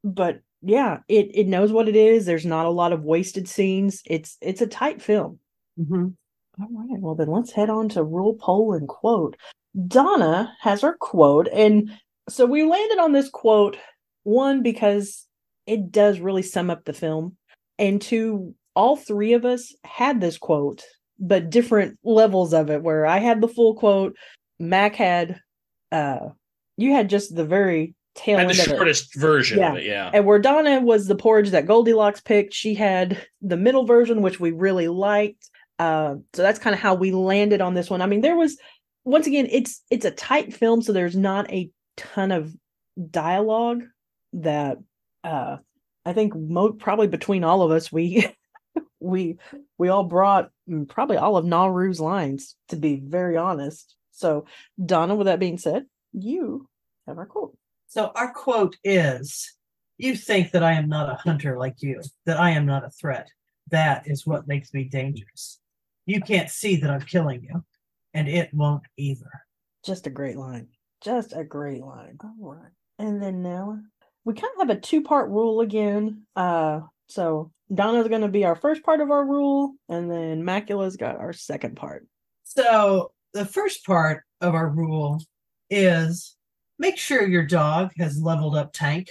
but 0.05 0.39
yeah, 0.61 0.99
it 1.09 1.31
it 1.35 1.47
knows 1.47 1.73
what 1.73 1.89
it 1.89 1.97
is. 1.97 2.25
There's 2.25 2.45
not 2.45 2.65
a 2.65 2.69
lot 2.81 2.93
of 2.93 3.03
wasted 3.03 3.49
scenes. 3.49 4.01
It's 4.05 4.37
it's 4.41 4.61
a 4.61 4.67
tight 4.67 5.01
film. 5.01 5.39
Mhm. 5.77 6.13
All 6.59 6.67
right. 6.71 6.99
Well, 6.99 7.15
then 7.15 7.29
let's 7.29 7.51
head 7.51 7.69
on 7.69 7.89
to 7.89 8.03
rule 8.03 8.35
poll 8.35 8.73
and 8.73 8.87
quote. 8.87 9.35
Donna 9.87 10.53
has 10.61 10.81
her 10.81 10.93
quote, 10.99 11.47
and 11.51 11.91
so 12.29 12.45
we 12.45 12.63
landed 12.63 12.99
on 12.99 13.11
this 13.11 13.29
quote 13.29 13.77
one 14.23 14.61
because 14.61 15.25
it 15.65 15.91
does 15.91 16.19
really 16.19 16.43
sum 16.43 16.69
up 16.69 16.85
the 16.85 16.93
film, 16.93 17.35
and 17.79 17.99
two, 18.01 18.53
all 18.75 18.95
three 18.95 19.33
of 19.33 19.45
us 19.45 19.73
had 19.83 20.21
this 20.21 20.37
quote, 20.37 20.83
but 21.19 21.49
different 21.49 21.97
levels 22.03 22.53
of 22.53 22.69
it. 22.69 22.83
Where 22.83 23.05
I 23.07 23.17
had 23.17 23.41
the 23.41 23.47
full 23.47 23.73
quote, 23.73 24.15
Mac 24.59 24.95
had, 24.95 25.39
uh, 25.91 26.29
you 26.77 26.91
had 26.93 27.09
just 27.09 27.35
the 27.35 27.45
very 27.45 27.95
tail 28.13 28.37
Had 28.37 28.49
end 28.51 28.57
the 28.59 28.61
of 28.61 28.67
it. 28.67 28.75
shortest 28.75 29.15
version 29.15 29.57
Yeah. 29.57 29.71
of 29.71 29.77
it, 29.77 29.85
yeah. 29.85 30.11
And 30.13 30.23
where 30.27 30.37
Donna 30.39 30.81
was 30.81 31.07
the 31.07 31.15
porridge 31.15 31.49
that 31.49 31.65
Goldilocks 31.65 32.21
picked, 32.21 32.53
she 32.53 32.75
had 32.75 33.25
the 33.41 33.57
middle 33.57 33.85
version, 33.87 34.21
which 34.21 34.39
we 34.39 34.51
really 34.51 34.87
liked. 34.87 35.49
Uh, 35.83 36.15
so 36.33 36.41
that's 36.41 36.59
kind 36.59 36.73
of 36.73 36.79
how 36.79 36.93
we 36.93 37.11
landed 37.11 37.59
on 37.59 37.73
this 37.73 37.89
one. 37.89 38.01
I 38.01 38.05
mean, 38.05 38.21
there 38.21 38.37
was 38.37 38.57
once 39.03 39.27
again, 39.27 39.49
it's 39.51 39.83
it's 39.91 40.05
a 40.05 40.11
tight 40.11 40.53
film, 40.53 40.81
so 40.81 40.93
there's 40.93 41.15
not 41.15 41.51
a 41.51 41.69
ton 41.97 42.31
of 42.31 42.55
dialogue 43.11 43.83
that 44.31 44.77
uh 45.25 45.57
I 46.05 46.13
think 46.13 46.35
mo- 46.35 46.71
probably 46.71 47.07
between 47.07 47.43
all 47.43 47.63
of 47.63 47.71
us, 47.71 47.91
we 47.91 48.33
we 49.01 49.39
we 49.77 49.89
all 49.89 50.05
brought 50.05 50.51
mm, 50.69 50.87
probably 50.87 51.17
all 51.17 51.35
of 51.35 51.43
Naru's 51.43 51.99
lines, 51.99 52.55
to 52.69 52.77
be 52.77 52.95
very 52.95 53.35
honest. 53.35 53.93
So 54.11 54.45
Donna, 54.83 55.15
with 55.15 55.25
that 55.25 55.39
being 55.41 55.57
said, 55.57 55.83
you 56.13 56.69
have 57.07 57.17
our 57.17 57.25
quote. 57.25 57.57
So 57.87 58.09
our 58.15 58.31
quote 58.31 58.77
is 58.85 59.53
You 59.97 60.15
think 60.15 60.51
that 60.51 60.63
I 60.63 60.73
am 60.73 60.87
not 60.87 61.09
a 61.09 61.15
hunter 61.15 61.57
like 61.57 61.81
you, 61.81 62.01
that 62.25 62.39
I 62.39 62.51
am 62.51 62.65
not 62.65 62.85
a 62.85 62.89
threat. 62.89 63.27
That 63.69 64.07
is 64.07 64.25
what 64.25 64.47
makes 64.47 64.73
me 64.73 64.85
dangerous. 64.85 65.59
You 66.05 66.21
can't 66.21 66.49
see 66.49 66.77
that 66.77 66.89
I'm 66.89 67.01
killing 67.01 67.43
you, 67.43 67.63
and 68.13 68.27
it 68.27 68.53
won't 68.53 68.83
either. 68.97 69.29
Just 69.85 70.07
a 70.07 70.09
great 70.09 70.37
line. 70.37 70.67
Just 71.01 71.33
a 71.33 71.43
great 71.43 71.81
line. 71.81 72.17
All 72.23 72.55
right. 72.55 72.71
And 72.99 73.21
then 73.21 73.41
now 73.41 73.79
we 74.25 74.33
kind 74.33 74.51
of 74.55 74.67
have 74.67 74.77
a 74.77 74.79
two 74.79 75.01
part 75.01 75.29
rule 75.29 75.61
again. 75.61 76.23
Uh 76.35 76.81
so 77.07 77.51
Donna's 77.73 78.07
gonna 78.07 78.29
be 78.29 78.45
our 78.45 78.55
first 78.55 78.83
part 78.83 79.01
of 79.01 79.11
our 79.11 79.25
rule, 79.25 79.73
and 79.89 80.09
then 80.09 80.43
Macula's 80.43 80.97
got 80.97 81.17
our 81.17 81.33
second 81.33 81.75
part. 81.75 82.07
So 82.43 83.11
the 83.33 83.45
first 83.45 83.85
part 83.85 84.23
of 84.41 84.55
our 84.55 84.69
rule 84.69 85.21
is 85.69 86.35
make 86.79 86.97
sure 86.97 87.27
your 87.27 87.45
dog 87.45 87.91
has 87.97 88.21
leveled 88.21 88.55
up 88.55 88.71
tank. 88.73 89.09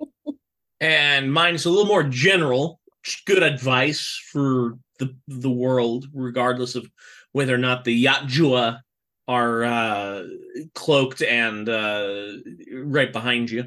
and 0.80 1.32
mine's 1.32 1.64
a 1.64 1.70
little 1.70 1.86
more 1.86 2.02
general 2.02 2.80
good 3.24 3.42
advice 3.42 4.20
for 4.32 4.78
the 4.98 5.14
the 5.28 5.50
world 5.50 6.06
regardless 6.12 6.74
of 6.74 6.88
whether 7.32 7.54
or 7.54 7.58
not 7.58 7.84
the 7.84 8.04
Yautja 8.04 8.80
are 9.28 9.64
uh 9.64 10.22
cloaked 10.74 11.22
and 11.22 11.68
uh 11.68 12.28
right 12.72 13.12
behind 13.12 13.50
you 13.50 13.64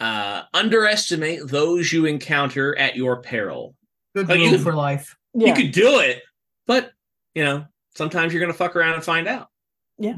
uh 0.00 0.42
underestimate 0.54 1.46
those 1.46 1.92
you 1.92 2.06
encounter 2.06 2.76
at 2.78 2.96
your 2.96 3.20
peril 3.22 3.74
Good 4.14 4.28
Like, 4.28 4.40
you 4.40 4.50
could- 4.50 4.60
for 4.62 4.74
life. 4.74 5.16
Yeah. 5.34 5.48
you 5.48 5.54
could 5.54 5.72
do 5.72 6.00
it 6.00 6.22
but 6.66 6.92
you 7.34 7.44
know 7.44 7.64
sometimes 7.94 8.32
you're 8.32 8.40
gonna 8.40 8.52
fuck 8.52 8.74
around 8.76 8.94
and 8.94 9.04
find 9.04 9.28
out 9.28 9.48
yeah. 9.98 10.16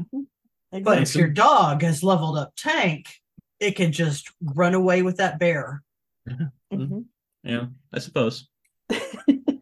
But 0.71 1.01
if 1.03 1.15
your 1.15 1.29
dog 1.29 1.83
has 1.83 2.03
leveled 2.03 2.37
up 2.37 2.53
tank, 2.57 3.05
it 3.61 3.75
can 3.77 3.91
just 3.93 4.29
run 4.41 4.73
away 4.73 5.03
with 5.03 5.17
that 5.17 5.37
bear. 5.39 5.83
Mhm. 6.73 7.05
yeah 7.43 7.65
i 7.93 7.99
suppose 7.99 8.47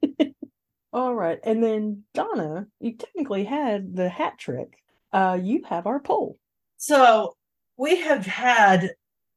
All 0.93 1.15
right. 1.15 1.39
And 1.43 1.63
then 1.63 2.03
Donna, 2.13 2.67
you 2.79 2.93
technically 2.95 3.43
had 3.43 3.95
the 3.95 4.07
hat 4.09 4.37
trick. 4.37 4.77
Uh 5.11 5.37
you 5.41 5.63
have 5.67 5.87
our 5.87 5.99
poll. 5.99 6.37
So 6.77 7.35
we 7.77 8.01
have 8.01 8.25
had 8.25 8.91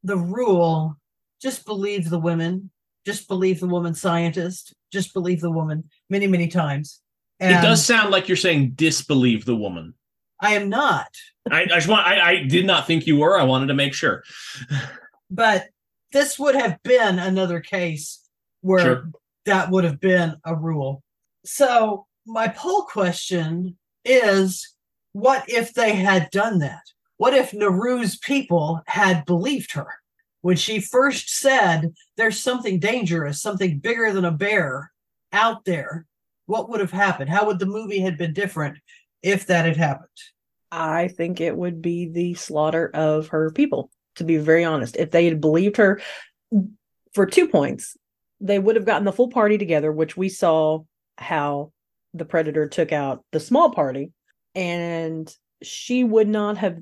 the 0.04 0.16
rule 0.16 0.96
just 1.42 1.64
believe 1.66 2.08
the 2.10 2.18
women, 2.18 2.70
just 3.04 3.28
believe 3.28 3.60
the 3.60 3.66
woman 3.66 3.94
scientist, 3.94 4.74
just 4.92 5.12
believe 5.14 5.40
the 5.40 5.50
woman 5.50 5.84
many, 6.10 6.26
many 6.26 6.48
times. 6.48 7.00
And 7.40 7.54
it 7.54 7.62
does 7.66 7.84
sound 7.84 8.10
like 8.10 8.28
you're 8.28 8.36
saying 8.36 8.72
disbelieve 8.74 9.44
the 9.44 9.56
woman 9.56 9.94
I 10.40 10.54
am 10.54 10.68
not, 10.68 11.08
I, 11.50 11.62
I 11.62 11.66
just 11.66 11.88
want 11.88 12.06
I, 12.06 12.30
I 12.32 12.42
did 12.44 12.66
not 12.66 12.86
think 12.86 13.06
you 13.06 13.16
were. 13.18 13.38
I 13.38 13.44
wanted 13.44 13.66
to 13.68 13.74
make 13.74 13.94
sure. 13.94 14.22
but 15.30 15.68
this 16.12 16.38
would 16.38 16.54
have 16.54 16.82
been 16.82 17.18
another 17.18 17.60
case 17.60 18.20
where 18.60 18.78
Sure. 18.84 19.10
that 19.46 19.70
would 19.70 19.84
have 19.84 20.00
been 20.00 20.36
a 20.44 20.54
rule. 20.54 21.02
So 21.46 22.06
my 22.26 22.48
poll 22.48 22.82
question 22.82 23.78
is 24.04 24.74
what 25.12 25.44
if 25.48 25.72
they 25.72 25.94
had 25.94 26.30
done 26.30 26.58
that? 26.58 26.82
What 27.16 27.34
if 27.34 27.52
Naru's 27.52 28.18
people 28.18 28.82
had 28.86 29.24
believed 29.24 29.72
her 29.72 29.86
when 30.42 30.56
she 30.56 30.80
first 30.80 31.30
said 31.30 31.94
there's 32.16 32.38
something 32.38 32.78
dangerous, 32.78 33.40
something 33.40 33.78
bigger 33.78 34.12
than 34.12 34.24
a 34.24 34.32
bear 34.32 34.90
out 35.32 35.64
there? 35.64 36.04
What 36.46 36.68
would 36.68 36.80
have 36.80 36.92
happened? 36.92 37.30
How 37.30 37.46
would 37.46 37.58
the 37.58 37.66
movie 37.66 38.00
had 38.00 38.18
been 38.18 38.32
different 38.32 38.78
if 39.22 39.46
that 39.46 39.64
had 39.64 39.76
happened? 39.76 40.08
I 40.70 41.08
think 41.08 41.40
it 41.40 41.56
would 41.56 41.80
be 41.80 42.08
the 42.08 42.34
slaughter 42.34 42.90
of 42.92 43.28
her 43.28 43.50
people, 43.52 43.90
to 44.16 44.24
be 44.24 44.36
very 44.36 44.64
honest. 44.64 44.96
If 44.96 45.10
they 45.10 45.24
had 45.24 45.40
believed 45.40 45.76
her 45.78 46.00
for 47.14 47.24
two 47.24 47.48
points, 47.48 47.96
they 48.40 48.58
would 48.58 48.76
have 48.76 48.84
gotten 48.84 49.04
the 49.04 49.12
full 49.12 49.30
party 49.30 49.58
together, 49.58 49.90
which 49.90 50.16
we 50.16 50.28
saw 50.28 50.84
how 51.18 51.72
the 52.14 52.24
predator 52.24 52.68
took 52.68 52.92
out 52.92 53.24
the 53.32 53.40
small 53.40 53.70
party, 53.70 54.12
and 54.54 55.32
she 55.62 56.04
would 56.04 56.28
not 56.28 56.58
have 56.58 56.78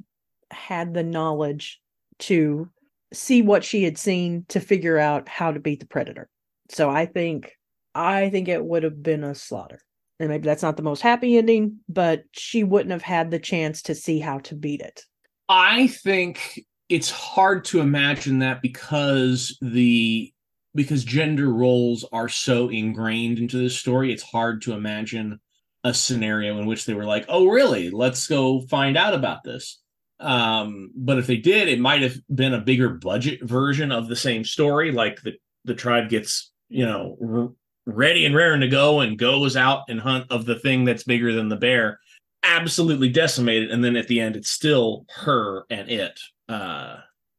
had 0.51 0.95
the 0.95 1.03
knowledge 1.03 1.81
to 2.21 2.69
see 3.13 3.43
what 3.43 3.65
she 3.65 3.85
had 3.85 3.99
seen 3.99 4.45
to 4.49 4.61
figure 4.61 4.99
out 4.99 5.29
how 5.29 5.53
to 5.53 5.61
beat 5.61 5.81
the 5.81 5.87
predator. 5.87 6.29
So 6.71 6.91
I 6.91 7.07
think 7.07 7.53
I 7.95 8.31
think 8.31 8.49
it 8.49 8.65
would 8.65 8.83
have 8.83 9.03
been 9.03 9.23
a 9.23 9.35
slaughter 9.35 9.81
and 10.21 10.29
maybe 10.29 10.45
that's 10.45 10.63
not 10.63 10.77
the 10.77 10.83
most 10.83 11.03
happy 11.03 11.37
ending, 11.37 11.79
but 11.89 12.25
she 12.33 12.65
wouldn't 12.65 12.93
have 12.93 13.03
had 13.03 13.31
the 13.31 13.39
chance 13.39 13.83
to 13.83 13.95
see 13.95 14.21
how 14.21 14.39
to 14.41 14.55
beat 14.55 14.81
it. 14.81 15.03
I 15.49 15.89
think 15.89 16.61
it's 16.89 17.11
hard 17.11 17.65
to 17.67 17.81
imagine 17.81 18.39
that 18.41 18.63
because 18.63 19.57
the 19.61 20.33
because 20.75 21.05
gender 21.05 21.53
roles 21.53 22.05
are 22.13 22.29
so 22.29 22.69
ingrained 22.69 23.39
into 23.39 23.59
this 23.59 23.77
story. 23.79 24.13
It's 24.13 24.23
hard 24.23 24.63
to 24.63 24.73
imagine 24.73 25.41
a 25.85 25.93
scenario 25.95 26.59
in 26.59 26.67
which 26.67 26.87
they 26.87 26.95
were 26.95 27.05
like, 27.05 27.27
"Oh, 27.29 27.47
really? 27.47 27.91
Let's 27.91 28.27
go 28.27 28.63
find 28.63 28.97
out 28.97 29.15
about 29.15 29.45
this." 29.45 29.81
Um, 30.21 30.91
but 30.97 31.19
if 31.19 31.27
they 31.27 31.37
did, 31.37 31.69
it 31.69 31.81
might 31.81 32.03
have 32.03 32.17
been 32.35 32.55
a 32.55 32.61
bigger 32.61 32.89
budget 32.89 33.43
version 33.43 33.93
of 33.93 34.09
the 34.09 34.17
same 34.17 34.45
story. 34.45 34.93
Like 34.93 35.21
the 35.23 35.35
the 35.65 35.75
tribe 35.75 36.09
gets 36.09 36.51
you 36.69 36.87
know 36.87 37.17
r- 37.23 37.53
ready 37.87 38.25
and 38.25 38.35
raring 38.35 38.61
to 38.63 38.69
go 38.69 39.01
and 39.01 39.19
goes 39.19 39.57
out 39.57 39.83
and 39.89 40.01
hunt 40.01 40.27
of 40.31 40.47
the 40.47 40.59
thing 40.59 40.85
that's 40.85 41.05
bigger 41.05 41.33
than 41.33 41.49
the 41.49 41.57
bear 41.57 42.01
absolutely 42.43 43.09
decimated 43.09 43.71
and 43.71 43.83
then 43.83 43.97
at 43.97 44.07
the 44.09 44.21
end 44.21 44.37
it's 44.37 44.51
still 44.51 45.07
her 45.09 45.65
and 45.71 45.91
it 45.91 46.19
uh 46.49 46.97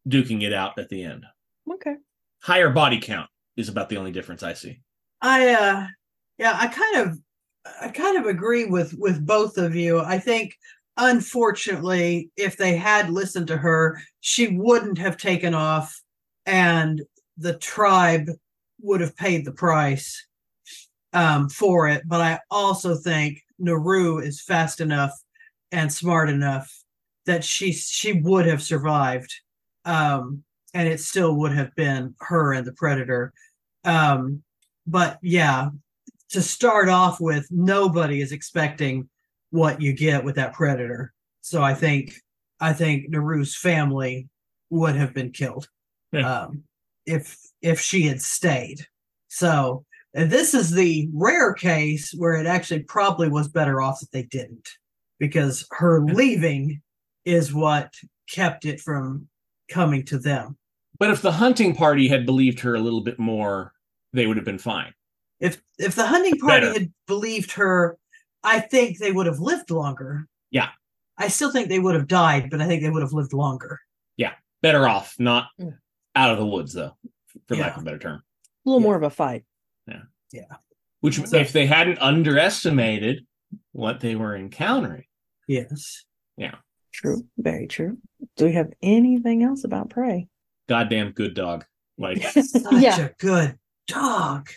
duking 0.08 0.44
it 0.44 0.54
out 0.54 0.78
at 0.80 0.90
the 0.90 1.04
end 1.04 1.26
Okay. 1.72 1.96
Higher 2.46 2.70
body 2.70 3.00
count 3.00 3.30
is 3.58 3.70
about 3.70 3.90
the 3.90 3.98
only 3.98 4.12
difference 4.12 4.44
i 4.44 4.54
see 4.54 4.80
I 5.26 5.50
uh 5.54 5.88
yeah, 6.38 6.56
I 6.60 6.68
kind 6.68 6.98
of 6.98 7.20
I 7.82 7.90
kind 7.90 8.18
of 8.18 8.28
agree 8.28 8.66
with 8.66 8.94
with 8.94 9.26
both 9.26 9.58
of 9.58 9.76
you. 9.76 10.00
I 10.00 10.20
think 10.20 10.56
unfortunately 10.98 12.30
if 12.38 12.58
they 12.58 12.78
had 12.78 13.10
listened 13.10 13.48
to 13.48 13.58
her, 13.58 14.02
she 14.22 14.56
wouldn't 14.58 14.98
have 14.98 15.18
taken 15.18 15.54
off 15.54 16.00
and 16.46 17.02
the 17.38 17.58
tribe 17.58 18.30
would 18.82 19.02
have 19.02 19.18
paid 19.18 19.46
the 19.46 19.52
price 19.52 20.28
um 21.14 21.50
for 21.50 21.88
it, 21.90 22.04
but 22.06 22.22
I 22.22 22.40
also 22.52 22.96
think 22.96 23.42
Naru 23.58 24.20
is 24.20 24.42
fast 24.42 24.80
enough 24.82 25.14
and 25.72 25.92
smart 25.92 26.30
enough 26.30 26.72
that 27.26 27.44
she 27.44 27.72
she 27.72 28.14
would 28.14 28.46
have 28.46 28.62
survived. 28.62 29.34
Um 29.86 30.44
and 30.76 30.88
it 30.88 31.00
still 31.00 31.36
would 31.38 31.54
have 31.54 31.74
been 31.76 32.14
her 32.20 32.54
and 32.54 32.68
the 32.68 32.74
predator. 32.74 33.34
Um 33.84 34.44
but 34.86 35.18
yeah, 35.24 35.70
to 36.30 36.42
start 36.42 36.90
off 36.90 37.20
with, 37.20 37.48
nobody 37.50 38.22
is 38.22 38.32
expecting 38.32 39.10
what 39.50 39.82
you 39.82 39.94
get 39.94 40.24
with 40.24 40.36
that 40.36 40.54
predator. 40.54 41.14
So 41.42 41.64
I 41.64 41.74
think 41.74 42.14
I 42.60 42.74
think 42.74 43.10
Naru's 43.10 43.56
family 43.56 44.28
would 44.70 44.96
have 44.96 45.14
been 45.14 45.32
killed 45.32 45.68
Yeah. 46.12 46.42
um, 46.42 46.64
if 47.06 47.38
if 47.62 47.80
she 47.80 48.04
had 48.04 48.22
stayed. 48.22 48.86
So 49.28 49.86
this 50.14 50.54
is 50.54 50.72
the 50.72 51.10
rare 51.14 51.54
case 51.54 52.14
where 52.18 52.36
it 52.36 52.46
actually 52.48 52.84
probably 52.84 53.28
was 53.30 53.48
better 53.50 53.82
off 53.82 54.00
that 54.00 54.12
they 54.12 54.24
didn't, 54.24 54.70
because 55.20 55.68
her 55.72 56.02
leaving 56.02 56.82
is 57.26 57.54
what 57.54 57.94
kept 58.30 58.66
it 58.66 58.80
from 58.80 59.28
coming 59.70 60.04
to 60.06 60.18
them. 60.18 60.58
But 61.00 61.12
if 61.12 61.22
the 61.22 61.32
hunting 61.32 61.76
party 61.76 62.08
had 62.08 62.26
believed 62.26 62.60
her 62.62 62.76
a 62.76 62.80
little 62.80 63.02
bit 63.02 63.20
more, 63.20 63.74
they 64.14 64.28
would 64.28 64.38
have 64.38 64.46
been 64.46 64.60
fine. 64.60 64.94
If 65.40 65.62
if 65.78 65.96
the 65.96 66.06
hunting 66.06 66.38
party 66.40 66.68
Better. 66.68 66.80
had 66.80 66.94
believed 67.08 67.52
her, 67.54 67.98
I 68.44 68.60
think 68.60 69.00
they 69.00 69.12
would 69.12 69.26
have 69.26 69.40
lived 69.40 69.72
longer. 69.72 70.28
Yeah. 70.52 70.70
I 71.18 71.28
still 71.28 71.52
think 71.52 71.70
they 71.70 71.80
would 71.80 71.96
have 71.96 72.08
died, 72.08 72.50
but 72.50 72.62
I 72.62 72.68
think 72.68 72.82
they 72.82 72.90
would 72.90 73.02
have 73.02 73.14
lived 73.14 73.34
longer. 73.34 73.80
Yeah. 74.18 74.34
Better 74.62 74.88
off 74.88 75.16
not 75.20 75.48
mm. 75.60 75.78
out 76.16 76.32
of 76.32 76.38
the 76.38 76.46
woods, 76.46 76.74
though, 76.74 76.96
for 77.48 77.56
lack 77.56 77.76
of 77.76 77.82
a 77.82 77.86
better 77.86 78.00
term. 78.00 78.22
A 78.66 78.70
little 78.70 78.82
Yeah. 78.82 78.86
more 78.86 78.96
of 78.96 79.04
a 79.04 79.10
fight. 79.10 79.46
Yeah. 79.88 80.02
Yeah. 80.32 80.56
Which, 81.02 81.22
So- 81.26 81.38
if 81.38 81.52
they 81.52 81.66
hadn't 81.66 82.00
underestimated 82.00 83.26
what 83.72 84.00
they 84.00 84.16
were 84.16 84.36
encountering, 84.36 85.06
Yes. 85.48 86.06
Yeah. 86.38 86.56
True. 86.92 87.26
Very 87.38 87.68
true. 87.68 87.98
Do 88.38 88.46
we 88.46 88.54
have 88.54 88.72
anything 88.82 89.44
else 89.44 89.64
about 89.64 89.90
Prey? 89.90 90.28
Goddamn 90.68 91.12
good 91.12 91.34
dog. 91.34 91.66
Like, 91.98 92.22
Such 92.32 92.64
Yeah. 92.74 93.00
a 93.00 93.10
good 93.20 93.58
dog. 93.88 94.50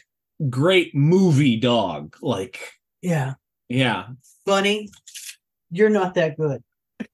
great 0.50 0.94
movie 0.94 1.56
dog. 1.56 2.16
Like, 2.22 2.59
Yeah. 3.02 3.34
yeah. 3.68 4.06
Bunny, 4.46 4.88
you're 5.70 5.90
not 5.90 6.14
that 6.14 6.36
good. 6.36 6.62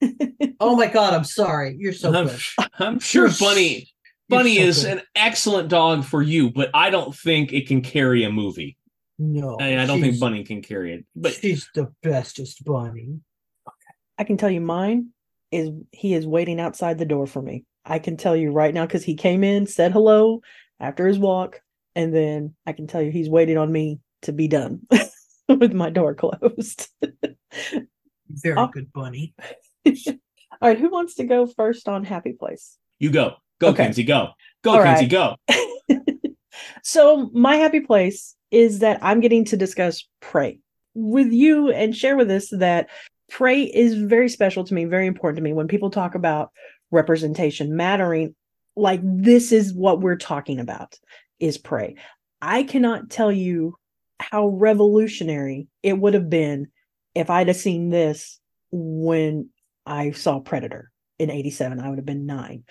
Oh 0.61 0.77
my 0.77 0.87
god, 0.87 1.13
I'm 1.13 1.25
sorry. 1.25 1.77
You're 1.79 1.93
so 1.93 2.15
I'm, 2.15 2.27
good. 2.29 2.41
I'm 2.79 2.99
sure 3.01 3.27
You're 3.27 3.35
Bunny 3.39 3.89
Bunny 4.31 4.55
you're 4.59 4.69
is 4.69 4.85
good. 4.85 4.99
an 4.99 5.03
excellent 5.15 5.69
dog 5.69 6.05
for 6.05 6.23
you, 6.23 6.51
but 6.51 6.71
I 6.73 6.89
don't 6.91 7.15
think 7.15 7.53
it 7.53 7.67
can 7.67 7.83
carry 7.83 8.25
a 8.25 8.31
movie. 8.31 8.79
no. 9.19 9.57
I, 9.61 9.79
I 9.83 9.85
don't 9.87 10.01
think 10.01 10.19
Bunny 10.21 10.43
can 10.45 10.63
carry 10.63 10.95
it. 10.95 11.05
But 11.15 11.35
she's 11.35 11.69
the 11.75 11.93
bestest 12.03 12.65
bunny. 12.65 13.21
I 14.17 14.25
can 14.25 14.37
tell 14.39 14.51
you 14.51 14.61
mine 14.63 15.09
is 15.51 15.71
he 15.91 16.15
is 16.15 16.27
waiting 16.27 16.61
outside 16.61 16.97
the 16.99 17.05
door 17.05 17.27
for 17.27 17.43
me. 17.43 17.65
I 17.85 17.99
can 17.99 18.17
tell 18.17 18.37
you 18.37 18.51
right 18.51 18.73
now 18.73 18.87
because 18.87 19.05
he 19.05 19.15
came 19.15 19.45
in, 19.45 19.67
said 19.67 19.93
hello 19.93 20.41
after 20.81 21.07
his 21.07 21.19
walk, 21.19 21.61
and 21.95 22.15
then 22.15 22.55
I 22.67 22.73
can 22.73 22.87
tell 22.87 23.03
you 23.03 23.11
he's 23.11 23.29
waiting 23.29 23.59
on 23.59 23.71
me 23.71 24.01
to 24.23 24.33
be 24.33 24.49
done 24.49 24.81
with 25.49 25.73
my 25.75 25.91
door 25.91 26.15
closed. 26.15 26.89
Very 28.31 28.57
Oh. 28.59 28.69
good 28.69 28.93
bunny. 28.93 29.35
All 29.87 30.69
right, 30.71 30.79
who 30.79 30.89
wants 30.91 31.17
to 31.17 31.25
go 31.25 31.47
first 31.47 31.89
on 31.89 32.05
Happy 32.05 32.33
Place? 32.33 32.79
you 32.99 33.11
go. 33.11 33.35
Go, 33.61 33.69
Okay. 33.69 33.87
Kenzi, 33.89 34.07
go. 34.07 34.31
Go, 34.63 34.73
All 34.73 34.79
Kenzi, 34.79 35.01
right. 35.01 35.11
go. 35.11 35.37
so 36.83 37.31
my 37.33 37.57
happy 37.57 37.81
place 37.81 38.35
is 38.51 38.79
that 38.81 38.99
I'm 39.03 39.21
getting 39.21 39.45
to 39.47 39.57
discuss 39.57 40.09
Prey 40.21 40.59
with 40.95 41.33
you 41.33 41.71
and 41.71 41.95
share 41.95 42.17
with 42.17 42.31
us 42.31 42.49
that 42.51 42.89
Prey 43.31 43.63
is 43.63 43.95
very 43.95 44.29
special 44.29 44.65
to 44.65 44.75
me, 44.75 44.85
very 44.85 45.07
important 45.07 45.37
to 45.37 45.43
me. 45.43 45.53
When 45.53 45.69
people 45.69 45.91
talk 45.91 46.15
about 46.15 46.51
representation 46.91 47.77
mattering, 47.77 48.35
like 48.77 49.01
this 49.03 49.53
is 49.53 49.73
what 49.73 50.01
we're 50.01 50.17
talking 50.17 50.61
about 50.61 50.99
is 51.41 51.59
Prey. 51.59 51.97
I 52.41 52.63
cannot 52.65 53.11
tell 53.11 53.33
you 53.33 53.77
how 54.21 54.49
revolutionary 54.49 55.69
it 55.83 55.99
would 55.99 56.15
have 56.15 56.31
been 56.31 56.69
if 57.15 57.31
I'd 57.31 57.49
have 57.49 57.57
seen 57.57 57.91
this 57.91 58.39
when 58.71 59.51
I 59.87 60.13
saw 60.13 60.41
Predator 60.41 60.91
in 61.19 61.31
87. 61.31 61.81
I 61.81 61.89
would 61.89 61.99
have 61.99 62.07
been 62.07 62.27
nine. 62.27 62.65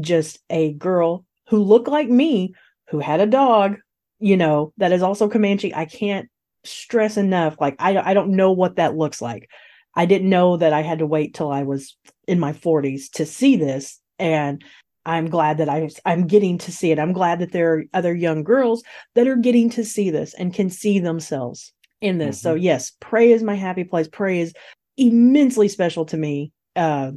Just 0.00 0.38
a 0.50 0.72
girl 0.72 1.24
who 1.48 1.62
looked 1.62 1.88
like 1.88 2.08
me, 2.08 2.54
who 2.88 2.98
had 2.98 3.20
a 3.20 3.26
dog, 3.26 3.76
you 4.18 4.36
know, 4.36 4.72
that 4.78 4.92
is 4.92 5.02
also 5.02 5.28
Comanche. 5.28 5.74
I 5.74 5.84
can't 5.84 6.28
stress 6.64 7.16
enough. 7.16 7.56
Like, 7.60 7.76
I, 7.78 7.96
I 7.98 8.14
don't 8.14 8.36
know 8.36 8.52
what 8.52 8.76
that 8.76 8.96
looks 8.96 9.20
like. 9.20 9.48
I 9.96 10.06
didn't 10.06 10.30
know 10.30 10.56
that 10.56 10.72
I 10.72 10.82
had 10.82 10.98
to 10.98 11.06
wait 11.06 11.34
till 11.34 11.50
I 11.50 11.62
was 11.62 11.96
in 12.26 12.40
my 12.40 12.52
40s 12.52 13.10
to 13.12 13.26
see 13.26 13.56
this. 13.56 14.00
And 14.18 14.64
I'm 15.06 15.28
glad 15.28 15.58
that 15.58 15.68
I, 15.68 15.88
I'm 16.04 16.26
getting 16.26 16.58
to 16.58 16.72
see 16.72 16.90
it. 16.90 16.98
I'm 16.98 17.12
glad 17.12 17.40
that 17.40 17.52
there 17.52 17.74
are 17.74 17.84
other 17.92 18.14
young 18.14 18.42
girls 18.42 18.82
that 19.14 19.26
are 19.26 19.36
getting 19.36 19.70
to 19.70 19.84
see 19.84 20.10
this 20.10 20.34
and 20.34 20.54
can 20.54 20.70
see 20.70 20.98
themselves 20.98 21.72
in 22.00 22.18
this. 22.18 22.40
So, 22.40 22.54
yes, 22.54 22.92
Prey 23.00 23.32
is 23.32 23.42
my 23.42 23.54
happy 23.54 23.84
place. 23.84 24.08
Prey 24.08 24.40
is 24.40 24.54
immensely 24.96 25.68
special 25.68 26.06
to 26.06 26.16
me. 26.16 26.52
Uh, 26.74 27.12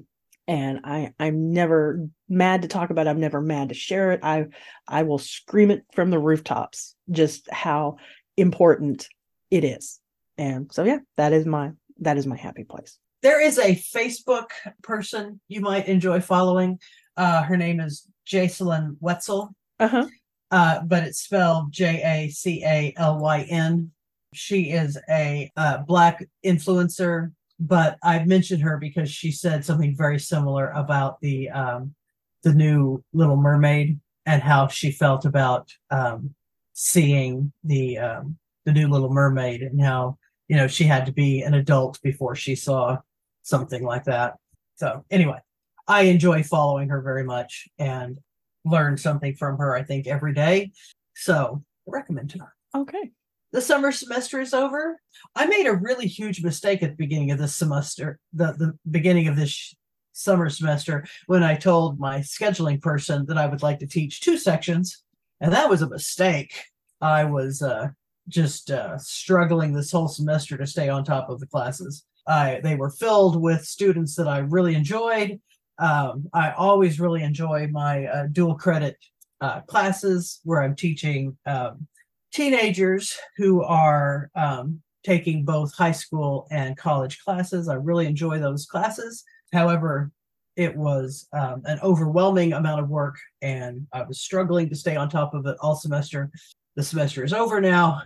and 0.47 0.81
I, 0.83 1.13
I'm 1.19 1.51
never 1.51 2.07
mad 2.29 2.61
to 2.61 2.67
talk 2.67 2.89
about 2.89 3.07
it. 3.07 3.09
I'm 3.09 3.19
never 3.19 3.41
mad 3.41 3.69
to 3.69 3.75
share 3.75 4.11
it. 4.11 4.21
I, 4.23 4.45
I 4.87 5.03
will 5.03 5.17
scream 5.17 5.71
it 5.71 5.83
from 5.93 6.09
the 6.09 6.19
rooftops, 6.19 6.95
just 7.11 7.49
how 7.51 7.97
important 8.37 9.07
it 9.51 9.63
is. 9.63 9.99
And 10.37 10.71
so, 10.71 10.83
yeah, 10.83 10.99
that 11.17 11.33
is 11.33 11.45
my, 11.45 11.71
that 11.99 12.17
is 12.17 12.25
my 12.27 12.37
happy 12.37 12.63
place. 12.63 12.97
There 13.23 13.41
is 13.41 13.57
a 13.57 13.75
Facebook 13.75 14.49
person 14.83 15.39
you 15.47 15.61
might 15.61 15.87
enjoy 15.87 16.21
following. 16.21 16.79
Uh, 17.15 17.41
her 17.43 17.57
name 17.57 17.79
is 17.79 18.07
Jacalyn 18.27 18.95
Wetzel, 18.99 19.55
Uh 19.79 19.87
huh. 19.87 20.07
uh, 20.51 20.81
but 20.81 21.03
it's 21.03 21.21
spelled 21.21 21.71
J 21.71 22.01
A 22.03 22.29
C 22.29 22.63
A 22.63 22.93
L 22.97 23.19
Y 23.19 23.45
N. 23.49 23.91
She 24.33 24.71
is 24.71 24.97
a 25.09 25.49
uh, 25.57 25.79
black 25.79 26.23
influencer, 26.45 27.31
but 27.59 27.97
I've 28.03 28.27
mentioned 28.27 28.61
her 28.61 28.77
because 28.77 29.09
she 29.09 29.31
said 29.31 29.65
something 29.65 29.95
very 29.95 30.19
similar 30.19 30.69
about 30.71 31.19
the 31.21 31.49
um, 31.49 31.95
the 32.43 32.53
new 32.53 33.03
Little 33.13 33.37
Mermaid 33.37 33.99
and 34.27 34.43
how 34.43 34.67
she 34.67 34.91
felt 34.91 35.25
about 35.25 35.73
um, 35.89 36.35
seeing 36.73 37.51
the 37.63 37.97
um, 37.97 38.37
the 38.65 38.73
new 38.73 38.87
Little 38.89 39.11
Mermaid 39.11 39.63
and 39.63 39.81
how 39.81 40.17
you 40.47 40.55
know 40.55 40.67
she 40.67 40.83
had 40.83 41.05
to 41.05 41.11
be 41.11 41.41
an 41.41 41.53
adult 41.53 42.01
before 42.01 42.35
she 42.35 42.55
saw 42.55 42.97
something 43.43 43.83
like 43.83 44.05
that. 44.05 44.35
So 44.75 45.03
anyway, 45.09 45.39
I 45.87 46.03
enjoy 46.03 46.43
following 46.43 46.89
her 46.89 47.01
very 47.01 47.23
much 47.23 47.67
and 47.79 48.19
learn 48.65 48.97
something 48.97 49.35
from 49.35 49.57
her. 49.57 49.75
I 49.75 49.83
think 49.83 50.07
every 50.07 50.33
day. 50.33 50.71
So 51.15 51.63
I 51.87 51.91
recommend 51.91 52.33
her. 52.33 52.53
Okay. 52.75 53.11
The 53.53 53.61
summer 53.61 53.91
semester 53.91 54.41
is 54.41 54.53
over. 54.53 54.99
I 55.35 55.45
made 55.45 55.67
a 55.67 55.73
really 55.73 56.05
huge 56.05 56.43
mistake 56.43 56.83
at 56.83 56.91
the 56.91 56.95
beginning 56.95 57.31
of 57.31 57.39
this 57.39 57.55
semester, 57.55 58.19
the, 58.33 58.53
the 58.53 58.77
beginning 58.91 59.29
of 59.29 59.37
this 59.37 59.49
sh- 59.49 59.73
summer 60.11 60.49
semester, 60.49 61.05
when 61.27 61.43
I 61.43 61.55
told 61.55 61.97
my 61.97 62.19
scheduling 62.19 62.81
person 62.81 63.25
that 63.27 63.37
I 63.37 63.47
would 63.47 63.63
like 63.63 63.79
to 63.79 63.87
teach 63.87 64.19
two 64.19 64.37
sections. 64.37 65.03
And 65.39 65.53
that 65.53 65.69
was 65.69 65.81
a 65.81 65.89
mistake. 65.89 66.61
I 66.99 67.23
was 67.23 67.61
uh, 67.61 67.89
just 68.27 68.71
uh, 68.71 68.97
struggling 68.97 69.73
this 69.73 69.91
whole 69.91 70.07
semester 70.07 70.57
to 70.57 70.67
stay 70.67 70.89
on 70.89 71.03
top 71.03 71.29
of 71.29 71.39
the 71.39 71.47
classes. 71.47 72.05
I, 72.27 72.59
they 72.61 72.75
were 72.75 72.89
filled 72.89 73.41
with 73.41 73.65
students 73.65 74.15
that 74.15 74.27
I 74.27 74.39
really 74.39 74.75
enjoyed. 74.75 75.39
Um, 75.79 76.27
I 76.33 76.51
always 76.51 76.99
really 76.99 77.23
enjoy 77.23 77.67
my 77.71 78.05
uh, 78.05 78.27
dual 78.31 78.55
credit 78.55 78.97
uh, 79.39 79.61
classes 79.61 80.41
where 80.43 80.61
I'm 80.61 80.75
teaching 80.75 81.37
um, 81.45 81.87
teenagers 82.33 83.17
who 83.37 83.63
are 83.63 84.29
um, 84.35 84.81
taking 85.03 85.45
both 85.45 85.73
high 85.73 85.91
school 85.91 86.47
and 86.51 86.75
college 86.75 87.19
classes. 87.23 87.69
I 87.69 87.75
really 87.75 88.07
enjoy 88.07 88.39
those 88.39 88.65
classes. 88.65 89.23
However, 89.53 90.11
it 90.57 90.75
was 90.75 91.27
um, 91.33 91.61
an 91.65 91.79
overwhelming 91.83 92.53
amount 92.53 92.81
of 92.81 92.89
work, 92.89 93.15
and 93.41 93.87
I 93.93 94.01
was 94.01 94.19
struggling 94.19 94.69
to 94.69 94.75
stay 94.75 94.95
on 94.95 95.07
top 95.07 95.33
of 95.35 95.45
it 95.45 95.55
all 95.61 95.75
semester. 95.75 96.31
The 96.75 96.83
semester 96.83 97.23
is 97.23 97.31
over 97.31 97.61
now, 97.61 98.01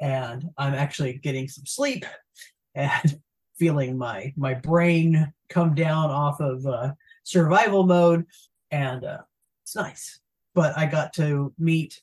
and 0.00 0.48
I'm 0.58 0.74
actually 0.74 1.14
getting 1.14 1.48
some 1.48 1.66
sleep 1.66 2.04
and 2.74 3.20
feeling 3.58 3.96
my 3.96 4.32
my 4.36 4.54
brain 4.54 5.32
come 5.48 5.74
down 5.74 6.10
off 6.10 6.40
of 6.40 6.66
uh, 6.66 6.92
survival 7.24 7.84
mode, 7.84 8.26
and 8.70 9.04
uh, 9.04 9.18
it's 9.64 9.76
nice. 9.76 10.20
But 10.54 10.76
I 10.76 10.86
got 10.86 11.12
to 11.14 11.52
meet 11.58 12.00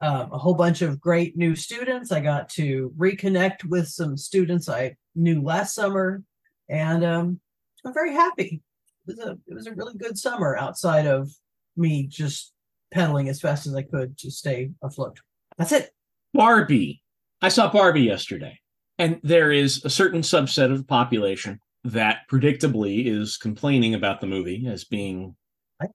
um, 0.00 0.32
a 0.32 0.38
whole 0.38 0.54
bunch 0.54 0.82
of 0.82 1.00
great 1.00 1.36
new 1.36 1.56
students. 1.56 2.12
I 2.12 2.20
got 2.20 2.48
to 2.50 2.92
reconnect 2.96 3.64
with 3.64 3.88
some 3.88 4.16
students 4.16 4.68
I 4.68 4.96
knew 5.14 5.42
last 5.42 5.74
summer, 5.74 6.22
and 6.68 7.04
um, 7.04 7.40
I'm 7.84 7.94
very 7.94 8.12
happy. 8.12 8.62
It 9.06 9.16
was 9.16 9.18
a 9.18 9.38
it 9.46 9.54
was 9.54 9.66
a 9.66 9.74
really 9.74 9.94
good 9.96 10.18
summer 10.18 10.56
outside 10.56 11.06
of 11.06 11.30
me 11.76 12.06
just 12.06 12.52
pedaling 12.92 13.28
as 13.28 13.40
fast 13.40 13.66
as 13.66 13.74
I 13.74 13.82
could 13.82 14.16
to 14.18 14.30
stay 14.30 14.70
afloat. 14.82 15.20
That's 15.58 15.72
it. 15.72 15.90
Barbie. 16.32 17.02
I 17.42 17.48
saw 17.48 17.70
Barbie 17.70 18.02
yesterday, 18.02 18.58
and 18.98 19.20
there 19.22 19.52
is 19.52 19.84
a 19.84 19.90
certain 19.90 20.22
subset 20.22 20.70
of 20.70 20.78
the 20.78 20.84
population 20.84 21.60
that 21.84 22.20
predictably 22.30 23.06
is 23.06 23.36
complaining 23.36 23.94
about 23.94 24.20
the 24.20 24.26
movie 24.26 24.66
as 24.66 24.84
being, 24.84 25.36
Right? 25.80 25.90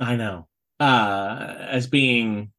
I 0.00 0.16
know, 0.16 0.48
uh, 0.80 1.54
as 1.60 1.86
being 1.86 2.50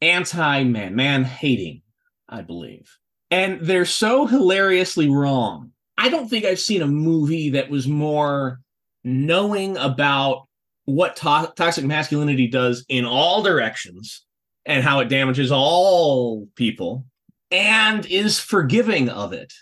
anti 0.00 0.64
man, 0.64 0.94
man 0.96 1.24
hating, 1.24 1.82
I 2.28 2.42
believe. 2.42 2.98
And 3.30 3.60
they're 3.60 3.86
so 3.86 4.26
hilariously 4.26 5.08
wrong. 5.08 5.70
I 5.96 6.08
don't 6.08 6.28
think 6.28 6.44
I've 6.44 6.60
seen 6.60 6.82
a 6.82 6.86
movie 6.86 7.50
that 7.50 7.70
was 7.70 7.86
more 7.86 8.60
knowing 9.04 9.76
about 9.76 10.48
what 10.84 11.16
to- 11.16 11.52
toxic 11.56 11.84
masculinity 11.84 12.48
does 12.48 12.84
in 12.88 13.04
all 13.04 13.42
directions 13.42 14.24
and 14.66 14.82
how 14.82 15.00
it 15.00 15.08
damages 15.08 15.52
all 15.52 16.48
people 16.56 17.06
and 17.52 18.06
is 18.06 18.40
forgiving 18.40 19.08
of 19.08 19.32
it 19.32 19.52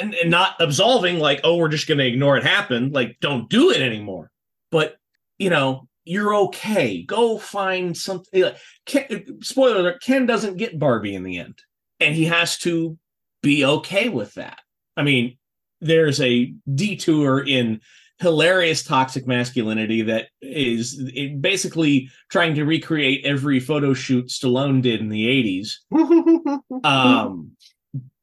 and, 0.00 0.14
and 0.14 0.30
not 0.30 0.56
absolving 0.58 1.18
like 1.18 1.40
oh 1.44 1.56
we're 1.56 1.68
just 1.68 1.86
going 1.86 1.98
to 1.98 2.06
ignore 2.06 2.36
it 2.36 2.42
happen 2.42 2.90
like 2.90 3.16
don't 3.20 3.48
do 3.48 3.70
it 3.70 3.80
anymore 3.80 4.30
but 4.70 4.96
you 5.38 5.50
know, 5.50 5.88
you're 6.04 6.34
okay. 6.34 7.02
Go 7.02 7.38
find 7.38 7.96
something. 7.96 8.42
Eh, 8.42 8.46
like, 8.46 8.58
Ken, 8.86 9.06
eh, 9.10 9.20
spoiler 9.40 9.80
alert: 9.80 10.02
Ken 10.02 10.26
doesn't 10.26 10.56
get 10.56 10.78
Barbie 10.78 11.14
in 11.14 11.22
the 11.22 11.38
end, 11.38 11.60
and 12.00 12.14
he 12.14 12.24
has 12.24 12.58
to 12.58 12.98
be 13.42 13.64
okay 13.64 14.08
with 14.08 14.34
that. 14.34 14.60
I 14.96 15.02
mean, 15.02 15.36
there's 15.80 16.20
a 16.20 16.54
detour 16.72 17.46
in 17.46 17.80
hilarious 18.18 18.82
toxic 18.82 19.26
masculinity 19.26 20.02
that 20.02 20.28
is 20.40 21.10
basically 21.40 22.10
trying 22.30 22.54
to 22.54 22.64
recreate 22.64 23.24
every 23.24 23.60
photo 23.60 23.92
shoot 23.92 24.28
Stallone 24.28 24.80
did 24.82 25.00
in 25.00 25.08
the 25.08 25.26
80s. 25.26 25.72
Um, 26.84 27.52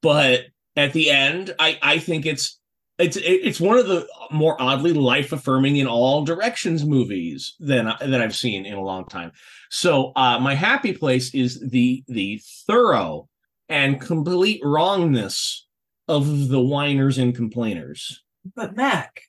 but 0.02 0.46
at 0.76 0.94
the 0.94 1.10
end, 1.10 1.54
I 1.60 1.78
I 1.82 1.98
think 1.98 2.26
it's 2.26 2.60
it's 3.00 3.18
it's 3.18 3.60
one 3.60 3.78
of 3.78 3.88
the 3.88 4.08
more 4.32 4.62
oddly 4.62 4.94
life 4.94 5.32
affirming 5.32 5.78
in 5.78 5.88
all 5.88 6.24
directions 6.24 6.86
movies 6.86 7.56
than 7.60 7.86
that 7.86 8.22
I've 8.22 8.36
seen 8.36 8.66
in 8.66 8.76
a 8.76 8.84
long 8.84 9.06
time. 9.06 9.32
So 9.70 10.12
uh, 10.16 10.39
my 10.39 10.56
happy 10.56 10.94
place 10.94 11.34
is 11.34 11.60
the 11.60 12.04
the 12.08 12.41
thorough 12.68 13.28
and 13.70 14.00
complete 14.00 14.62
wrongness 14.64 15.66
of 16.08 16.50
the 16.50 16.62
whiners 16.62 17.18
and 17.18 17.36
complainers. 17.36 18.22
but 18.56 18.76
Mac, 18.76 19.22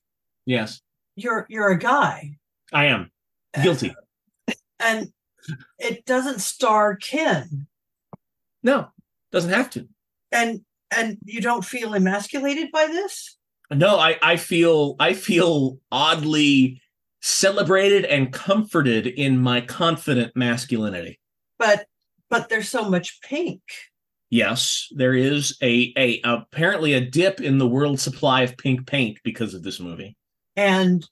Yes, 0.46 0.80
you're 1.16 1.46
you're 1.48 1.70
a 1.70 1.78
guy, 1.78 2.36
I 2.72 2.86
am 2.86 3.10
guilty. 3.62 3.94
and 4.80 5.12
it 5.78 6.04
doesn't 6.04 6.40
star 6.40 6.96
Ken, 6.96 7.66
No, 8.62 8.88
doesn't 9.32 9.50
have 9.52 9.70
to. 9.70 9.88
and 10.32 10.60
and 10.96 11.18
you 11.24 11.40
don't 11.40 11.64
feel 11.64 11.94
emasculated 11.94 12.70
by 12.72 12.86
this. 12.86 13.36
No, 13.70 13.98
I 13.98 14.18
I 14.22 14.36
feel 14.36 14.96
I 15.00 15.14
feel 15.14 15.78
oddly 15.90 16.80
celebrated 17.22 18.04
and 18.04 18.32
comforted 18.32 19.06
in 19.06 19.38
my 19.40 19.60
confident 19.62 20.36
masculinity. 20.36 21.18
But 21.58 21.86
but 22.30 22.48
there's 22.48 22.68
so 22.68 22.88
much 22.90 23.20
pink. 23.22 23.62
Yes, 24.30 24.88
there 24.90 25.14
is 25.14 25.56
a 25.62 25.92
a 25.96 26.20
apparently 26.24 26.92
a 26.94 27.00
dip 27.00 27.40
in 27.40 27.58
the 27.58 27.66
world 27.66 27.98
supply 28.00 28.42
of 28.42 28.56
pink 28.56 28.86
paint 28.86 29.18
because 29.24 29.54
of 29.54 29.62
this 29.62 29.80
movie. 29.80 30.16
And 30.56 31.06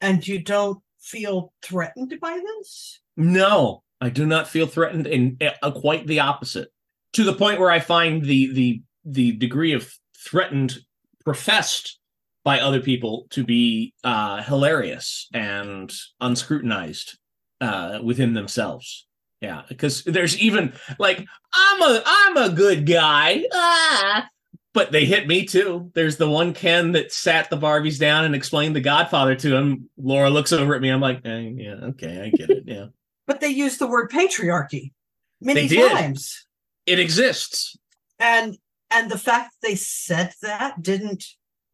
and 0.00 0.26
you 0.26 0.38
don't 0.38 0.80
feel 1.00 1.52
threatened 1.62 2.14
by 2.20 2.40
this 2.44 3.00
No, 3.16 3.82
I 4.00 4.10
do 4.10 4.26
not 4.26 4.48
feel 4.48 4.66
threatened, 4.66 5.06
and 5.06 5.42
uh, 5.42 5.70
quite 5.70 6.06
the 6.06 6.20
opposite. 6.20 6.68
To 7.14 7.24
the 7.24 7.32
point 7.32 7.60
where 7.60 7.70
I 7.70 7.80
find 7.80 8.22
the 8.22 8.52
the 8.52 8.82
the 9.04 9.32
degree 9.32 9.72
of 9.72 9.92
threatened 10.18 10.78
professed 11.24 11.98
by 12.44 12.60
other 12.60 12.80
people 12.80 13.26
to 13.30 13.44
be 13.44 13.94
uh, 14.04 14.42
hilarious 14.42 15.28
and 15.32 15.92
unscrutinized 16.20 17.16
uh, 17.60 17.98
within 18.02 18.34
themselves. 18.34 19.06
Yeah, 19.40 19.62
because 19.68 20.04
there's 20.04 20.38
even 20.38 20.72
like 20.98 21.24
I'm 21.52 21.82
a 21.82 22.02
I'm 22.06 22.36
a 22.36 22.54
good 22.54 22.86
guy, 22.86 23.44
ah, 23.52 24.28
but 24.76 24.92
they 24.92 25.06
hit 25.06 25.26
me 25.26 25.46
too. 25.46 25.90
There's 25.94 26.18
the 26.18 26.28
one 26.28 26.52
Ken 26.52 26.92
that 26.92 27.10
sat 27.10 27.48
the 27.48 27.56
Barbies 27.56 27.98
down 27.98 28.26
and 28.26 28.34
explained 28.34 28.76
The 28.76 28.82
Godfather 28.82 29.34
to 29.36 29.56
him. 29.56 29.88
Laura 29.96 30.28
looks 30.28 30.52
over 30.52 30.74
at 30.74 30.82
me. 30.82 30.90
I'm 30.90 31.00
like, 31.00 31.22
eh, 31.24 31.50
yeah, 31.56 31.76
okay, 31.86 32.20
I 32.26 32.36
get 32.36 32.50
it. 32.50 32.64
Yeah. 32.66 32.88
but 33.26 33.40
they 33.40 33.48
use 33.48 33.78
the 33.78 33.86
word 33.86 34.10
patriarchy 34.10 34.92
many 35.40 35.62
They 35.62 35.76
did. 35.76 35.92
times 35.92 36.46
it 36.84 36.98
exists. 36.98 37.78
and 38.18 38.58
and 38.90 39.10
the 39.10 39.16
fact 39.16 39.54
they 39.62 39.76
said 39.76 40.34
that 40.42 40.82
didn't 40.82 41.24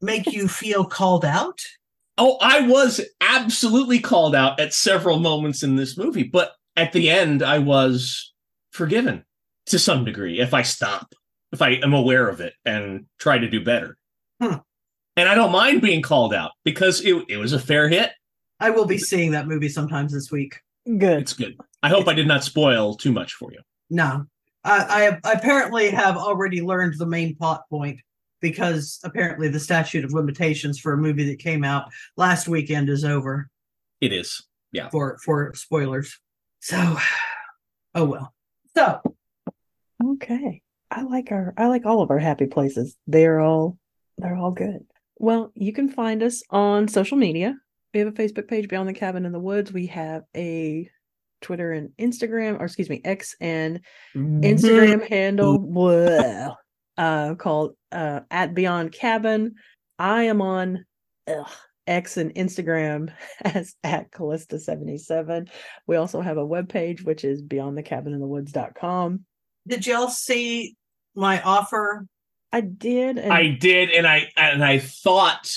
make 0.01 0.33
you 0.33 0.47
feel 0.47 0.85
called 0.85 1.25
out 1.25 1.59
Oh, 2.19 2.39
I 2.41 2.61
was 2.69 3.01
absolutely 3.21 3.99
called 3.99 4.37
out 4.37 4.61
at 4.61 4.73
several 4.75 5.19
moments 5.19 5.65
in 5.65 5.75
this 5.75 5.97
movie, 5.99 6.23
but 6.23 6.53
at 6.77 6.93
the 6.93 7.11
end, 7.11 7.43
I 7.43 7.59
was 7.59 8.33
forgiven 8.71 9.25
to 9.67 9.79
some 9.79 10.05
degree 10.05 10.39
if 10.39 10.55
I 10.55 10.63
stop, 10.63 11.15
if 11.53 11.63
I 11.63 11.71
am 11.75 11.93
aware 11.93 12.29
of 12.29 12.41
it 12.41 12.55
and 12.65 13.07
try 13.19 13.39
to 13.39 13.49
do 13.49 13.63
better. 13.63 13.97
Hmm. 14.41 14.57
And 15.17 15.29
I 15.29 15.35
don't 15.35 15.53
mind 15.53 15.83
being 15.83 16.01
called 16.03 16.33
out 16.33 16.53
because 16.65 17.03
it, 17.03 17.25
it 17.29 17.37
was 17.37 17.53
a 17.53 17.59
fair 17.59 17.89
hit. 17.89 18.11
i 18.59 18.71
will 18.71 18.87
be 18.87 18.99
seeing 18.99 19.33
that 19.33 19.47
movie 19.47 19.69
sometimes 19.69 20.13
this 20.13 20.31
week 20.31 20.61
Good. 20.85 21.21
It's 21.21 21.33
good. 21.35 21.57
I 21.85 21.89
hope 21.91 22.09
I 22.09 22.13
did 22.15 22.27
not 22.27 22.43
spoil 22.43 22.95
too 22.97 23.13
much 23.13 23.35
for 23.35 23.53
you. 23.53 23.61
no 23.91 24.27
I, 24.65 25.19
I 25.25 25.33
apparently 25.33 25.91
have 25.91 26.17
already 26.17 26.61
learned 26.63 26.95
the 26.97 27.07
main 27.07 27.35
plot 27.37 27.63
point 27.69 28.01
because 28.41 28.99
apparently 29.05 29.49
the 29.49 29.61
statute 29.61 30.05
of 30.05 30.13
limitations 30.13 30.79
for 30.81 30.93
a 30.93 30.97
movie 30.99 31.25
that 31.31 31.39
came 31.39 31.63
out 31.65 31.91
last 32.17 32.49
weekend 32.49 32.89
is 32.89 33.05
over 33.05 33.49
It 34.01 34.13
is. 34.13 34.43
Yeah. 34.73 34.89
For 34.89 35.19
for 35.23 35.53
spoilers 35.55 36.19
so 36.61 36.97
oh 37.95 38.07
well 38.07 38.35
so 38.75 39.01
Okay. 40.05 40.63
I 40.95 41.03
like 41.03 41.33
our 41.33 41.55
I 41.57 41.69
like 41.69 41.87
all 41.87 42.03
of 42.03 42.11
our 42.11 42.19
happy 42.19 42.47
places. 42.47 42.97
They're 43.07 43.41
all 43.41 43.79
they're 44.19 44.37
all 44.37 44.51
good. 44.51 44.85
Well, 45.17 45.53
you 45.55 45.73
can 45.73 45.89
find 45.89 46.23
us 46.23 46.43
on 46.51 46.89
social 46.89 47.17
media. 47.17 47.57
We 47.95 48.01
have 48.01 48.09
a 48.09 48.13
Facebook 48.13 48.49
page, 48.49 48.69
Beyond 48.69 48.89
the 48.89 48.93
Cabin 48.93 49.25
in 49.25 49.33
the 49.33 49.39
Woods. 49.39 49.73
We 49.73 49.87
have 49.87 50.25
a 50.37 50.89
Twitter 51.41 51.73
and 51.73 51.91
Instagram, 51.99 52.61
or 52.61 52.65
excuse 52.65 52.91
me, 52.91 53.01
X 53.05 53.35
and 53.41 53.81
Instagram 54.15 55.07
handle 55.09 55.59
well, 55.61 56.59
uh, 56.99 57.35
called 57.37 57.75
uh, 57.91 58.21
at 58.31 58.55
Beyond 58.55 58.93
Cabin. 58.93 59.55
I 59.99 60.25
am 60.25 60.43
on 60.43 60.85
ugh, 61.27 61.51
X 61.87 62.17
and 62.19 62.35
Instagram 62.35 63.13
as 63.43 63.75
at 63.83 64.11
Callista77. 64.11 65.49
We 65.87 65.97
also 65.97 66.21
have 66.21 66.37
a 66.37 66.47
webpage, 66.47 67.03
which 67.05 67.25
is 67.25 67.43
beyondthecabininthewoods.com. 67.43 69.25
did 69.67 69.87
y'all 69.87 70.09
see 70.09 70.77
my 71.15 71.41
offer 71.43 72.07
I 72.53 72.61
did. 72.61 73.19
And 73.19 73.33
I 73.33 73.49
did, 73.49 73.91
and 73.91 74.07
I 74.07 74.31
and 74.37 74.63
I 74.65 74.79
thought 74.79 75.51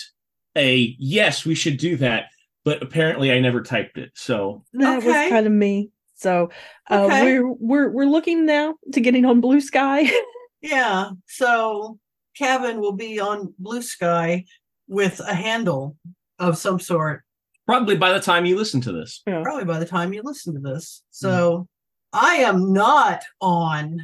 a 0.55 0.95
yes, 0.97 1.45
we 1.45 1.55
should 1.55 1.77
do 1.77 1.97
that, 1.97 2.25
but 2.63 2.81
apparently 2.81 3.31
I 3.31 3.39
never 3.39 3.61
typed 3.61 3.97
it. 3.97 4.11
So 4.15 4.63
that 4.73 4.99
Okay. 4.99 5.07
was 5.07 5.29
kind 5.29 5.45
of 5.45 5.51
me. 5.53 5.89
So 6.15 6.49
uh, 6.89 7.01
Okay. 7.03 7.23
we're 7.23 7.51
we're 7.51 7.89
we're 7.89 8.05
looking 8.05 8.45
now 8.45 8.75
to 8.93 9.01
getting 9.01 9.25
on 9.25 9.41
Blue 9.41 9.61
Sky. 9.61 10.09
Yeah. 10.61 11.11
So 11.27 11.99
Cabin 12.35 12.79
will 12.79 12.93
be 12.93 13.19
on 13.19 13.53
Blue 13.59 13.83
Sky 13.83 14.45
with 14.87 15.19
a 15.19 15.33
handle 15.35 15.95
of 16.39 16.57
some 16.57 16.79
sort, 16.79 17.23
probably 17.67 17.95
by 17.97 18.11
the 18.13 18.19
time 18.19 18.45
you 18.47 18.55
listen 18.57 18.81
to 18.81 18.91
this, 18.91 19.21
probably 19.27 19.65
by 19.65 19.77
the 19.77 19.85
time 19.85 20.11
you 20.11 20.23
listen 20.23 20.55
to 20.55 20.59
this. 20.59 21.03
So 21.11 21.67
I 22.13 22.37
am 22.37 22.73
not 22.73 23.21
on 23.41 23.99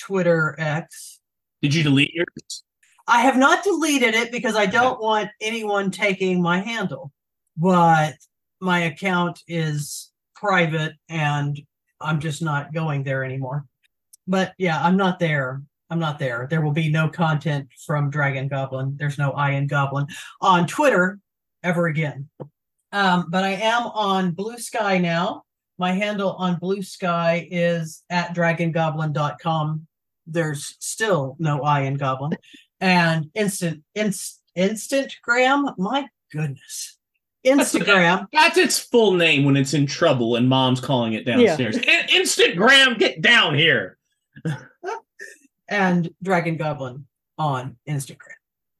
Twitter 0.00 0.54
X. 0.58 1.20
did 1.62 1.74
you 1.74 1.82
delete 1.82 2.14
yours? 2.14 2.64
I 3.06 3.20
have 3.22 3.36
not 3.36 3.64
deleted 3.64 4.14
it 4.14 4.30
because 4.30 4.56
I 4.56 4.66
don't 4.66 5.00
want 5.00 5.30
anyone 5.40 5.90
taking 5.90 6.40
my 6.40 6.60
handle, 6.60 7.12
but 7.56 8.14
my 8.60 8.80
account 8.80 9.42
is 9.48 10.12
private 10.34 10.92
and 11.08 11.60
I'm 12.00 12.20
just 12.20 12.40
not 12.40 12.72
going 12.72 13.02
there 13.02 13.24
anymore. 13.24 13.66
But 14.26 14.54
yeah, 14.58 14.80
I'm 14.82 14.96
not 14.96 15.18
there. 15.18 15.62
I'm 15.90 15.98
not 15.98 16.18
there. 16.18 16.46
There 16.48 16.60
will 16.60 16.72
be 16.72 16.88
no 16.88 17.08
content 17.08 17.68
from 17.84 18.10
Dragon 18.10 18.46
Goblin. 18.46 18.96
There's 18.96 19.18
no 19.18 19.32
I 19.32 19.50
in 19.50 19.66
Goblin 19.66 20.06
on 20.40 20.66
Twitter 20.66 21.18
ever 21.64 21.88
again. 21.88 22.28
Um, 22.92 23.26
but 23.28 23.44
I 23.44 23.50
am 23.50 23.86
on 23.88 24.32
Blue 24.32 24.58
Sky 24.58 24.98
now. 24.98 25.42
My 25.78 25.92
handle 25.92 26.32
on 26.32 26.58
Blue 26.58 26.82
Sky 26.82 27.48
is 27.50 28.04
at 28.10 28.34
dragongoblin.com. 28.36 29.86
There's 30.30 30.76
still 30.80 31.36
no 31.38 31.62
I 31.62 31.82
in 31.82 31.94
Goblin 31.94 32.32
and 32.80 33.30
instant 33.34 33.82
inst, 33.94 34.40
instantgram 34.56 35.74
my 35.78 36.06
goodness 36.32 36.96
instagram 37.46 38.26
That's 38.32 38.58
its 38.58 38.78
full 38.78 39.14
name 39.14 39.44
when 39.44 39.56
it's 39.56 39.72
in 39.74 39.86
trouble 39.86 40.36
and 40.36 40.48
mom's 40.48 40.80
calling 40.80 41.12
it 41.14 41.24
downstairs. 41.24 41.76
In- 41.76 41.82
Instagram, 42.22 42.98
get 42.98 43.22
down 43.22 43.54
here. 43.54 43.96
and 45.68 46.10
dragon 46.22 46.56
goblin 46.56 47.06
on 47.38 47.76
instagram 47.88 48.16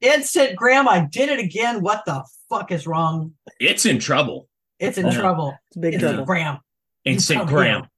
instantgram 0.03 0.87
i 0.89 1.07
did 1.11 1.29
it 1.29 1.39
again 1.39 1.83
what 1.83 2.03
the 2.07 2.25
fuck 2.49 2.73
is 2.73 2.87
wrong 2.87 3.33
It's 3.61 3.87
in 3.87 3.99
trouble. 3.99 4.49
it's 4.79 4.99
in 4.99 5.07
Yeah. 5.07 5.13
trouble 5.21 5.57
It's 5.69 5.77
big 5.77 6.01
trouble. 6.01 6.25
instagram 6.25 6.61
You 7.05 7.17
come 7.17 7.49
here 7.49 7.57
Instagram. 7.59 7.89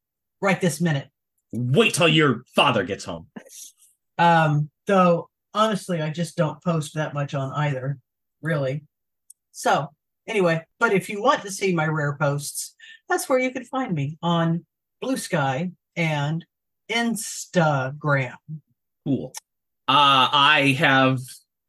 right 0.40 0.60
this 0.60 0.80
minute 0.80 1.08
Wait 1.52 1.94
till 1.94 2.08
your 2.08 2.44
father 2.54 2.84
gets 2.84 3.04
home. 3.04 3.26
um 4.18 4.70
though 4.86 5.28
honestly 5.54 6.00
i 6.02 6.10
just 6.10 6.36
don't 6.36 6.62
post 6.62 6.94
that 6.94 7.14
much 7.14 7.34
on 7.34 7.52
either 7.52 7.98
really 8.42 8.82
so 9.52 9.88
anyway 10.26 10.60
but 10.78 10.92
if 10.92 11.08
you 11.08 11.22
want 11.22 11.40
to 11.42 11.50
see 11.50 11.74
my 11.74 11.86
rare 11.86 12.16
posts 12.20 12.74
that's 13.08 13.28
where 13.28 13.38
you 13.38 13.50
can 13.50 13.64
find 13.64 13.94
me 13.94 14.18
on 14.22 14.64
blue 15.00 15.16
sky 15.16 15.70
and 15.96 16.44
instagram 16.90 18.34
Cool. 19.04 19.32
Uh, 19.88 20.28
I 20.32 20.76
have 20.78 21.18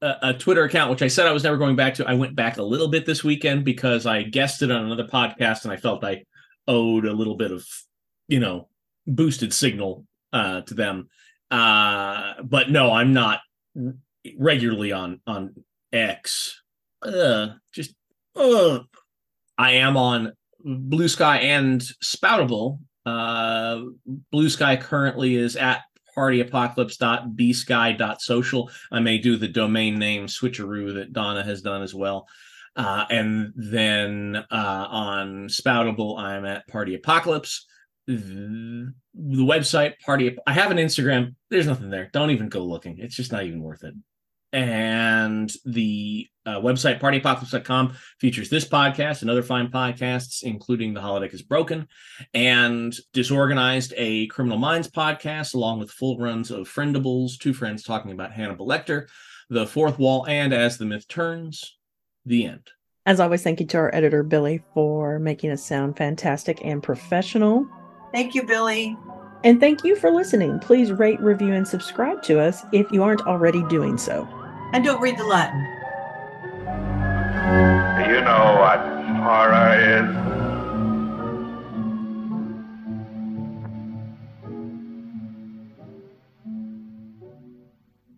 a, 0.02 0.16
a 0.22 0.34
Twitter 0.34 0.64
account, 0.64 0.92
which 0.92 1.02
I 1.02 1.08
said 1.08 1.28
I 1.28 1.32
was 1.32 1.44
never 1.44 1.58
going 1.58 1.76
back 1.76 1.96
to. 1.96 2.08
I 2.08 2.14
went 2.14 2.36
back 2.36 2.58
a 2.58 2.64
little 2.64 2.88
bit 2.88 3.06
this 3.06 3.24
weekend 3.24 3.66
because 3.66 4.06
I 4.06 4.24
guessed 4.24 4.62
it 4.62 4.72
on 4.72 4.86
another 4.86 5.08
podcast 5.08 5.64
and 5.64 5.74
I 5.74 5.78
felt 5.78 6.04
I 6.04 6.24
owed 6.68 7.06
a 7.06 7.14
little 7.14 7.36
bit 7.36 7.52
of, 7.52 7.66
you 8.28 8.40
know, 8.40 8.68
boosted 9.08 9.54
signal 9.54 10.06
uh, 10.32 10.62
to 10.62 10.74
them. 10.74 11.10
Uh, 11.52 12.36
but 12.44 12.72
no, 12.72 12.92
I'm 12.92 13.14
not 13.14 13.42
regularly 14.38 14.92
on 14.92 15.22
on 15.28 15.54
X. 15.92 16.62
Uh, 17.02 17.50
just 17.72 17.94
uh, 18.36 18.80
I 19.58 19.72
am 19.72 19.98
on 19.98 20.34
Blue 20.64 21.08
Sky 21.08 21.38
and 21.38 21.82
Spoutible. 22.04 22.80
Uh, 23.06 23.82
Blue 24.32 24.50
Sky 24.50 24.78
currently 24.78 25.36
is 25.36 25.56
at 25.56 25.82
partyapocalypse.bsky.social. 26.18 28.72
I 28.92 29.00
may 29.00 29.18
do 29.18 29.38
the 29.38 29.48
domain 29.48 29.98
name 30.00 30.28
switcheroo 30.28 30.94
that 30.96 31.14
Donna 31.14 31.44
has 31.44 31.62
done 31.62 31.82
as 31.82 31.94
well. 31.94 32.28
Uh, 32.76 33.06
and 33.10 33.54
then 33.56 34.44
uh, 34.52 34.88
on 34.90 35.48
Spoutible, 35.48 36.20
I'm 36.20 36.44
at 36.46 36.68
Party 36.68 36.96
Apocalypse. 36.96 37.66
The, 38.08 38.94
website 39.16 40.00
Party. 40.00 40.36
I 40.48 40.54
have 40.54 40.72
an 40.72 40.78
Instagram. 40.78 41.36
There's 41.50 41.68
nothing 41.68 41.90
there. 41.90 42.10
Don't 42.12 42.32
even 42.32 42.50
go 42.50 42.64
looking. 42.64 42.98
It's 43.00 43.16
just 43.16 43.32
not 43.32 43.44
even 43.44 43.62
worth 43.62 43.84
it 43.84 43.94
and 44.54 45.52
the 45.66 46.28
uh, 46.46 46.60
website 46.60 47.00
partyapocalypse.com 47.00 47.96
features 48.20 48.50
this 48.50 48.68
podcast 48.68 49.22
and 49.22 49.30
other 49.30 49.42
fine 49.42 49.68
podcasts 49.70 50.44
including 50.44 50.94
the 50.94 51.02
holodeck 51.02 51.34
is 51.34 51.42
broken 51.42 51.88
and 52.36 52.96
disorganized 53.14 53.94
a 53.98 54.28
criminal 54.28 54.60
minds 54.60 54.90
podcast 54.90 55.56
along 55.56 55.80
with 55.80 55.92
full 55.92 56.18
runs 56.20 56.52
of 56.52 56.70
friendables 56.70 57.38
two 57.40 57.54
friends 57.54 57.84
talking 57.84 58.12
about 58.12 58.32
hannibal 58.32 58.68
lecter 58.68 59.08
the 59.50 59.66
fourth 59.66 59.98
wall 59.98 60.26
and 60.28 60.54
as 60.54 60.78
the 60.78 60.86
myth 60.86 61.08
turns 61.08 61.78
the 62.26 62.46
end 62.46 62.70
as 63.08 63.20
always 63.20 63.42
thank 63.42 63.60
you 63.60 63.66
to 63.66 63.78
our 63.78 63.94
editor 63.96 64.22
billy 64.22 64.62
for 64.76 65.18
making 65.18 65.50
us 65.50 65.66
sound 65.66 65.98
fantastic 65.98 66.64
and 66.64 66.84
professional 66.84 67.68
Thank 68.14 68.36
you, 68.36 68.44
Billy. 68.44 68.96
And 69.44 69.60
thank 69.60 69.84
you 69.84 69.98
for 69.98 70.12
listening. 70.12 70.60
Please 70.60 70.92
rate, 70.92 71.20
review, 71.20 71.54
and 71.54 71.68
subscribe 71.68 72.22
to 72.24 72.40
us 72.40 72.64
if 72.72 72.90
you 72.92 73.04
aren't 73.04 73.22
already 73.22 73.64
doing 73.64 73.98
so. 73.98 74.28
And 74.72 74.86
don't 74.86 75.02
read 75.02 75.18
the 75.18 75.26
Latin. 75.26 75.60
You 78.08 78.22
know 78.22 78.58
what 78.60 78.80
horror 79.18 79.74
is. 79.80 80.33